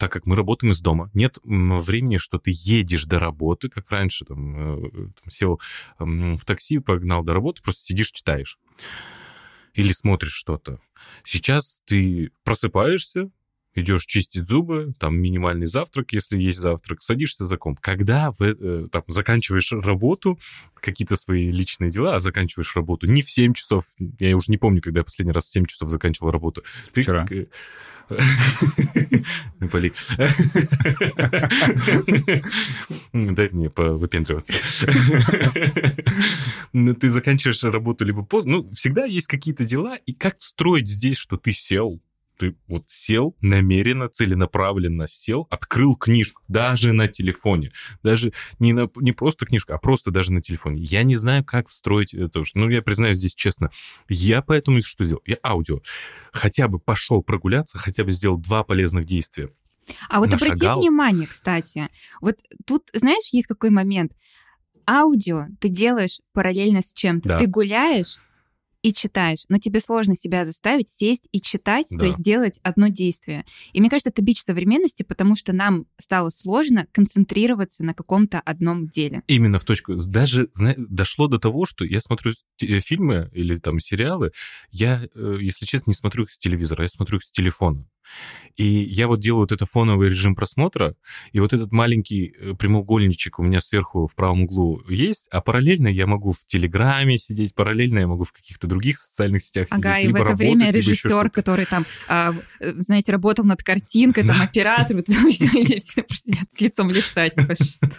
так 0.00 0.10
как 0.10 0.24
мы 0.24 0.34
работаем 0.34 0.72
из 0.72 0.80
дома, 0.80 1.10
нет 1.12 1.38
времени, 1.44 2.16
что 2.16 2.38
ты 2.38 2.52
едешь 2.54 3.04
до 3.04 3.18
работы, 3.18 3.68
как 3.68 3.90
раньше, 3.90 4.24
там, 4.24 4.78
э, 4.78 4.90
там, 5.20 5.30
сел 5.30 5.60
в 5.98 6.42
такси, 6.46 6.78
погнал 6.78 7.22
до 7.22 7.34
работы, 7.34 7.60
просто 7.62 7.84
сидишь, 7.84 8.10
читаешь. 8.10 8.58
Или 9.74 9.92
смотришь 9.92 10.32
что-то. 10.32 10.80
Сейчас 11.22 11.80
ты 11.84 12.32
просыпаешься, 12.44 13.30
идешь 13.74 14.04
чистить 14.06 14.48
зубы, 14.48 14.92
там 14.98 15.16
минимальный 15.18 15.66
завтрак, 15.66 16.12
если 16.12 16.38
есть 16.38 16.58
завтрак, 16.58 17.02
садишься 17.02 17.46
за 17.46 17.56
комп. 17.56 17.80
Когда 17.80 18.32
вы 18.38 18.56
э, 18.58 18.88
там, 18.90 19.02
заканчиваешь 19.06 19.72
работу, 19.72 20.38
какие-то 20.74 21.16
свои 21.16 21.50
личные 21.50 21.90
дела, 21.90 22.16
а 22.16 22.20
заканчиваешь 22.20 22.74
работу 22.74 23.06
не 23.06 23.22
в 23.22 23.30
7 23.30 23.52
часов, 23.54 23.84
я 24.18 24.34
уже 24.36 24.50
не 24.50 24.58
помню, 24.58 24.82
когда 24.82 25.00
я 25.00 25.04
последний 25.04 25.32
раз 25.32 25.46
в 25.46 25.52
7 25.52 25.66
часов 25.66 25.88
заканчивал 25.90 26.30
работу. 26.30 26.62
Ты 26.92 27.02
Вчера. 27.02 27.26
к- 27.26 27.46
Ну, 29.60 29.68
Поли. 29.68 29.92
Дай 33.12 33.48
мне 33.50 33.70
повыпендриваться. 33.70 34.52
Ну, 36.72 36.94
Ты 36.94 37.10
заканчиваешь 37.10 37.62
работу 37.62 38.04
либо 38.04 38.24
поздно. 38.24 38.58
Ну, 38.58 38.70
всегда 38.72 39.04
есть 39.04 39.26
какие-то 39.26 39.64
дела. 39.64 39.96
И 39.96 40.12
как 40.12 40.38
встроить 40.38 40.88
здесь, 40.88 41.16
что 41.18 41.36
ты 41.36 41.52
сел, 41.52 42.00
ты 42.40 42.56
вот 42.68 42.84
сел 42.88 43.36
намеренно, 43.42 44.08
целенаправленно 44.08 45.06
сел, 45.06 45.46
открыл 45.50 45.94
книжку, 45.94 46.42
даже 46.48 46.94
на 46.94 47.06
телефоне. 47.06 47.70
Даже 48.02 48.32
не, 48.58 48.72
на, 48.72 48.88
не 48.96 49.12
просто 49.12 49.44
книжку, 49.44 49.74
а 49.74 49.78
просто 49.78 50.10
даже 50.10 50.32
на 50.32 50.40
телефоне. 50.40 50.82
Я 50.82 51.02
не 51.02 51.16
знаю, 51.16 51.44
как 51.44 51.68
встроить 51.68 52.14
это. 52.14 52.42
Ну, 52.54 52.70
я 52.70 52.80
признаюсь 52.80 53.18
здесь 53.18 53.34
честно. 53.34 53.70
Я 54.08 54.40
поэтому 54.40 54.80
что 54.80 55.04
сделал? 55.04 55.20
Я 55.26 55.36
аудио. 55.44 55.80
Хотя 56.32 56.66
бы 56.66 56.78
пошел 56.78 57.22
прогуляться, 57.22 57.76
хотя 57.78 58.04
бы 58.04 58.10
сделал 58.10 58.38
два 58.38 58.64
полезных 58.64 59.04
действия. 59.04 59.50
А 60.08 60.20
вот 60.20 60.28
обрати 60.32 60.52
нашагал. 60.52 60.80
внимание, 60.80 61.26
кстати, 61.26 61.88
вот 62.22 62.36
тут, 62.64 62.88
знаешь, 62.94 63.32
есть 63.32 63.48
какой 63.48 63.68
момент? 63.68 64.12
Аудио 64.86 65.48
ты 65.60 65.68
делаешь 65.68 66.20
параллельно 66.32 66.80
с 66.80 66.94
чем-то. 66.94 67.28
Да. 67.28 67.38
Ты 67.38 67.46
гуляешь 67.46 68.18
и 68.82 68.92
читаешь, 68.92 69.44
но 69.48 69.58
тебе 69.58 69.80
сложно 69.80 70.14
себя 70.16 70.44
заставить 70.44 70.88
сесть 70.88 71.28
и 71.32 71.40
читать, 71.40 71.86
Да. 71.90 71.98
то 71.98 72.06
есть 72.06 72.22
делать 72.22 72.58
одно 72.62 72.88
действие. 72.88 73.44
И 73.72 73.80
мне 73.80 73.90
кажется, 73.90 74.10
это 74.10 74.22
бич 74.22 74.40
современности, 74.40 75.02
потому 75.02 75.36
что 75.36 75.52
нам 75.52 75.86
стало 75.98 76.30
сложно 76.30 76.86
концентрироваться 76.92 77.84
на 77.84 77.94
каком-то 77.94 78.40
одном 78.40 78.88
деле. 78.88 79.22
Именно 79.26 79.58
в 79.58 79.64
точку. 79.64 79.94
Даже 79.96 80.48
зна- 80.54 80.74
дошло 80.76 81.26
до 81.28 81.38
того, 81.38 81.64
что 81.66 81.84
я 81.84 82.00
смотрю 82.00 82.32
э, 82.62 82.80
фильмы 82.80 83.30
или 83.32 83.58
там 83.58 83.80
сериалы, 83.80 84.30
я, 84.70 85.02
э, 85.14 85.36
если 85.40 85.66
честно, 85.66 85.90
не 85.90 85.94
смотрю 85.94 86.24
их 86.24 86.30
с 86.32 86.38
телевизора, 86.38 86.84
я 86.84 86.88
смотрю 86.88 87.18
их 87.18 87.24
с 87.24 87.30
телефона. 87.30 87.86
И 88.56 88.64
я 88.64 89.08
вот 89.08 89.20
делаю 89.20 89.42
вот 89.42 89.52
это 89.52 89.64
фоновый 89.64 90.08
режим 90.08 90.34
просмотра, 90.34 90.94
и 91.32 91.40
вот 91.40 91.52
этот 91.52 91.72
маленький 91.72 92.34
э, 92.38 92.54
прямоугольничек 92.54 93.38
у 93.38 93.42
меня 93.42 93.60
сверху 93.60 94.06
в 94.06 94.14
правом 94.14 94.42
углу 94.42 94.82
есть, 94.88 95.28
а 95.30 95.40
параллельно 95.40 95.88
я 95.88 96.06
могу 96.06 96.32
в 96.32 96.44
Телеграме 96.46 97.16
сидеть, 97.16 97.54
параллельно 97.54 98.00
я 98.00 98.06
могу 98.06 98.24
в 98.24 98.32
каких-то 98.32 98.66
других 98.66 98.98
социальных 98.98 99.42
сетях 99.42 99.68
Ага, 99.70 99.96
сидеть, 99.96 100.10
и 100.10 100.12
в 100.12 100.16
это 100.16 100.24
работать, 100.24 100.38
время 100.40 100.70
режиссер, 100.72 101.30
который 101.30 101.66
там, 101.66 101.86
а, 102.08 102.34
э, 102.60 102.72
знаете, 102.72 103.12
работал 103.12 103.44
над 103.44 103.62
картинкой, 103.62 104.26
там 104.26 104.40
оператор, 104.42 104.96
вот 104.96 105.08
все 105.08 105.48
сидят 105.48 106.50
с 106.50 106.60
лицом 106.60 106.90
лица, 106.90 107.28
типа, 107.28 107.54
что? 107.62 107.90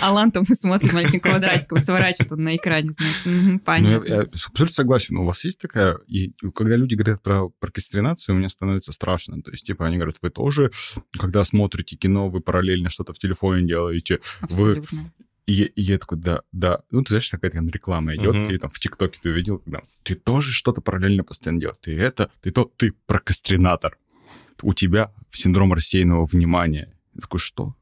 Алан 0.00 0.30
там 0.32 0.44
смотрит 0.46 0.92
маленьким 0.92 1.20
квадратиком, 1.20 1.78
сворачивает 1.78 2.32
он 2.32 2.42
на 2.44 2.56
экране, 2.56 2.92
значит, 2.92 3.26
мгм, 3.26 3.46
Ну, 3.46 3.52
я, 3.52 3.58
понятно. 3.60 4.04
я 4.12 4.20
абсолютно 4.22 4.66
согласен. 4.66 5.16
У 5.16 5.24
вас 5.24 5.44
есть 5.44 5.60
такая... 5.60 5.98
И 6.06 6.32
когда 6.54 6.76
люди 6.76 6.94
говорят 6.94 7.22
про 7.22 7.48
прокрастинацию, 7.48 8.34
мне 8.36 8.48
становится 8.48 8.92
страшно. 8.92 9.42
То 9.42 9.50
есть, 9.50 9.66
типа, 9.66 9.86
они 9.86 9.96
говорят, 9.96 10.16
вы 10.22 10.30
тоже, 10.30 10.70
когда 11.18 11.44
смотрите 11.44 11.96
кино, 11.96 12.28
вы 12.28 12.40
параллельно 12.40 12.88
что-то 12.90 13.12
в 13.12 13.18
телефоне 13.18 13.66
делаете. 13.66 14.20
Абсолютно. 14.40 15.12
И, 15.46 15.52
я- 15.52 15.66
и 15.66 15.82
я 15.82 15.98
такой, 15.98 16.18
да, 16.18 16.42
да. 16.52 16.80
Ну, 16.92 17.02
ты 17.02 17.08
знаешь, 17.10 17.28
такая 17.28 17.50
там 17.50 17.68
реклама 17.68 18.14
идет, 18.14 18.34
Мгм. 18.36 18.50
или 18.50 18.58
там 18.58 18.70
в 18.70 18.78
ТикТоке 18.78 19.18
ты 19.20 19.30
увидел, 19.30 19.58
когда 19.58 19.80
ты 20.04 20.14
тоже 20.14 20.52
что-то 20.52 20.80
параллельно 20.80 21.24
постоянно 21.24 21.60
делаешь. 21.60 21.78
Ты 21.82 21.98
это, 21.98 22.30
ты 22.40 22.52
то, 22.52 22.70
ты 22.76 22.92
прокрастинатор. 23.06 23.96
У 24.62 24.74
тебя 24.74 25.12
синдром 25.32 25.72
рассеянного 25.72 26.26
внимания. 26.26 26.92
Я 27.14 27.22
такой, 27.22 27.40
что? 27.40 27.74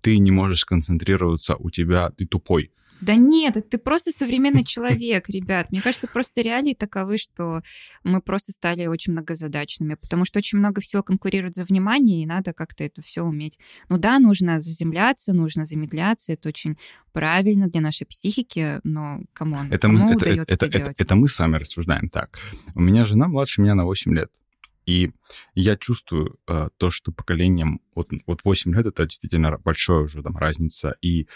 Ты 0.00 0.18
не 0.18 0.30
можешь 0.30 0.60
сконцентрироваться, 0.60 1.56
у 1.56 1.70
тебя, 1.70 2.10
ты 2.10 2.26
тупой. 2.26 2.72
Да 3.00 3.14
нет, 3.14 3.56
ты 3.70 3.78
просто 3.78 4.12
современный 4.12 4.64
человек, 4.66 5.28
ребят. 5.28 5.70
Мне 5.70 5.80
кажется, 5.80 6.08
просто 6.08 6.40
реалии 6.40 6.74
таковы, 6.74 7.18
что 7.18 7.62
мы 8.02 8.20
просто 8.20 8.52
стали 8.52 8.86
очень 8.86 9.12
многозадачными, 9.12 9.94
потому 9.94 10.24
что 10.24 10.38
очень 10.38 10.58
много 10.58 10.80
всего 10.80 11.02
конкурирует 11.02 11.54
за 11.54 11.64
внимание, 11.64 12.22
и 12.22 12.26
надо 12.26 12.52
как-то 12.52 12.84
это 12.84 13.02
все 13.02 13.22
уметь. 13.22 13.58
Ну 13.88 13.98
да, 13.98 14.18
нужно 14.18 14.60
заземляться, 14.60 15.32
нужно 15.32 15.64
замедляться, 15.64 16.32
это 16.32 16.48
очень 16.48 16.76
правильно 17.12 17.68
для 17.68 17.80
нашей 17.80 18.06
психики, 18.06 18.80
но 18.84 19.20
come 19.32 19.53
on, 19.53 19.68
это 19.72 19.88
кому 19.88 19.98
мы, 19.98 20.16
удается 20.16 20.54
это, 20.54 20.66
это, 20.66 20.66
это, 20.66 20.78
делать? 20.78 20.94
это, 20.94 21.02
это 21.02 21.16
мы 21.16 21.28
с 21.28 21.38
вами 21.38 21.56
рассуждаем 21.56 22.08
так. 22.08 22.38
У 22.74 22.80
меня 22.80 23.04
жена 23.04 23.28
младше 23.28 23.62
меня 23.62 23.74
на 23.74 23.84
8 23.84 24.14
лет. 24.14 24.30
И 24.88 25.12
я 25.54 25.76
чувствую 25.76 26.38
э, 26.46 26.70
то, 26.78 26.90
что 26.90 27.12
поколением, 27.12 27.82
вот, 27.94 28.08
вот 28.26 28.40
8 28.42 28.74
лет 28.74 28.86
это 28.86 29.04
действительно 29.04 29.58
большая 29.58 29.98
уже 29.98 30.22
там 30.22 30.34
разница, 30.38 30.96
и 31.02 31.28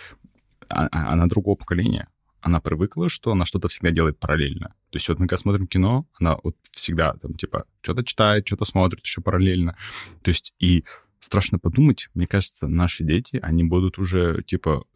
а, 0.70 0.86
а- 0.86 1.12
она 1.12 1.26
другого 1.26 1.56
поколения. 1.56 2.08
Она 2.40 2.62
привыкла, 2.62 3.10
что 3.10 3.30
она 3.30 3.44
что-то 3.44 3.68
всегда 3.68 3.90
делает 3.90 4.18
параллельно. 4.18 4.68
То 4.88 4.96
есть 4.96 5.06
вот 5.10 5.18
мы 5.18 5.26
когда 5.26 5.36
смотрим 5.36 5.66
кино, 5.66 6.06
она 6.18 6.38
вот 6.42 6.56
всегда 6.70 7.12
там 7.20 7.34
типа 7.34 7.66
что-то 7.82 8.02
читает, 8.04 8.46
что-то 8.46 8.64
смотрит 8.64 9.04
еще 9.04 9.20
параллельно. 9.20 9.76
То 10.22 10.30
есть 10.30 10.54
и 10.58 10.86
страшно 11.20 11.58
подумать, 11.58 12.08
мне 12.14 12.26
кажется, 12.26 12.68
наши 12.68 13.04
дети, 13.04 13.38
они 13.42 13.64
будут 13.64 13.98
уже 13.98 14.42
типа 14.46 14.86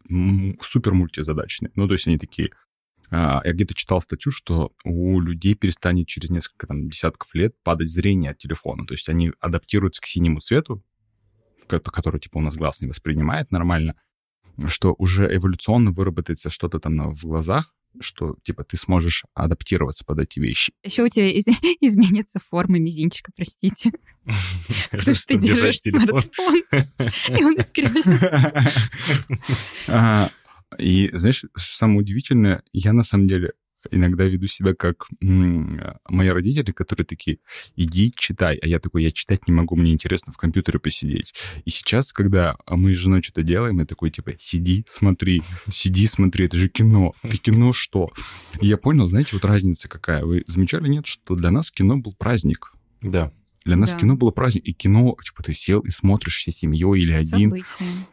супер 0.63 0.95
мультизадачные. 0.95 1.71
Ну 1.75 1.85
то 1.87 1.93
есть 1.93 2.07
они 2.07 2.17
такие, 2.17 2.49
а, 2.49 2.66
Я 3.09 3.41
где-то 3.45 3.73
читал 3.73 4.01
статью, 4.01 4.31
что 4.31 4.71
у 4.83 5.19
людей 5.21 5.53
перестанет 5.55 6.07
через 6.07 6.29
несколько 6.29 6.67
там, 6.67 6.89
десятков 6.89 7.33
лет 7.33 7.55
падать 7.63 7.89
зрение 7.89 8.31
от 8.31 8.37
телефона. 8.37 8.85
То 8.85 8.93
есть 8.93 9.07
они 9.07 9.31
адаптируются 9.39 10.01
к 10.01 10.05
синему 10.07 10.39
цвету, 10.39 10.83
ко- 11.67 11.79
который 11.79 12.19
типа 12.19 12.37
у 12.39 12.41
нас 12.41 12.55
глаз 12.55 12.81
не 12.81 12.87
воспринимает 12.87 13.49
нормально, 13.51 13.95
что 14.67 14.93
уже 14.97 15.33
эволюционно 15.33 15.91
выработается 15.91 16.49
что-то 16.49 16.79
там 16.79 17.15
в 17.15 17.21
глазах, 17.25 17.73
что 17.99 18.35
типа 18.43 18.63
ты 18.63 18.75
сможешь 18.77 19.23
адаптироваться 19.33 20.03
под 20.05 20.19
эти 20.19 20.39
вещи. 20.39 20.71
Еще 20.83 21.03
у 21.03 21.09
тебя 21.09 21.29
из- 21.31 21.47
изменится 21.81 22.39
форма 22.49 22.77
мизинчика, 22.77 23.31
простите. 23.35 23.91
Потому 24.91 25.15
что 25.15 25.27
ты 25.29 25.37
держишь 25.37 25.79
смартфон, 25.79 26.61
и 27.29 27.43
он 27.43 27.55
искривляется. 27.57 28.71
И 30.77 31.09
знаешь, 31.13 31.45
самое 31.55 31.99
удивительное, 31.99 32.63
я 32.73 32.93
на 32.93 33.03
самом 33.03 33.27
деле 33.27 33.53
иногда 33.91 34.25
веду 34.25 34.47
себя 34.47 34.73
как 34.73 35.07
м, 35.21 35.81
мои 36.09 36.29
родители, 36.29 36.71
которые 36.71 37.05
такие, 37.05 37.39
иди 37.75 38.11
читай. 38.15 38.57
А 38.61 38.67
я 38.67 38.79
такой, 38.79 39.03
я 39.03 39.11
читать 39.11 39.47
не 39.47 39.53
могу, 39.53 39.75
мне 39.75 39.93
интересно 39.93 40.33
в 40.33 40.37
компьютере 40.37 40.79
посидеть. 40.79 41.33
И 41.65 41.69
сейчас, 41.69 42.11
когда 42.11 42.57
мы 42.67 42.95
с 42.95 42.97
женой 42.97 43.21
что-то 43.21 43.43
делаем, 43.43 43.79
я 43.79 43.85
такой, 43.85 44.11
типа, 44.11 44.33
сиди, 44.39 44.85
смотри, 44.89 45.41
сиди, 45.69 46.05
смотри, 46.07 46.45
это 46.45 46.57
же 46.57 46.69
кино. 46.69 47.13
Ты 47.21 47.37
кино 47.37 47.71
что? 47.73 48.09
И 48.61 48.67
я 48.67 48.77
понял, 48.77 49.07
знаете, 49.07 49.31
вот 49.33 49.45
разница 49.45 49.87
какая. 49.87 50.25
Вы 50.25 50.43
замечали, 50.47 50.87
нет, 50.87 51.05
что 51.05 51.35
для 51.35 51.51
нас 51.51 51.71
кино 51.71 51.97
был 51.97 52.13
праздник. 52.17 52.73
Да. 53.01 53.31
Для 53.67 53.75
нас 53.75 53.91
Да. 53.91 53.99
кино 53.99 54.15
было 54.15 54.31
праздник. 54.31 54.63
И 54.65 54.71
кино, 54.73 55.15
типа, 55.23 55.43
ты 55.43 55.51
сел 55.53 55.81
и 55.81 55.89
смотришь 55.89 56.37
всей 56.37 56.51
семьей 56.51 57.01
или 57.01 57.11
один. 57.11 57.49
Событие. 57.51 57.65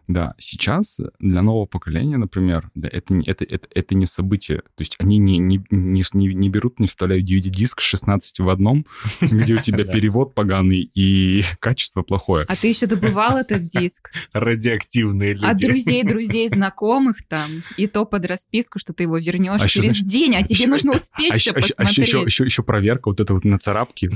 Да, 0.08 0.34
сейчас 0.38 0.98
для 1.20 1.42
нового 1.42 1.66
поколения, 1.66 2.16
например, 2.16 2.70
да, 2.74 2.88
это, 2.90 3.14
не- 3.14 3.24
это, 3.24 3.44
это, 3.44 3.68
это 3.72 3.94
не 3.94 4.04
событие. 4.06 4.58
То 4.58 4.80
есть 4.80 4.96
они 4.98 5.18
не, 5.18 5.38
не, 5.38 5.62
не, 5.70 6.02
не- 6.12 6.34
не 6.34 6.48
берут, 6.50 6.80
не 6.80 6.88
вставляют 6.88 7.24
DVD-диск 7.30 7.80
16 7.80 8.40
в 8.40 8.48
одном, 8.48 8.84
где 9.20 9.54
у 9.54 9.58
тебя 9.60 9.84
перевод 9.84 10.34
поганый 10.34 10.90
и 10.94 11.44
качество 11.60 12.02
плохое. 12.02 12.44
А 12.48 12.56
ты 12.56 12.66
еще 12.68 12.86
добывал 12.86 13.36
этот 13.38 13.64
диск 13.68 14.10
Радиоактивные 14.32 15.34
люди. 15.34 15.44
от 15.44 15.56
друзей, 15.56 16.02
друзей, 16.02 16.48
знакомых 16.48 17.26
там, 17.28 17.62
и 17.76 17.86
то 17.86 18.04
под 18.04 18.26
расписку, 18.26 18.78
что 18.80 18.92
ты 18.92 19.04
его 19.04 19.18
вернешь 19.18 19.60
А 19.62 19.68
через 19.68 20.00
день, 20.00 20.34
а 20.34 20.42
тебе 20.42 20.58
еще- 20.58 20.68
нужно 20.68 20.92
успеть 20.92 21.30
А 21.32 21.38
все 21.38 21.50
еще, 21.50 21.52
а 21.52 21.58
еще- 21.60 21.74
а 21.76 21.82
еще- 21.84 22.02
посмотреть. 22.02 22.26
еще- 22.26 22.44
еще 22.44 22.62
проверка 22.64 23.08
вот 23.10 23.20
это 23.20 23.34
вот 23.34 23.44
на 23.44 23.58
царапке. 23.60 24.10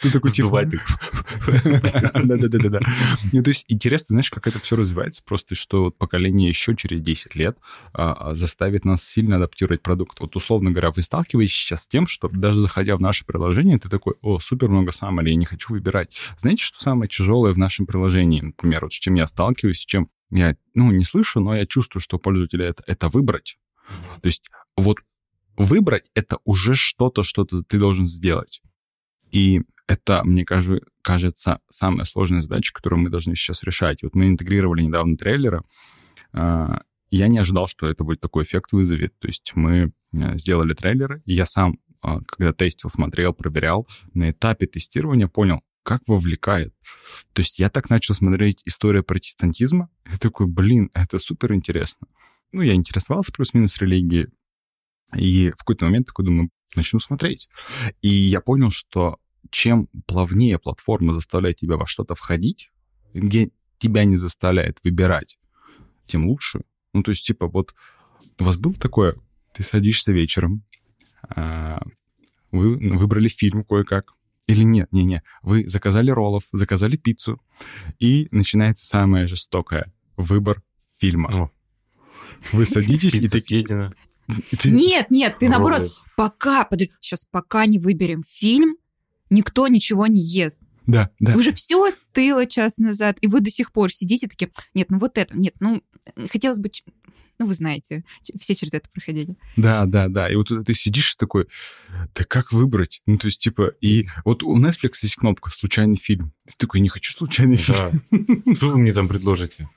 Что 0.00 0.12
такое 0.12 0.32
типа... 0.32 0.64
Да-да-да-да. 2.24 2.80
Ну, 3.32 3.42
то 3.42 3.50
есть 3.50 3.66
интересно, 3.68 4.14
знаешь, 4.14 4.30
как 4.30 4.46
это 4.46 4.58
все 4.58 4.76
развивается, 4.76 5.22
просто 5.22 5.54
что 5.54 5.90
поколение 5.90 6.48
еще 6.48 6.74
через 6.74 7.02
10 7.02 7.34
лет 7.34 7.58
а, 7.92 8.30
а, 8.30 8.34
заставит 8.34 8.86
нас 8.86 9.04
сильно 9.04 9.36
адаптировать 9.36 9.82
продукт. 9.82 10.18
Вот, 10.20 10.34
условно 10.36 10.70
говоря, 10.70 10.90
вы 10.90 11.02
сталкиваетесь 11.02 11.52
сейчас 11.52 11.82
с 11.82 11.86
тем, 11.86 12.06
что 12.06 12.28
даже 12.28 12.60
заходя 12.60 12.96
в 12.96 13.00
наше 13.02 13.26
приложение, 13.26 13.78
ты 13.78 13.90
такой, 13.90 14.14
о, 14.22 14.38
супер 14.38 14.68
много 14.68 14.90
саммари, 14.90 15.32
я 15.32 15.36
не 15.36 15.44
хочу 15.44 15.74
выбирать. 15.74 16.16
Знаете, 16.38 16.64
что 16.64 16.80
самое 16.80 17.08
тяжелое 17.08 17.52
в 17.52 17.58
нашем 17.58 17.84
приложении? 17.84 18.40
Например, 18.40 18.84
вот 18.84 18.94
с 18.94 18.96
чем 18.96 19.14
я 19.14 19.26
сталкиваюсь, 19.26 19.80
с 19.80 19.84
чем 19.84 20.08
я, 20.30 20.56
ну, 20.74 20.90
не 20.92 21.04
слышу, 21.04 21.40
но 21.40 21.54
я 21.54 21.66
чувствую, 21.66 22.00
что 22.00 22.18
пользователя 22.18 22.68
это, 22.68 22.82
это 22.86 23.08
выбрать. 23.10 23.58
То 24.22 24.26
есть 24.26 24.48
вот 24.76 25.00
выбрать— 25.56 26.10
это 26.14 26.38
уже 26.44 26.74
что-то, 26.74 27.22
что 27.22 27.44
ты 27.44 27.62
ты 27.62 27.78
должен 27.78 28.06
сделать. 28.06 28.62
И 29.30 29.62
это, 29.90 30.22
мне 30.22 30.44
кажется, 30.44 31.58
самая 31.68 32.04
сложная 32.04 32.42
задача, 32.42 32.72
которую 32.72 33.00
мы 33.00 33.10
должны 33.10 33.34
сейчас 33.34 33.64
решать. 33.64 34.04
Вот 34.04 34.14
мы 34.14 34.28
интегрировали 34.28 34.82
недавно 34.82 35.16
трейлеры. 35.16 35.62
а, 36.32 36.82
Я 37.10 37.26
не 37.26 37.38
ожидал, 37.38 37.66
что 37.66 37.88
это 37.88 38.04
будет 38.04 38.20
такой 38.20 38.44
эффект 38.44 38.70
вызовет. 38.70 39.18
То 39.18 39.26
есть 39.26 39.50
мы 39.56 39.92
э, 40.12 40.36
сделали 40.36 40.74
трейлеры, 40.74 41.22
и 41.24 41.34
я 41.34 41.44
сам, 41.44 41.80
а, 42.02 42.20
когда 42.20 42.52
тестил, 42.52 42.88
смотрел, 42.88 43.34
проверял, 43.34 43.88
на 44.14 44.30
этапе 44.30 44.68
тестирования 44.68 45.26
понял, 45.26 45.60
как 45.82 46.02
вовлекает. 46.06 46.72
То 47.32 47.42
есть 47.42 47.58
я 47.58 47.68
так 47.68 47.90
начал 47.90 48.14
смотреть 48.14 48.62
историю 48.66 49.02
протестантизма, 49.02 49.90
и 50.06 50.16
такой, 50.20 50.46
блин, 50.46 50.90
это 50.94 51.18
супер 51.18 51.52
интересно. 51.52 52.06
Ну, 52.52 52.62
я 52.62 52.74
интересовался 52.74 53.32
плюс-минус 53.32 53.76
религией, 53.78 54.28
и 55.16 55.50
в 55.50 55.56
какой-то 55.56 55.86
момент 55.86 56.06
такой 56.06 56.26
думаю, 56.26 56.50
начну 56.76 57.00
смотреть. 57.00 57.48
И 58.02 58.08
я 58.08 58.40
понял, 58.40 58.70
что 58.70 59.18
чем 59.50 59.88
плавнее 60.06 60.58
платформа 60.58 61.14
заставляет 61.14 61.56
тебя 61.56 61.76
во 61.76 61.86
что-то 61.86 62.14
входить, 62.14 62.70
где 63.14 63.50
тебя 63.78 64.04
не 64.04 64.16
заставляет 64.16 64.78
выбирать, 64.84 65.38
тем 66.06 66.28
лучше. 66.28 66.60
Ну, 66.92 67.02
то 67.02 67.10
есть, 67.10 67.24
типа, 67.24 67.48
вот 67.48 67.74
у 68.38 68.44
вас 68.44 68.56
было 68.56 68.74
такое, 68.74 69.16
ты 69.54 69.62
садишься 69.62 70.12
вечером, 70.12 70.64
а, 71.28 71.80
вы 72.52 72.76
выбрали 72.76 73.28
фильм 73.28 73.64
кое-как, 73.64 74.14
или 74.46 74.64
нет, 74.64 74.92
не-не, 74.92 75.22
вы 75.42 75.68
заказали 75.68 76.10
роллов, 76.10 76.44
заказали 76.52 76.96
пиццу, 76.96 77.40
и 77.98 78.28
начинается 78.30 78.84
самое 78.84 79.26
жестокое— 79.26 79.92
выбор 80.16 80.62
фильма. 80.98 81.30
О. 81.32 81.50
Вы 82.52 82.66
садитесь 82.66 83.14
и 83.14 83.28
такие... 83.28 83.64
Нет, 84.64 85.10
нет, 85.10 85.38
ты 85.38 85.48
наоборот, 85.48 85.92
пока, 86.16 86.64
подожди, 86.64 86.92
сейчас 87.00 87.26
пока 87.30 87.66
не 87.66 87.78
выберем 87.78 88.22
фильм, 88.26 88.76
никто 89.30 89.66
ничего 89.68 90.06
не 90.06 90.20
ест. 90.20 90.60
Да, 90.86 91.10
да. 91.20 91.36
Уже 91.36 91.52
все 91.52 91.84
остыло 91.84 92.46
час 92.46 92.78
назад, 92.78 93.16
и 93.20 93.28
вы 93.28 93.40
до 93.40 93.50
сих 93.50 93.72
пор 93.72 93.92
сидите 93.92 94.26
такие, 94.26 94.50
нет, 94.74 94.90
ну 94.90 94.98
вот 94.98 95.18
это, 95.18 95.36
нет, 95.36 95.54
ну 95.60 95.82
хотелось 96.30 96.58
бы, 96.58 96.70
ну 97.40 97.46
вы 97.46 97.54
знаете, 97.54 98.04
все 98.38 98.54
через 98.54 98.74
это 98.74 98.88
проходили. 98.92 99.34
Да, 99.56 99.86
да, 99.86 100.08
да. 100.08 100.30
И 100.30 100.36
вот 100.36 100.48
ты 100.66 100.74
сидишь 100.74 101.14
такой, 101.14 101.46
да 102.14 102.24
как 102.24 102.52
выбрать? 102.52 103.00
Ну, 103.06 103.16
то 103.16 103.26
есть, 103.26 103.40
типа, 103.40 103.72
и 103.80 104.06
вот 104.26 104.42
у 104.42 104.58
Netflix 104.58 104.96
есть 105.02 105.14
кнопка 105.16 105.50
«Случайный 105.50 105.96
фильм». 105.96 106.32
Ты 106.46 106.54
такой, 106.58 106.80
не 106.80 106.90
хочу 106.90 107.12
случайный 107.12 107.56
фильм. 107.56 108.02
Да. 108.10 108.54
Что 108.54 108.68
вы 108.68 108.78
мне 108.78 108.92
там 108.92 109.08
предложите? 109.08 109.70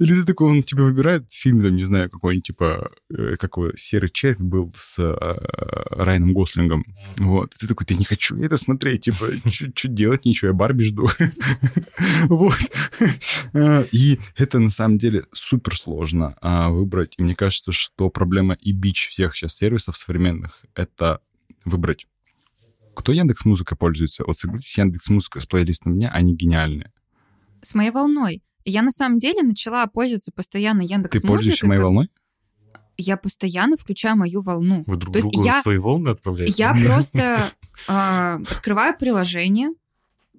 Или 0.00 0.20
ты 0.20 0.24
такой, 0.24 0.50
он 0.50 0.64
тебе 0.64 0.82
выбирает 0.82 1.30
фильм, 1.30 1.62
там, 1.62 1.76
не 1.76 1.84
знаю, 1.84 2.10
какой-нибудь, 2.10 2.46
типа, 2.46 2.90
э, 3.10 3.36
как 3.38 3.56
его, 3.56 3.70
«Серый 3.76 4.10
червь» 4.10 4.40
был 4.40 4.74
с 4.76 4.98
э, 4.98 5.14
Райаном 5.90 6.32
Гослингом. 6.32 6.84
Вот. 7.18 7.54
И 7.54 7.58
ты 7.58 7.68
такой, 7.68 7.86
да 7.86 7.94
не 7.94 8.04
хочу 8.04 8.36
это 8.42 8.56
смотреть, 8.56 9.02
типа, 9.02 9.26
что 9.46 9.88
делать, 9.88 10.24
ничего, 10.24 10.48
я 10.48 10.54
Барби 10.54 10.82
жду. 10.82 11.08
Вот. 12.24 12.58
И 13.92 14.18
это, 14.36 14.58
на 14.58 14.70
самом 14.70 14.98
деле, 14.98 15.24
супер 15.32 15.76
сложно 15.76 16.36
а, 16.40 16.70
выбрать. 16.70 17.14
И 17.18 17.22
мне 17.22 17.34
кажется, 17.34 17.72
что 17.72 18.10
проблема 18.10 18.54
и 18.54 18.72
бич 18.72 19.08
всех 19.08 19.36
сейчас 19.36 19.56
сервисов 19.56 19.96
современных— 19.96 20.64
это 20.74 21.20
выбрать. 21.64 22.06
Кто 22.94 23.12
Яндекс 23.12 23.44
Музыкой 23.44 23.76
пользуется? 23.76 24.24
Вот 24.26 24.36
согласитесь, 24.36 24.76
Яндекс 24.76 25.08
Музыка 25.08 25.40
с 25.40 25.46
плейлистом 25.46 25.94
дня, 25.94 26.10
они 26.10 26.34
гениальные. 26.34 26.92
С 27.62 27.74
моей 27.74 27.90
волной. 27.90 28.42
Я 28.64 28.82
на 28.82 28.90
самом 28.90 29.18
деле 29.18 29.42
начала 29.42 29.86
пользоваться 29.86 30.30
постоянно 30.32 30.82
Яндекс 30.82 31.20
Ты 31.20 31.26
пользуешься 31.26 31.66
моей 31.66 31.80
волной? 31.80 32.08
Я 32.96 33.16
постоянно 33.16 33.76
включаю 33.76 34.16
мою 34.16 34.42
волну. 34.42 34.84
Вы 34.86 34.96
друг 34.96 35.14
То 35.14 35.18
есть 35.18 35.30
другу 35.30 35.46
я- 35.46 35.62
свои 35.62 35.78
волны 35.78 36.10
отправляете? 36.10 36.54
Я 36.56 36.74
просто 36.86 37.50
а, 37.88 38.36
открываю 38.50 38.96
приложение, 38.98 39.70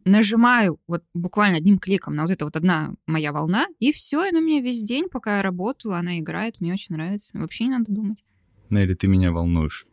нажимаю 0.05 0.79
вот 0.87 1.03
буквально 1.13 1.57
одним 1.57 1.79
кликом 1.79 2.15
на 2.15 2.23
вот 2.23 2.31
это 2.31 2.45
вот 2.45 2.55
одна 2.55 2.93
моя 3.07 3.31
волна, 3.31 3.67
и 3.79 3.91
все, 3.91 4.21
она 4.21 4.39
у 4.39 4.41
меня 4.41 4.61
весь 4.61 4.83
день, 4.83 5.07
пока 5.09 5.37
я 5.37 5.41
работаю, 5.43 5.95
она 5.95 6.19
играет, 6.19 6.59
мне 6.59 6.73
очень 6.73 6.95
нравится. 6.95 7.37
Вообще 7.37 7.65
не 7.65 7.71
надо 7.71 7.91
думать. 7.91 8.23
Нелли, 8.69 8.93
ты 8.93 9.07
меня 9.07 9.31
волнуешь. 9.31 9.85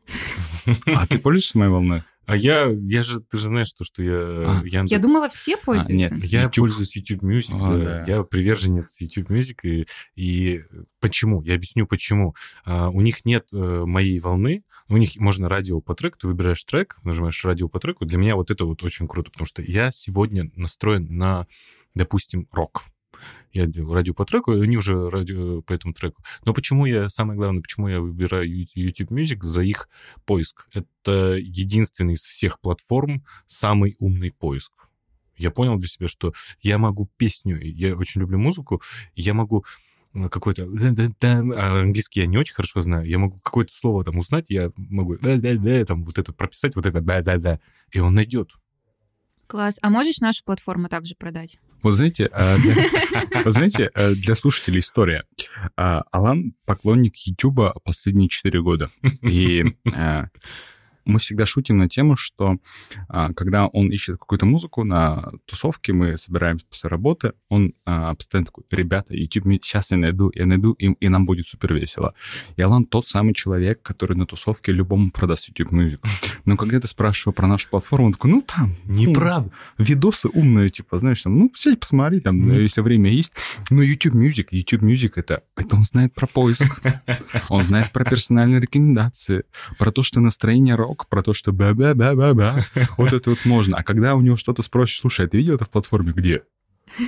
А 0.87 1.07
ты 1.07 1.19
пользуешься 1.19 1.59
моей 1.59 1.71
волной? 1.71 2.03
А 2.31 2.37
я, 2.37 2.67
я 2.67 3.03
же, 3.03 3.21
ты 3.21 3.39
же 3.39 3.49
знаешь, 3.49 3.73
то, 3.73 3.85
что 3.85 4.03
я 4.03 4.13
А. 4.13 4.63
Яндекс... 4.65 4.91
Я 4.93 4.99
думала, 4.99 5.29
все 5.29 5.57
пользуются. 5.57 5.95
нет, 5.95 6.13
Я 6.25 6.43
YouTube. 6.43 6.57
пользуюсь 6.57 6.97
YouTube 6.97 7.23
Music, 7.23 7.55
А, 7.61 7.77
да. 7.79 7.85
да. 7.85 8.05
я 8.13 8.23
приверженец 8.23 9.01
YouTube 9.01 9.31
Music, 9.31 9.57
и, 9.63 9.87
и 10.17 10.63
почему? 11.01 11.43
Я 11.43 11.55
объясню, 11.55 11.87
почему. 11.87 12.35
А, 12.65 12.91
у 12.91 13.01
них 13.01 13.25
нет 13.25 13.49
э, 13.53 13.57
моей 13.85 14.19
волны, 14.21 14.63
у 14.89 14.97
них 14.97 15.17
можно 15.17 15.49
радио 15.49 15.81
по 15.81 15.95
треку, 15.95 16.19
ты 16.19 16.27
выбираешь 16.29 16.63
трек, 16.65 16.97
нажимаешь 17.05 17.45
радио 17.45 17.69
по 17.69 17.79
треку. 17.81 18.05
Для 18.07 18.19
меня 18.19 18.37
вот 18.37 18.51
это 18.51 18.65
вот 18.65 18.83
очень 18.83 19.07
круто, 19.09 19.31
потому 19.31 19.47
что 19.47 19.63
я 19.63 19.91
сегодня 19.91 20.51
настроен 20.57 21.07
на, 21.17 21.47
допустим, 21.95 22.49
рок. 22.53 22.85
Я 23.53 23.67
делаю 23.67 23.95
радио 23.95 24.15
по 24.15 24.25
треку, 24.25 24.53
и 24.53 24.63
они 24.63 24.77
уже 24.77 25.11
радио 25.11 25.63
по 25.63 25.73
этому 25.73 25.93
треку. 25.93 26.23
Но 26.45 26.55
почему 26.55 26.87
я, 26.87 27.09
самое 27.09 27.37
главное, 27.37 27.63
почему 27.63 27.89
я 27.89 28.01
выбираю 28.01 28.49
YouTube 28.49 29.11
Music 29.11 29.43
за 29.43 29.63
их 29.63 29.89
поиск? 30.25 30.67
Это 30.73 31.35
единственный 31.35 32.15
из 32.15 32.23
всех 32.23 32.61
платформ 32.61 33.25
самый 33.49 33.97
умный 33.99 34.31
поиск. 34.31 34.73
Я 35.37 35.51
понял 35.51 35.77
для 35.79 35.89
себя, 35.89 36.07
что 36.07 36.33
я 36.61 36.79
могу 36.79 37.11
песню, 37.17 37.59
я 37.61 37.97
очень 37.97 38.21
люблю 38.21 38.39
музыку, 38.39 38.83
я 39.17 39.35
могу 39.35 39.65
э, 40.13 40.29
какой-то... 40.29 40.65
а 40.65 41.81
английский 41.81 42.21
я 42.21 42.27
не 42.27 42.37
очень 42.37 42.55
хорошо 42.55 42.83
знаю, 42.83 43.09
я 43.09 43.19
могу 43.19 43.41
какое-то 43.41 43.73
слово 43.73 44.05
там 44.05 44.19
узнать, 44.19 44.51
я 44.51 44.71
могу 44.77 45.17
там 45.17 46.03
вот 46.03 46.19
это 46.19 46.33
прописать, 46.33 46.77
вот 46.77 46.87
это 46.87 47.01
да-да-да, 47.01 47.59
и 47.91 47.99
он 47.99 48.15
найдет. 48.15 48.51
Класс. 49.47 49.79
А 49.83 49.91
можешь 49.91 50.21
нашу 50.21 50.45
платформу 50.45 50.89
также 50.89 51.17
продать? 51.17 51.59
Вот 51.83 51.93
знаете, 51.93 52.31
для, 52.59 53.43
вот 53.45 53.53
знаете, 53.53 53.91
э, 53.95 54.15
для 54.15 54.35
слушателей 54.35 54.81
история. 54.81 55.25
А, 55.77 56.03
Алан 56.13 56.55
поклонник 56.67 57.15
Ютуба 57.27 57.75
последние 57.85 58.29
4 58.29 58.63
года. 58.63 58.91
И 59.23 59.65
мы 61.05 61.19
всегда 61.19 61.47
шутим 61.47 61.79
на 61.79 61.89
тему, 61.89 62.17
что 62.17 62.57
а, 63.09 63.33
когда 63.33 63.67
он 63.67 63.91
ищет 63.91 64.19
какую-то 64.19 64.47
музыку 64.47 64.85
на 64.85 65.31
тусовке, 65.47 65.93
мы 65.93 66.17
собираемся 66.17 66.67
после 66.67 66.89
работы, 66.89 67.33
он 67.49 67.75
а, 67.85 68.15
постоянно 68.15 68.47
такой, 68.47 68.65
ребята, 68.71 69.17
YouTube, 69.17 69.47
сейчас 69.63 69.91
я 69.91 69.97
найду, 69.97 70.31
я 70.35 70.47
найду, 70.47 70.73
и, 70.73 70.87
и 70.93 71.09
нам 71.09 71.25
будет 71.25 71.47
супер 71.47 71.75
весело. 71.75 72.15
И 72.57 72.63
Алан 72.63 72.85
тот 72.85 73.07
самый 73.07 73.35
человек, 73.35 73.83
который 73.83 74.17
на 74.17 74.27
тусовке 74.27 74.73
любому 74.73 75.11
продаст 75.11 75.49
YouTube 75.49 75.73
музыку. 75.73 76.09
Но 76.45 76.57
когда 76.57 76.81
ты 76.81 76.87
спрашиваешь 76.87 77.37
про 77.37 77.47
нашу 77.47 77.69
платформу, 77.69 78.07
он 78.07 78.13
такой, 78.13 78.31
ну 78.31 78.43
там, 78.43 78.75
Неправда. 78.85 79.51
видосы 79.79 80.29
умные, 80.29 80.69
типа, 80.69 80.99
знаешь, 80.99 81.23
там, 81.23 81.39
ну, 81.39 81.53
сядь, 81.57 81.81
посмотри, 81.81 82.21
там, 82.21 82.51
если 82.53 82.81
время 82.81 83.11
есть. 83.11 83.33
Но 83.71 83.83
YouTube 83.83 84.15
Music, 84.15 84.49
YouTube 84.51 84.83
Music 84.83 85.13
это, 85.17 85.43
это 85.57 85.77
он 85.77 85.85
знает 85.85 86.15
про 86.15 86.27
поиск, 86.27 86.83
он 87.49 87.65
знает 87.65 87.93
про 87.93 88.05
персональные 88.05 88.61
рекомендации, 88.61 89.45
про 89.79 89.93
то, 89.93 90.03
что 90.03 90.21
настроение 90.21 90.75
рок, 90.91 91.07
про 91.09 91.23
то, 91.23 91.33
что 91.33 91.53
ба-ба-ба-ба-ба. 91.53 92.65
Вот 92.99 93.13
это 93.13 93.31
вот 93.31 93.45
можно. 93.45 93.77
А 93.77 93.83
когда 93.83 94.15
у 94.15 94.21
него 94.21 94.37
что-то 94.37 94.63
спросишь, 94.63 94.99
слушай, 94.99 95.27
а 95.27 95.29
ты 95.29 95.39
видел 95.39 95.55
это 95.55 95.65
в 95.65 95.71
платформе? 95.71 96.13
Где? 96.13 96.43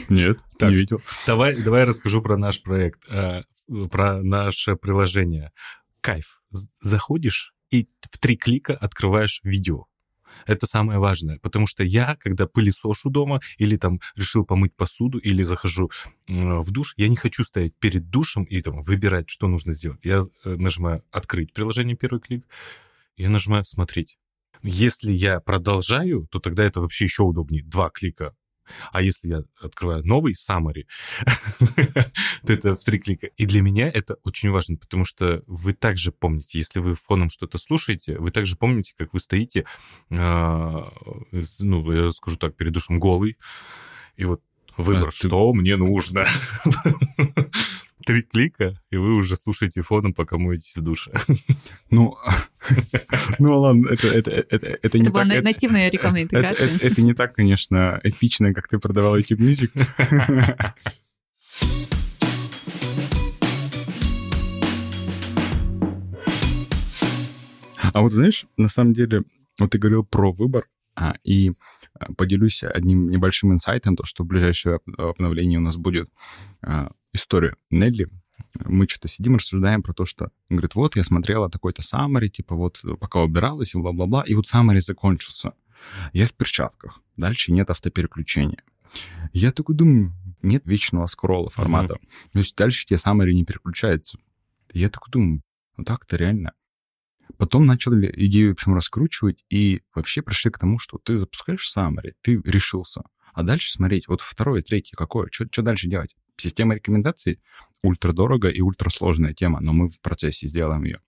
Нет, 0.09 0.39
Так. 0.59 0.71
не 0.71 0.77
видел. 0.77 1.03
Давай, 1.27 1.57
давай 1.61 1.81
я 1.81 1.87
расскажу 1.87 2.23
про 2.23 2.37
наш 2.37 2.63
проект, 2.63 3.01
э, 3.11 3.43
про 3.91 4.23
наше 4.23 4.77
приложение. 4.77 5.53
Кайф. 6.01 6.41
Заходишь 6.81 7.55
и 7.71 7.89
в 8.03 8.19
три 8.19 8.37
клика 8.37 8.75
открываешь 8.75 9.41
видео. 9.43 9.87
Это 10.47 10.67
самое 10.67 10.99
важное, 10.99 11.39
потому 11.41 11.67
что 11.67 11.85
я, 11.85 12.17
когда 12.17 12.47
пылесошу 12.47 13.11
дома 13.11 13.41
или 13.59 13.77
там 13.77 14.01
решил 14.17 14.45
помыть 14.45 14.75
посуду 14.75 15.19
или 15.19 15.43
захожу 15.43 15.91
в 16.27 16.71
душ, 16.71 16.95
я 16.97 17.09
не 17.09 17.17
хочу 17.17 17.45
стоять 17.45 17.75
перед 17.79 18.09
душем 18.09 18.45
и 18.45 18.61
там 18.63 18.81
выбирать, 18.81 19.29
что 19.29 19.47
нужно 19.47 19.75
сделать. 19.75 20.01
Я 20.03 20.25
э, 20.45 20.57
нажимаю 20.57 21.05
«Открыть 21.11 21.53
приложение», 21.53 21.97
первый 21.97 22.21
клик, 22.21 22.45
я 23.17 23.29
нажимаю 23.29 23.65
«Смотреть». 23.65 24.19
Если 24.63 25.13
я 25.13 25.41
продолжаю, 25.41 26.29
то 26.31 26.39
тогда 26.39 26.63
это 26.65 26.81
вообще 26.81 27.05
еще 27.07 27.25
удобнее. 27.25 27.65
Два 27.65 27.91
клика. 27.91 28.35
А 28.93 29.03
если 29.03 29.29
я 29.29 29.43
открываю 29.61 30.07
новый 30.07 30.35
summary, 30.35 30.85
то 32.47 32.53
это 32.53 32.77
в 32.77 32.85
три 32.85 33.01
клика. 33.01 33.27
И 33.37 33.45
для 33.45 33.61
меня 33.61 33.89
это 33.93 34.17
очень 34.23 34.51
важно, 34.51 34.77
потому 34.77 35.05
что 35.05 35.43
вы 35.49 35.73
также 35.73 36.13
помните, 36.13 36.59
если 36.59 36.79
вы 36.79 36.95
фоном 36.95 37.29
что-то 37.29 37.59
слушаете, 37.59 38.19
вы 38.19 38.31
также 38.31 38.57
помните, 38.57 38.95
как 38.97 39.13
вы 39.13 39.19
стоите, 39.19 39.65
а, 40.11 40.93
ну, 41.59 41.93
я 41.93 42.11
скажу 42.13 42.37
так, 42.37 42.55
перед 42.57 42.73
душем 42.73 43.01
голый, 43.01 43.37
и 44.17 44.25
вот 44.25 44.43
выбор, 44.77 45.09
А 45.09 45.11
ты- 45.11 45.17
что 45.17 45.53
мне 45.53 45.77
нужно. 45.77 46.27
Три 48.05 48.23
клика, 48.23 48.81
и 48.91 48.97
вы 48.97 49.15
уже 49.15 49.37
слушаете 49.37 49.83
фоном, 49.83 50.13
пока 50.15 50.37
моетесь 50.39 50.75
в 50.77 50.81
душе. 50.83 51.13
Ну, 51.91 52.17
ну 53.39 53.61
ладно, 53.61 53.89
это, 53.89 54.09
это, 54.09 54.31
это, 54.31 54.79
это 54.83 54.99
не 54.99 55.05
Это 55.05 55.13
была 55.13 55.25
так... 55.25 55.33
это- 55.35 55.45
нативная 55.45 55.91
рекламная 55.91 56.23
интеграция. 56.25 56.69
это- 56.75 56.87
это 56.87 57.03
не 57.03 57.15
так, 57.15 57.35
конечно, 57.35 58.01
эпично, 58.03 58.53
как 58.55 58.69
ты 58.69 58.79
продавал 58.79 59.17
YouTube 59.17 59.41
Music. 59.41 59.71
А 67.93 68.01
вот 68.01 68.13
знаешь, 68.13 68.47
на 68.57 68.69
самом 68.69 68.93
деле, 68.95 69.23
вот 69.59 69.71
ты 69.71 69.79
говорил 69.79 70.05
про 70.05 70.33
выбор, 70.33 70.69
а, 70.95 71.15
и 71.25 71.53
а, 71.99 72.13
поделюсь 72.15 72.63
одним 72.63 73.11
небольшим 73.11 73.53
инсайтом, 73.53 73.97
то, 73.97 74.05
что 74.05 74.25
в 74.25 74.27
ближайшее 74.27 74.77
об- 74.77 75.01
обновление 75.01 75.59
у 75.59 75.63
нас 75.63 75.77
будет 75.77 76.09
а, 76.63 76.93
история 77.13 77.57
Нелли. 77.71 78.09
Мы 78.65 78.87
что-то 78.89 79.09
сидим, 79.09 79.37
рассуждаем 79.37 79.83
про 79.83 79.93
то, 79.93 80.05
что... 80.05 80.27
Он 80.51 80.57
говорит, 80.57 80.75
вот, 80.75 80.97
я 80.97 81.05
смотрела 81.05 81.49
такой-то 81.49 81.83
саммари, 81.83 82.29
типа, 82.29 82.55
вот, 82.55 82.83
пока 83.01 83.23
убиралась, 83.23 83.75
и 83.75 83.79
бла-бла-бла, 83.79 84.25
и 84.27 84.35
вот 84.35 84.47
саммари 84.47 84.81
закончился. 84.81 85.53
Я 86.13 86.27
в 86.27 86.35
перчатках. 86.35 87.01
Дальше 87.17 87.53
нет 87.53 87.71
автопереключения. 87.71 88.63
Я 89.33 89.53
такой 89.53 89.75
думаю, 89.75 90.13
нет 90.43 90.63
вечного 90.67 91.07
скролла 91.07 91.49
формата. 91.51 91.95
То 92.33 92.39
есть 92.39 92.55
дальше 92.57 92.87
тебе 92.87 92.99
саммари 92.99 93.35
не 93.35 93.45
переключается. 93.45 94.19
Я 94.73 94.91
такой 94.91 95.11
думаю, 95.11 95.43
ну 95.77 95.85
так-то 95.85 96.17
реально. 96.17 96.53
Потом 97.39 97.67
начали 97.67 98.13
идею, 98.27 98.51
в 98.51 98.53
общем, 98.53 98.75
раскручивать, 98.75 99.45
и 99.49 99.83
вообще 99.95 100.23
пришли 100.23 100.51
к 100.51 100.59
тому, 100.59 100.79
что 100.79 100.99
ты 100.99 101.17
запускаешь 101.17 101.69
summary, 101.75 102.13
ты 102.21 102.41
решился. 102.45 103.03
А 103.33 103.43
дальше 103.43 103.73
смотреть, 103.73 104.09
вот 104.09 104.21
второе, 104.21 104.63
третье, 104.63 104.97
какое, 104.97 105.29
что 105.31 105.63
дальше 105.63 105.89
делать? 105.89 106.15
Система 106.37 106.75
рекомендаций 106.75 107.41
ультрадорого 107.83 108.49
и 108.49 108.61
ультрасложная 108.61 109.35
тема, 109.35 109.61
но 109.61 109.73
мы 109.73 109.89
в 109.89 110.01
процессе 110.01 110.49
сделаем 110.49 110.85
ее. 110.85 111.01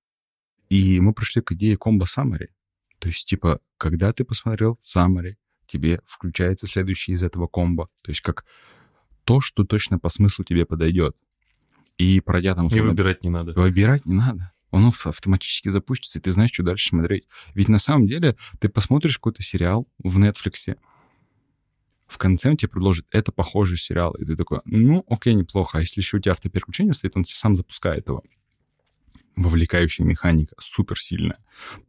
И 0.68 1.00
мы 1.00 1.12
пришли 1.14 1.42
к 1.42 1.52
идее 1.52 1.76
комбо 1.76 2.04
summary. 2.04 2.48
То 2.98 3.08
есть, 3.08 3.28
типа, 3.28 3.60
когда 3.78 4.12
ты 4.12 4.24
посмотрел 4.24 4.78
summary, 4.82 5.34
тебе 5.66 6.00
включается 6.04 6.66
следующий 6.66 7.12
из 7.12 7.22
этого 7.22 7.46
комбо. 7.46 7.88
То 8.02 8.10
есть, 8.10 8.20
как 8.20 8.44
то, 9.24 9.40
что 9.40 9.64
точно 9.64 9.98
по 9.98 10.08
смыслу 10.08 10.44
тебе 10.44 10.66
подойдет. 10.66 11.16
И 11.96 12.20
пройдя 12.20 12.54
там... 12.54 12.64
И 12.64 12.68
условно, 12.68 12.90
выбирать 12.90 13.22
не 13.22 13.30
надо. 13.30 13.52
Выбирать 13.52 14.04
не 14.06 14.14
надо. 14.14 14.52
Он 14.70 14.86
ав- 14.86 15.06
автоматически 15.06 15.68
запустится, 15.68 16.18
и 16.18 16.22
ты 16.22 16.32
знаешь, 16.32 16.50
что 16.52 16.64
дальше 16.64 16.88
смотреть. 16.88 17.28
Ведь 17.54 17.68
на 17.68 17.78
самом 17.78 18.06
деле 18.06 18.36
ты 18.58 18.68
посмотришь 18.68 19.18
какой-то 19.18 19.42
сериал 19.42 19.88
в 19.98 20.18
Netflix, 20.18 20.76
в 22.14 22.18
конце 22.18 22.50
он 22.50 22.56
тебе 22.56 22.68
предложит, 22.68 23.06
это 23.10 23.32
похожий 23.32 23.76
сериал. 23.76 24.12
И 24.12 24.24
ты 24.24 24.36
такой, 24.36 24.60
ну, 24.66 25.04
окей, 25.08 25.34
неплохо. 25.34 25.78
А 25.78 25.80
если 25.80 26.00
еще 26.00 26.18
у 26.18 26.20
тебя 26.20 26.30
автопереключение 26.32 26.94
стоит, 26.94 27.16
он 27.16 27.24
сам 27.24 27.56
запускает 27.56 28.08
его. 28.08 28.22
Вовлекающая 29.34 30.06
механика, 30.06 30.54
супер 30.60 30.96
сильная. 30.96 31.38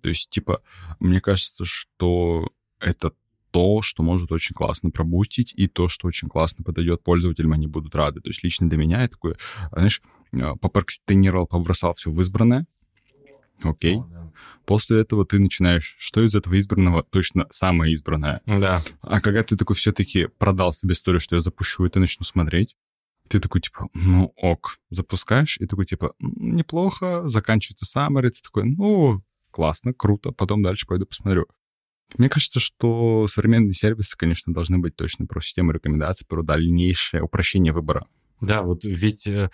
То 0.02 0.10
есть, 0.10 0.32
типа, 0.32 0.64
мне 1.00 1.22
кажется, 1.22 1.64
что 1.64 2.50
это 2.80 3.12
то, 3.52 3.84
что 3.84 4.02
может 4.02 4.32
очень 4.32 4.56
классно 4.56 4.90
пробустить, 4.90 5.54
и 5.56 5.68
то, 5.68 5.88
что 5.88 6.08
очень 6.08 6.28
классно 6.28 6.64
подойдет 6.64 7.04
пользователям, 7.04 7.54
они 7.54 7.68
будут 7.68 7.94
рады. 7.94 8.20
То 8.20 8.30
есть 8.30 8.44
лично 8.44 8.68
для 8.68 8.80
меня 8.80 9.04
это 9.04 9.12
такое, 9.12 9.38
знаешь, 9.72 10.02
а, 10.34 10.56
попрокстинировал, 10.56 11.46
побросал 11.46 11.94
все 11.94 12.10
в 12.10 12.20
избранное, 12.20 12.66
окей. 13.62 14.02
После 14.66 15.02
этого 15.02 15.26
ты 15.26 15.40
начинаешь, 15.40 15.96
что 16.00 16.24
из 16.24 16.36
этого 16.36 16.58
избранного 16.58 17.04
точно 17.04 17.48
самое 17.52 17.94
избранное. 17.94 18.42
Да. 18.46 18.82
А 19.02 19.22
когда 19.22 19.44
ты 19.44 19.56
такой 19.56 19.76
все-таки 19.76 20.28
продал 20.38 20.74
себе 20.74 20.94
историю, 20.94 21.20
что 21.20 21.36
я 21.36 21.42
запущу 21.42 21.86
это, 21.86 22.00
начну 22.00 22.26
смотреть, 22.26 22.76
ты 23.28 23.40
такой, 23.40 23.62
типа, 23.62 23.90
ну 23.94 24.34
ок, 24.36 24.78
запускаешь, 24.90 25.58
и 25.60 25.66
такой, 25.66 25.86
типа, 25.86 26.14
«М, 26.22 26.56
неплохо, 26.56 27.26
заканчивается 27.26 27.86
саммер, 27.86 28.28
и 28.28 28.30
ты 28.30 28.42
такой, 28.42 28.66
ну, 28.66 29.22
классно, 29.52 29.94
круто, 29.94 30.32
потом 30.32 30.62
дальше 30.62 30.86
пойду 30.86 31.06
посмотрю. 31.06 31.48
Мне 32.18 32.30
кажется, 32.30 32.60
что 32.60 33.26
современные 33.28 33.74
сервисы, 33.74 34.16
конечно, 34.16 34.54
должны 34.54 34.78
быть 34.78 34.96
точно 34.96 35.26
про 35.26 35.42
систему 35.42 35.72
рекомендаций, 35.72 36.26
про 36.28 36.44
дальнейшее 36.44 37.24
упрощение 37.24 37.74
выбора. 37.74 38.06
Да, 38.42 38.62
вот 38.62 38.84
ведь 38.84 39.28
э, 39.28 39.50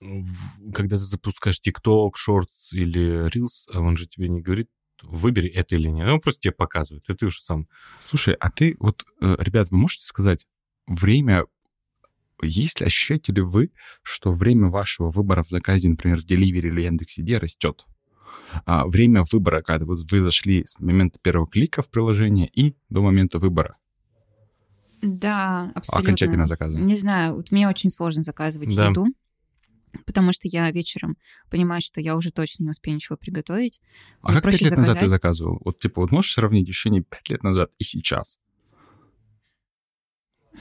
когда 0.00 0.96
ты 0.96 1.02
запускаешь 1.02 1.60
TikTok, 1.60 2.12
Shorts 2.12 2.70
или 2.72 3.28
Reels, 3.28 3.66
а 3.72 3.80
он 3.80 3.96
же 3.96 4.06
тебе 4.06 4.28
не 4.28 4.40
говорит, 4.40 4.68
выбери 5.02 5.48
это 5.48 5.76
или 5.76 5.88
нет. 5.88 6.08
Он 6.08 6.20
просто 6.20 6.42
тебе 6.42 6.52
показывает, 6.52 7.08
и 7.08 7.14
ты 7.14 7.26
уже 7.26 7.40
сам... 7.40 7.68
Слушай, 8.00 8.34
а 8.34 8.50
ты, 8.50 8.76
вот, 8.78 9.04
э, 9.20 9.36
ребят, 9.38 9.70
вы 9.70 9.78
можете 9.78 10.04
сказать, 10.04 10.46
время, 10.86 11.44
есть 12.42 12.80
ли, 12.80 12.86
ощущаете 12.86 13.32
ли 13.32 13.42
вы, 13.42 13.70
что 14.02 14.32
время 14.32 14.68
вашего 14.68 15.10
выбора 15.10 15.42
в 15.42 15.50
заказе, 15.50 15.88
например, 15.88 16.20
в 16.20 16.24
Delivery 16.24 16.68
или 16.68 16.82
Яндекс.Еде 16.82 17.38
растет? 17.38 17.84
а, 18.64 18.86
время 18.86 19.24
выбора, 19.30 19.62
когда 19.62 19.84
вот 19.84 19.98
вы 20.10 20.22
зашли 20.22 20.64
с 20.66 20.78
момента 20.78 21.18
первого 21.20 21.46
клика 21.46 21.82
в 21.82 21.90
приложение 21.90 22.48
и 22.48 22.76
до 22.88 23.02
момента 23.02 23.38
выбора. 23.38 23.76
Да, 25.00 25.70
абсолютно. 25.74 26.10
Окончательно 26.10 26.46
заказа. 26.46 26.78
Не 26.78 26.96
знаю, 26.96 27.36
вот 27.36 27.52
мне 27.52 27.68
очень 27.68 27.90
сложно 27.90 28.22
заказывать 28.22 28.74
Да. 28.74 28.88
еду, 28.88 29.06
потому 30.06 30.32
что 30.32 30.48
я 30.48 30.70
вечером 30.70 31.16
понимаю, 31.50 31.80
что 31.80 32.00
я 32.00 32.16
уже 32.16 32.30
точно 32.30 32.64
не 32.64 32.70
успею 32.70 32.96
ничего 32.96 33.16
приготовить. 33.16 33.80
А 34.22 34.32
как 34.32 34.44
пять 34.44 34.60
лет 34.60 34.76
назад 34.76 34.96
ты 34.98 35.08
заказать. 35.08 35.10
заказывал? 35.10 35.60
Вот, 35.64 35.78
типа, 35.78 36.02
вот 36.02 36.10
можешь 36.10 36.32
сравнить 36.32 36.68
ощущение 36.68 37.02
пять 37.02 37.28
лет 37.28 37.42
назад 37.42 37.70
и 37.78 37.84
сейчас? 37.84 38.38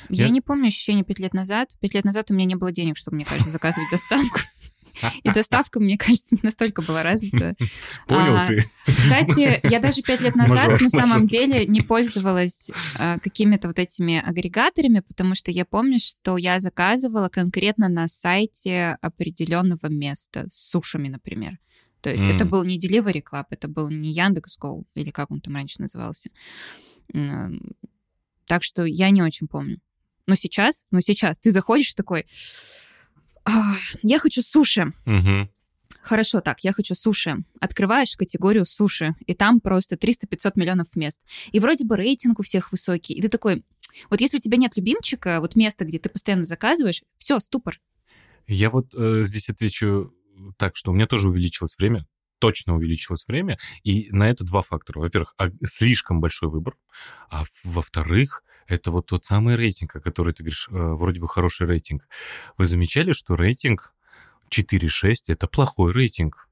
Я, 0.09 0.25
Я- 0.25 0.30
не 0.30 0.41
помню 0.41 0.67
ощущение 0.67 1.03
пять 1.03 1.19
лет 1.19 1.34
назад. 1.34 1.69
Пять 1.80 1.93
лет 1.93 2.05
назад 2.05 2.30
у 2.32 2.34
меня 2.34 2.45
не 2.45 2.55
было 2.55 2.71
денег, 2.71 2.97
чтобы, 2.97 3.15
мне 3.15 3.25
кажется, 3.25 3.51
заказывать 3.51 3.89
доставку. 3.89 4.39
И 5.24 5.32
доставка, 5.32 5.80
мне 5.80 5.98
кажется, 5.98 6.36
не 6.36 6.41
настолько 6.43 6.82
была 6.82 7.04
развита. 7.04 7.56
Понял 8.08 8.36
А, 8.36 8.48
ты? 8.48 8.64
Кстати, 8.86 9.60
я 9.70 9.80
даже 9.80 10.02
пять 10.02 10.22
лет 10.22 10.36
назад 10.36 10.68
Мажор, 10.68 10.82
на 10.82 10.89
самом 10.89 11.10
мажор. 11.24 11.28
деле 11.28 11.66
не 11.66 11.82
пользовалась 11.82 12.70
а, 12.95 13.20
какими-то 13.20 13.68
вот 13.68 13.80
этими 13.80 14.20
агрегаторами, 14.20 15.02
потому 15.02 15.36
что 15.36 15.52
я 15.52 15.66
помню, 15.66 16.00
что 16.00 16.38
я 16.38 16.60
заказывала 16.60 17.30
конкретно 17.30 17.89
на 17.89 18.08
сайте 18.08 18.98
определенного 19.02 19.88
места 19.88 20.48
с 20.52 20.70
сушами, 20.70 21.10
например. 21.10 21.60
То 22.02 22.12
есть 22.12 22.28
это 22.28 22.45
был 22.45 22.64
не 22.64 22.80
Delivery 22.80 23.22
Club, 23.22 23.45
это 23.50 23.68
был 23.68 23.89
не 23.89 24.12
Яндекс.Гоу, 24.12 24.86
или 24.93 25.10
как 25.10 25.32
он 25.32 25.41
там 25.41 25.56
раньше 25.56 25.82
назывался. 25.82 26.30
Так 28.45 28.64
что 28.64 28.86
я 28.86 29.10
не 29.10 29.22
очень 29.22 29.48
помню. 29.48 29.82
Но 30.26 30.36
сейчас, 30.36 30.86
но 30.91 31.00
сейчас 31.00 31.38
ты 31.38 31.52
заходишь 31.52 31.93
такой, 31.93 32.22
«А, 32.22 32.26
я 34.02 34.20
хочу 34.20 34.41
суши. 34.41 34.93
Мгм. 35.06 35.50
Хорошо, 36.02 36.41
так, 36.41 36.62
я 36.62 36.72
хочу 36.72 36.95
суши. 36.95 37.43
Открываешь 37.60 38.16
категорию 38.16 38.66
суши, 38.66 39.16
и 39.26 39.34
там 39.34 39.60
просто 39.60 39.95
300-500 39.95 40.54
миллионов 40.56 40.95
мест. 40.95 41.22
И 41.52 41.60
вроде 41.60 41.86
бы 41.86 41.98
рейтинг 41.98 42.39
у 42.39 42.43
всех 42.43 42.72
высокий. 42.72 43.14
И 43.14 43.22
ты 43.22 43.28
такой, 43.30 43.64
вот 44.10 44.22
если 44.22 44.38
у 44.38 44.41
тебя 44.41 44.58
нет 44.58 44.78
любимчика, 44.78 45.39
вот 45.41 45.56
места, 45.56 45.86
где 45.86 46.00
ты 46.00 46.10
постоянно 46.10 46.45
заказываешь, 46.45 47.04
все, 47.18 47.39
ступор. 47.39 47.80
Я 48.48 48.70
вот 48.70 48.93
э, 48.95 49.24
здесь 49.26 49.50
отвечу 49.50 50.14
так, 50.58 50.76
что 50.76 50.91
у 50.91 50.93
меня 50.93 51.08
тоже 51.08 51.30
увеличилось 51.30 51.76
время, 51.78 52.06
точно 52.39 52.76
увеличилось 52.76 53.26
время, 53.28 53.58
и 53.84 54.08
на 54.12 54.30
это 54.30 54.45
два 54.45 54.62
фактора. 54.62 55.00
Во-первых, 55.00 55.34
а- 55.38 55.50
слишком 55.66 56.22
большой 56.22 56.50
выбор, 56.50 56.78
а 57.30 57.43
во-вторых, 57.64 58.43
это 58.68 58.91
вот 58.91 59.07
тот 59.07 59.26
самый 59.26 59.55
рейтинг, 59.55 59.95
о 59.95 59.99
который 59.99 60.34
ты 60.34 60.43
говоришь, 60.43 60.68
э, 60.70 60.74
вроде 60.74 61.20
бы 61.20 61.28
хороший 61.28 61.68
рейтинг. 61.68 62.07
Вы 62.57 62.65
замечали, 62.65 63.11
что 63.11 63.36
рейтинг 63.36 63.93
4.6— 64.49 65.15
это 65.28 65.47
плохой 65.47 65.91
рейтинг? 65.93 66.47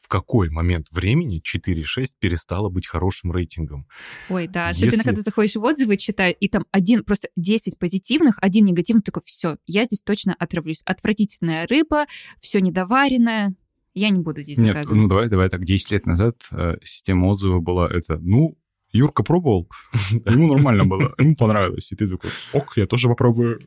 В 0.00 0.08
какой 0.08 0.50
момент 0.50 0.88
времени 0.90 1.40
4.6 1.40 2.14
перестало 2.18 2.68
быть 2.68 2.86
хорошим 2.86 3.30
рейтингом? 3.30 3.86
Ой, 4.28 4.48
да, 4.48 4.68
особенно 4.70 4.90
Если- 4.96 5.02
когда 5.04 5.20
заходишь 5.20 5.54
в 5.54 5.62
отзывы, 5.62 5.96
читаю, 5.98 6.34
и 6.34 6.48
там 6.48 6.64
один, 6.72 7.04
просто 7.04 7.28
10 7.36 7.78
позитивных, 7.78 8.36
один 8.40 8.64
негативный, 8.64 9.02
такой, 9.02 9.22
все, 9.24 9.58
я 9.66 9.84
здесь 9.84 10.02
точно 10.02 10.34
отравлюсь. 10.36 10.82
Отвратительная 10.84 11.64
рыба, 11.68 12.06
все 12.40 12.60
недоваренное, 12.60 13.54
я 13.94 14.10
не 14.10 14.20
буду 14.20 14.42
здесь 14.42 14.58
Нет, 14.58 14.74
заказывать. 14.74 15.00
ну 15.02 15.08
давай, 15.08 15.28
давай 15.28 15.48
так, 15.48 15.64
10 15.64 15.90
лет 15.92 16.06
назад 16.06 16.36
э, 16.50 16.76
система 16.82 17.26
отзывов 17.26 17.62
была 17.62 17.88
это, 17.88 18.18
ну, 18.18 18.56
Юрка 18.92 19.22
пробовал, 19.22 19.68
ему 20.10 20.54
нормально 20.54 20.84
было, 20.84 21.14
ему 21.18 21.36
понравилось. 21.36 21.92
И 21.92 21.96
ты 21.96 22.08
такой, 22.08 22.30
ок, 22.52 22.76
я 22.76 22.86
тоже 22.86 23.08
попробую. 23.08 23.60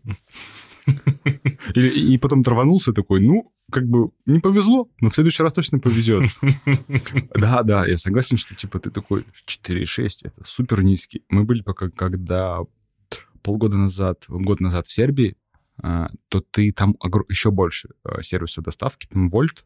Или, 1.76 1.88
и 1.88 2.18
потом 2.18 2.44
траванулся 2.44 2.92
такой, 2.92 3.22
ну, 3.22 3.54
как 3.72 3.88
бы 3.88 4.12
не 4.26 4.40
повезло, 4.40 4.90
но 5.00 5.10
в 5.10 5.16
следующий 5.16 5.44
раз 5.44 5.54
точно 5.54 5.80
повезет. 5.80 6.26
Да, 7.36 7.64
да, 7.64 7.86
я 7.86 7.98
согласен, 7.98 8.38
что 8.38 8.56
типа 8.56 8.80
ты 8.80 8.92
такой 8.92 9.26
4,6, 9.48 10.08
это 10.24 10.44
супер 10.46 10.84
низкий. 10.84 11.24
Мы 11.30 11.44
были 11.44 11.62
пока, 11.62 11.90
когда 11.90 12.60
полгода 13.42 13.78
назад, 13.78 14.26
год 14.28 14.60
назад 14.60 14.88
в 14.88 14.94
Сербии, 14.94 15.36
то 15.82 16.42
ты 16.52 16.72
там 16.72 16.96
еще 17.30 17.52
больше 17.52 17.90
а, 18.04 18.22
сервисов 18.22 18.64
доставки, 18.64 19.08
там 19.08 19.30
Вольт 19.30 19.66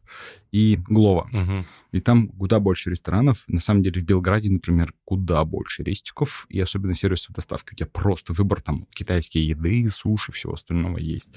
и 0.50 0.76
Глова. 0.88 1.28
Мгм. 1.30 1.66
И 1.92 2.00
там 2.00 2.28
куда 2.28 2.60
больше 2.60 2.90
ресторанов. 2.90 3.44
На 3.46 3.60
самом 3.60 3.82
деле 3.82 4.00
в 4.00 4.04
Белграде, 4.04 4.50
например, 4.50 4.94
куда 5.04 5.44
больше 5.44 5.82
рестиков 5.82 6.46
и 6.48 6.58
особенно 6.60 6.94
сервисов 6.94 7.34
доставки. 7.34 7.74
У 7.74 7.76
тебя 7.76 7.88
просто 7.92 8.32
выбор 8.32 8.62
там 8.62 8.86
китайской 8.94 9.38
еды, 9.38 9.88
суши, 9.90 10.32
всего 10.32 10.54
остального 10.54 10.98
есть. 10.98 11.30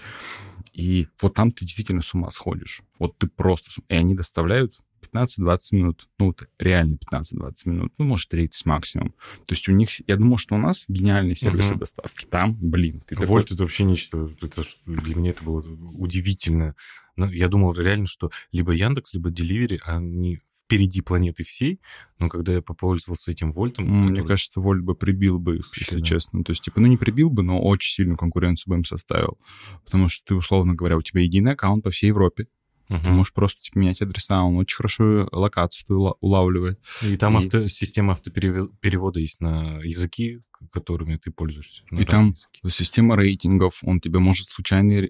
И 0.71 1.07
вот 1.21 1.33
там 1.33 1.51
ты 1.51 1.65
действительно 1.65 2.01
с 2.01 2.13
ума 2.13 2.31
сходишь. 2.31 2.81
Вот 2.97 3.17
ты 3.17 3.27
просто... 3.27 3.69
И 3.89 3.93
они 3.93 4.15
доставляют 4.15 4.79
15-20 5.13 5.57
минут. 5.71 6.09
Ну, 6.19 6.27
вот 6.27 6.47
реально 6.59 6.97
15-20 7.11 7.53
минут. 7.65 7.93
Ну, 7.97 8.05
может, 8.05 8.29
30 8.29 8.65
максимум. 8.65 9.13
То 9.45 9.53
есть 9.53 9.67
у 9.69 9.71
них... 9.71 9.89
Я 10.07 10.17
думал, 10.17 10.37
что 10.37 10.55
у 10.55 10.57
нас 10.57 10.85
гениальные 10.87 11.35
сервисы 11.35 11.71
Мгм. 11.71 11.79
доставки. 11.79 12.25
Там, 12.25 12.57
блин, 12.59 13.01
ты 13.01 13.15
такой... 13.15 13.25
Вольт 13.27 13.51
это 13.51 13.63
вообще 13.63 13.83
нечто. 13.83 14.29
Это 14.41 14.61
для 14.85 15.15
меня 15.15 15.31
это 15.31 15.43
было 15.43 15.61
удивительно. 15.93 16.75
Но 17.15 17.29
Я 17.31 17.47
думал 17.47 17.73
реально, 17.73 18.05
что 18.05 18.31
либо 18.51 18.71
Яндекс, 18.71 19.13
либо 19.13 19.29
Delivery, 19.29 19.79
они 19.83 20.39
впереди 20.63 21.01
планеты 21.01 21.43
всей. 21.43 21.81
Но 22.17 22.29
когда 22.29 22.53
я 22.53 22.61
попользовался 22.61 23.31
этим 23.31 23.51
Вольтом... 23.51 23.85
Мне 23.85 24.09
который- 24.11 24.27
кажется, 24.27 24.59
Вольт 24.61 24.81
бы 24.83 24.95
прибил 24.95 25.37
бы 25.37 25.57
их, 25.57 25.65
Вообще, 25.65 25.81
если 25.81 25.99
да. 25.99 26.05
честно. 26.05 26.43
То 26.45 26.51
есть, 26.51 26.63
типа, 26.63 26.79
ну 26.79 26.87
не 26.87 26.95
прибил 26.97 27.29
бы, 27.29 27.43
но 27.43 27.61
очень 27.61 27.91
сильную 27.93 28.17
конкуренцию 28.17 28.71
бы 28.71 28.75
им 28.77 28.85
составил. 28.85 29.37
Потому 29.83 30.07
что 30.07 30.23
ты, 30.25 30.35
условно 30.35 30.73
говоря, 30.73 30.95
у 30.97 31.01
тебя 31.01 31.21
единый 31.21 31.51
аккаунт 31.53 31.83
по 31.83 31.89
всей 31.91 32.07
Европе. 32.07 32.47
Мгм. 32.91 33.03
Ты 33.03 33.09
можешь 33.11 33.33
просто 33.33 33.61
типа, 33.61 33.79
менять 33.79 34.01
адреса, 34.01 34.43
он 34.43 34.57
очень 34.57 34.75
хорошо 34.75 35.27
локацию 35.31 35.85
ты 35.87 35.93
ула- 35.93 36.15
улавливает. 36.19 36.79
И 37.01 37.15
там 37.17 37.37
и- 37.37 37.37
авто- 37.37 37.67
система 37.67 38.13
автоперевода 38.13 39.19
есть 39.19 39.39
на 39.39 39.79
языки, 39.81 40.41
которыми 40.71 41.15
ты 41.15 41.31
пользуешься. 41.31 41.83
И 41.91 42.05
там 42.05 42.35
языки. 42.63 42.83
Система 42.83 43.15
рейтингов, 43.15 43.79
он 43.83 43.99
тебе 43.99 44.19
может 44.19 44.49
случайно 44.49 45.07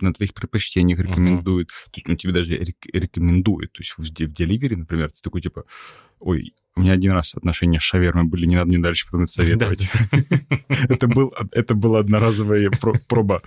на 0.00 0.12
твоих 0.12 0.34
предпочтениях 0.34 0.98
рекомендует. 0.98 1.68
То 1.68 1.92
есть 1.96 2.08
он 2.10 2.16
тебе 2.16 2.32
даже 2.32 2.56
рек- 2.56 2.90
рекомендует. 2.92 3.72
То 3.72 3.80
есть 3.82 3.92
в, 3.92 3.98
в 3.98 4.10
Delivery, 4.32 4.76
например, 4.76 5.10
ты 5.10 5.20
такой, 5.22 5.40
типа, 5.40 5.64
ой, 6.20 6.54
у 6.76 6.80
меня 6.80 6.92
один 6.92 7.10
раз 7.12 7.34
отношения 7.34 7.80
с 7.80 7.82
шавермой 7.82 8.24
были, 8.24 8.46
не 8.46 8.54
надо 8.54 8.68
мне 8.68 8.78
дальше 8.78 9.06
потом 9.06 9.22
это 9.22 9.32
советовать. 9.32 9.90
Это 10.88 11.08
был, 11.08 11.34
это 11.50 11.74
была 11.74 12.00
одноразовая 12.00 12.70
про- 12.70 13.00
проба. 13.08 13.42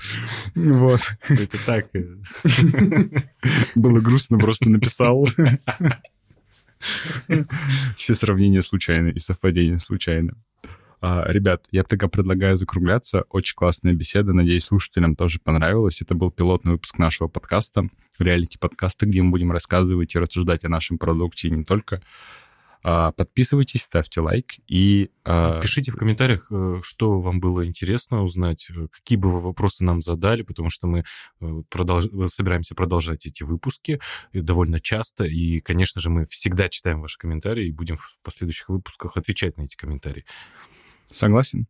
Вот. 0.53 1.01
Это 1.29 1.57
так. 1.65 1.87
Было 3.75 4.01
грустно, 4.01 4.37
просто 4.37 4.69
написал. 4.69 5.27
Все 7.97 8.13
сравнения 8.13 8.61
случайны 8.61 9.11
и 9.11 9.19
совпадения 9.19 9.77
случайны. 9.77 10.33
А, 10.99 11.23
ребят, 11.31 11.65
я 11.71 11.83
тогда 11.83 12.07
предлагаю 12.07 12.57
закругляться. 12.57 13.23
Очень 13.29 13.55
классная 13.55 13.93
беседа. 13.93 14.33
Надеюсь, 14.33 14.65
слушателям 14.65 15.15
тоже 15.15 15.39
понравилось. 15.39 16.01
Это 16.01 16.13
был 16.13 16.31
пилотный 16.31 16.73
выпуск 16.73 16.99
нашего 16.99 17.27
подкаста, 17.27 17.87
реалити-подкаста, 18.19 19.07
где 19.07 19.21
мы 19.21 19.31
будем 19.31 19.51
рассказывать 19.51 20.13
и 20.13 20.19
рассуждать 20.19 20.63
о 20.63 20.69
нашем 20.69 20.97
продукте 20.99 21.47
и 21.47 21.51
не 21.51 21.63
только. 21.63 22.01
А, 22.83 23.11
подписывайтесь, 23.11 23.83
ставьте 23.83 24.21
лайк 24.21 24.53
и... 24.67 25.11
а, 25.23 25.59
Пишите 25.61 25.91
в 25.91 25.95
комментариях, 25.95 26.47
э, 26.51 26.79
что 26.83 27.19
вам 27.19 27.39
было 27.39 27.65
интересно 27.65 28.23
узнать, 28.23 28.67
э, 28.69 28.87
какие 28.91 29.17
бы 29.17 29.29
вы 29.29 29.39
вопросы 29.39 29.83
нам 29.83 30.01
задали, 30.01 30.41
потому 30.41 30.69
что 30.69 30.87
мы 30.87 30.99
э, 30.99 31.45
продолж- 31.69 32.27
собираемся 32.27 32.73
продолжать 32.73 33.25
эти 33.25 33.43
выпуски 33.43 33.99
довольно 34.33 34.79
часто. 34.79 35.25
И, 35.25 35.59
конечно 35.59 36.01
же, 36.01 36.09
мы 36.09 36.25
всегда 36.25 36.69
читаем 36.69 37.01
ваши 37.01 37.17
комментарии 37.19 37.67
и 37.67 37.71
будем 37.71 37.97
в 37.97 38.17
последующих 38.23 38.69
выпусках 38.69 39.15
отвечать 39.15 39.57
на 39.57 39.63
эти 39.63 39.75
комментарии. 39.75 40.25
Согласен? 41.11 41.67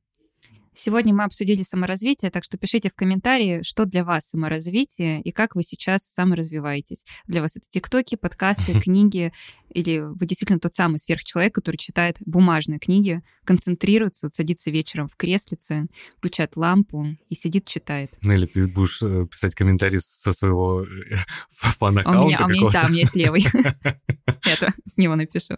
Сегодня 0.74 1.13
мы 1.13 1.26
обсудили 1.26 1.63
саморазвитие, 1.63 2.32
так 2.32 2.45
что 2.45 2.57
пишите 2.57 2.89
в 2.89 2.95
комментарии, 2.95 3.61
что 3.61 3.84
для 3.84 4.05
вас 4.05 4.30
саморазвитие 4.30 5.22
и 5.22 5.32
как 5.32 5.55
вы 5.55 5.63
сейчас 5.63 6.03
саморазвиваетесь. 6.03 7.03
Для 7.28 7.41
вас 7.41 7.57
это 7.57 7.65
тиктоки, 7.69 8.15
подкасты, 8.15 8.80
книги, 8.82 9.34
или 9.69 9.99
вы 9.99 10.26
действительно 10.26 10.59
тот 10.59 10.74
самый 10.74 10.99
сверхчеловек, 10.99 11.53
который 11.53 11.76
читает 11.76 12.17
бумажные 12.26 12.80
книги, 12.80 13.22
концентрируется, 13.43 14.28
вот 14.28 14.34
садится 14.34 14.72
вечером 14.72 15.09
в 15.09 15.17
креслице, 15.17 15.88
включает 16.17 16.55
лампу 16.55 17.05
и 17.28 17.36
сидит, 17.36 17.67
читает. 17.67 18.13
Нелли, 18.22 18.45
ты 18.45 18.65
будешь 18.67 19.01
э, 19.01 19.28
писать 19.30 19.55
комментарии 19.55 19.97
со 19.97 20.32
своего 20.32 20.84
э, 20.84 21.15
А 21.61 21.67
у 21.67 21.72
фан-аккаунта 21.74 22.28
меня, 22.28 22.38
а 22.39 22.45
у 22.45 22.49
меня 22.49 22.59
есть, 22.61 22.72
да, 22.72 22.86
у 22.86 22.89
меня 22.89 22.99
есть 22.99 23.15
левый. 23.15 23.43
Это 24.45 24.69
с 24.86 24.97
него 24.97 25.15
напишу. 25.15 25.57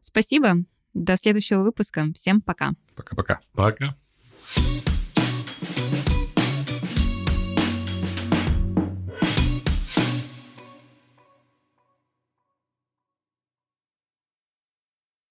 Спасибо. 0.00 0.64
До 0.94 1.16
следующего 1.16 1.62
выпуска. 1.62 2.08
Всем 2.14 2.40
пока. 2.40 2.72
Пока-пока. 2.96 3.40
Пока. 3.52 3.96
Thank 4.48 4.76
you. 4.76 4.85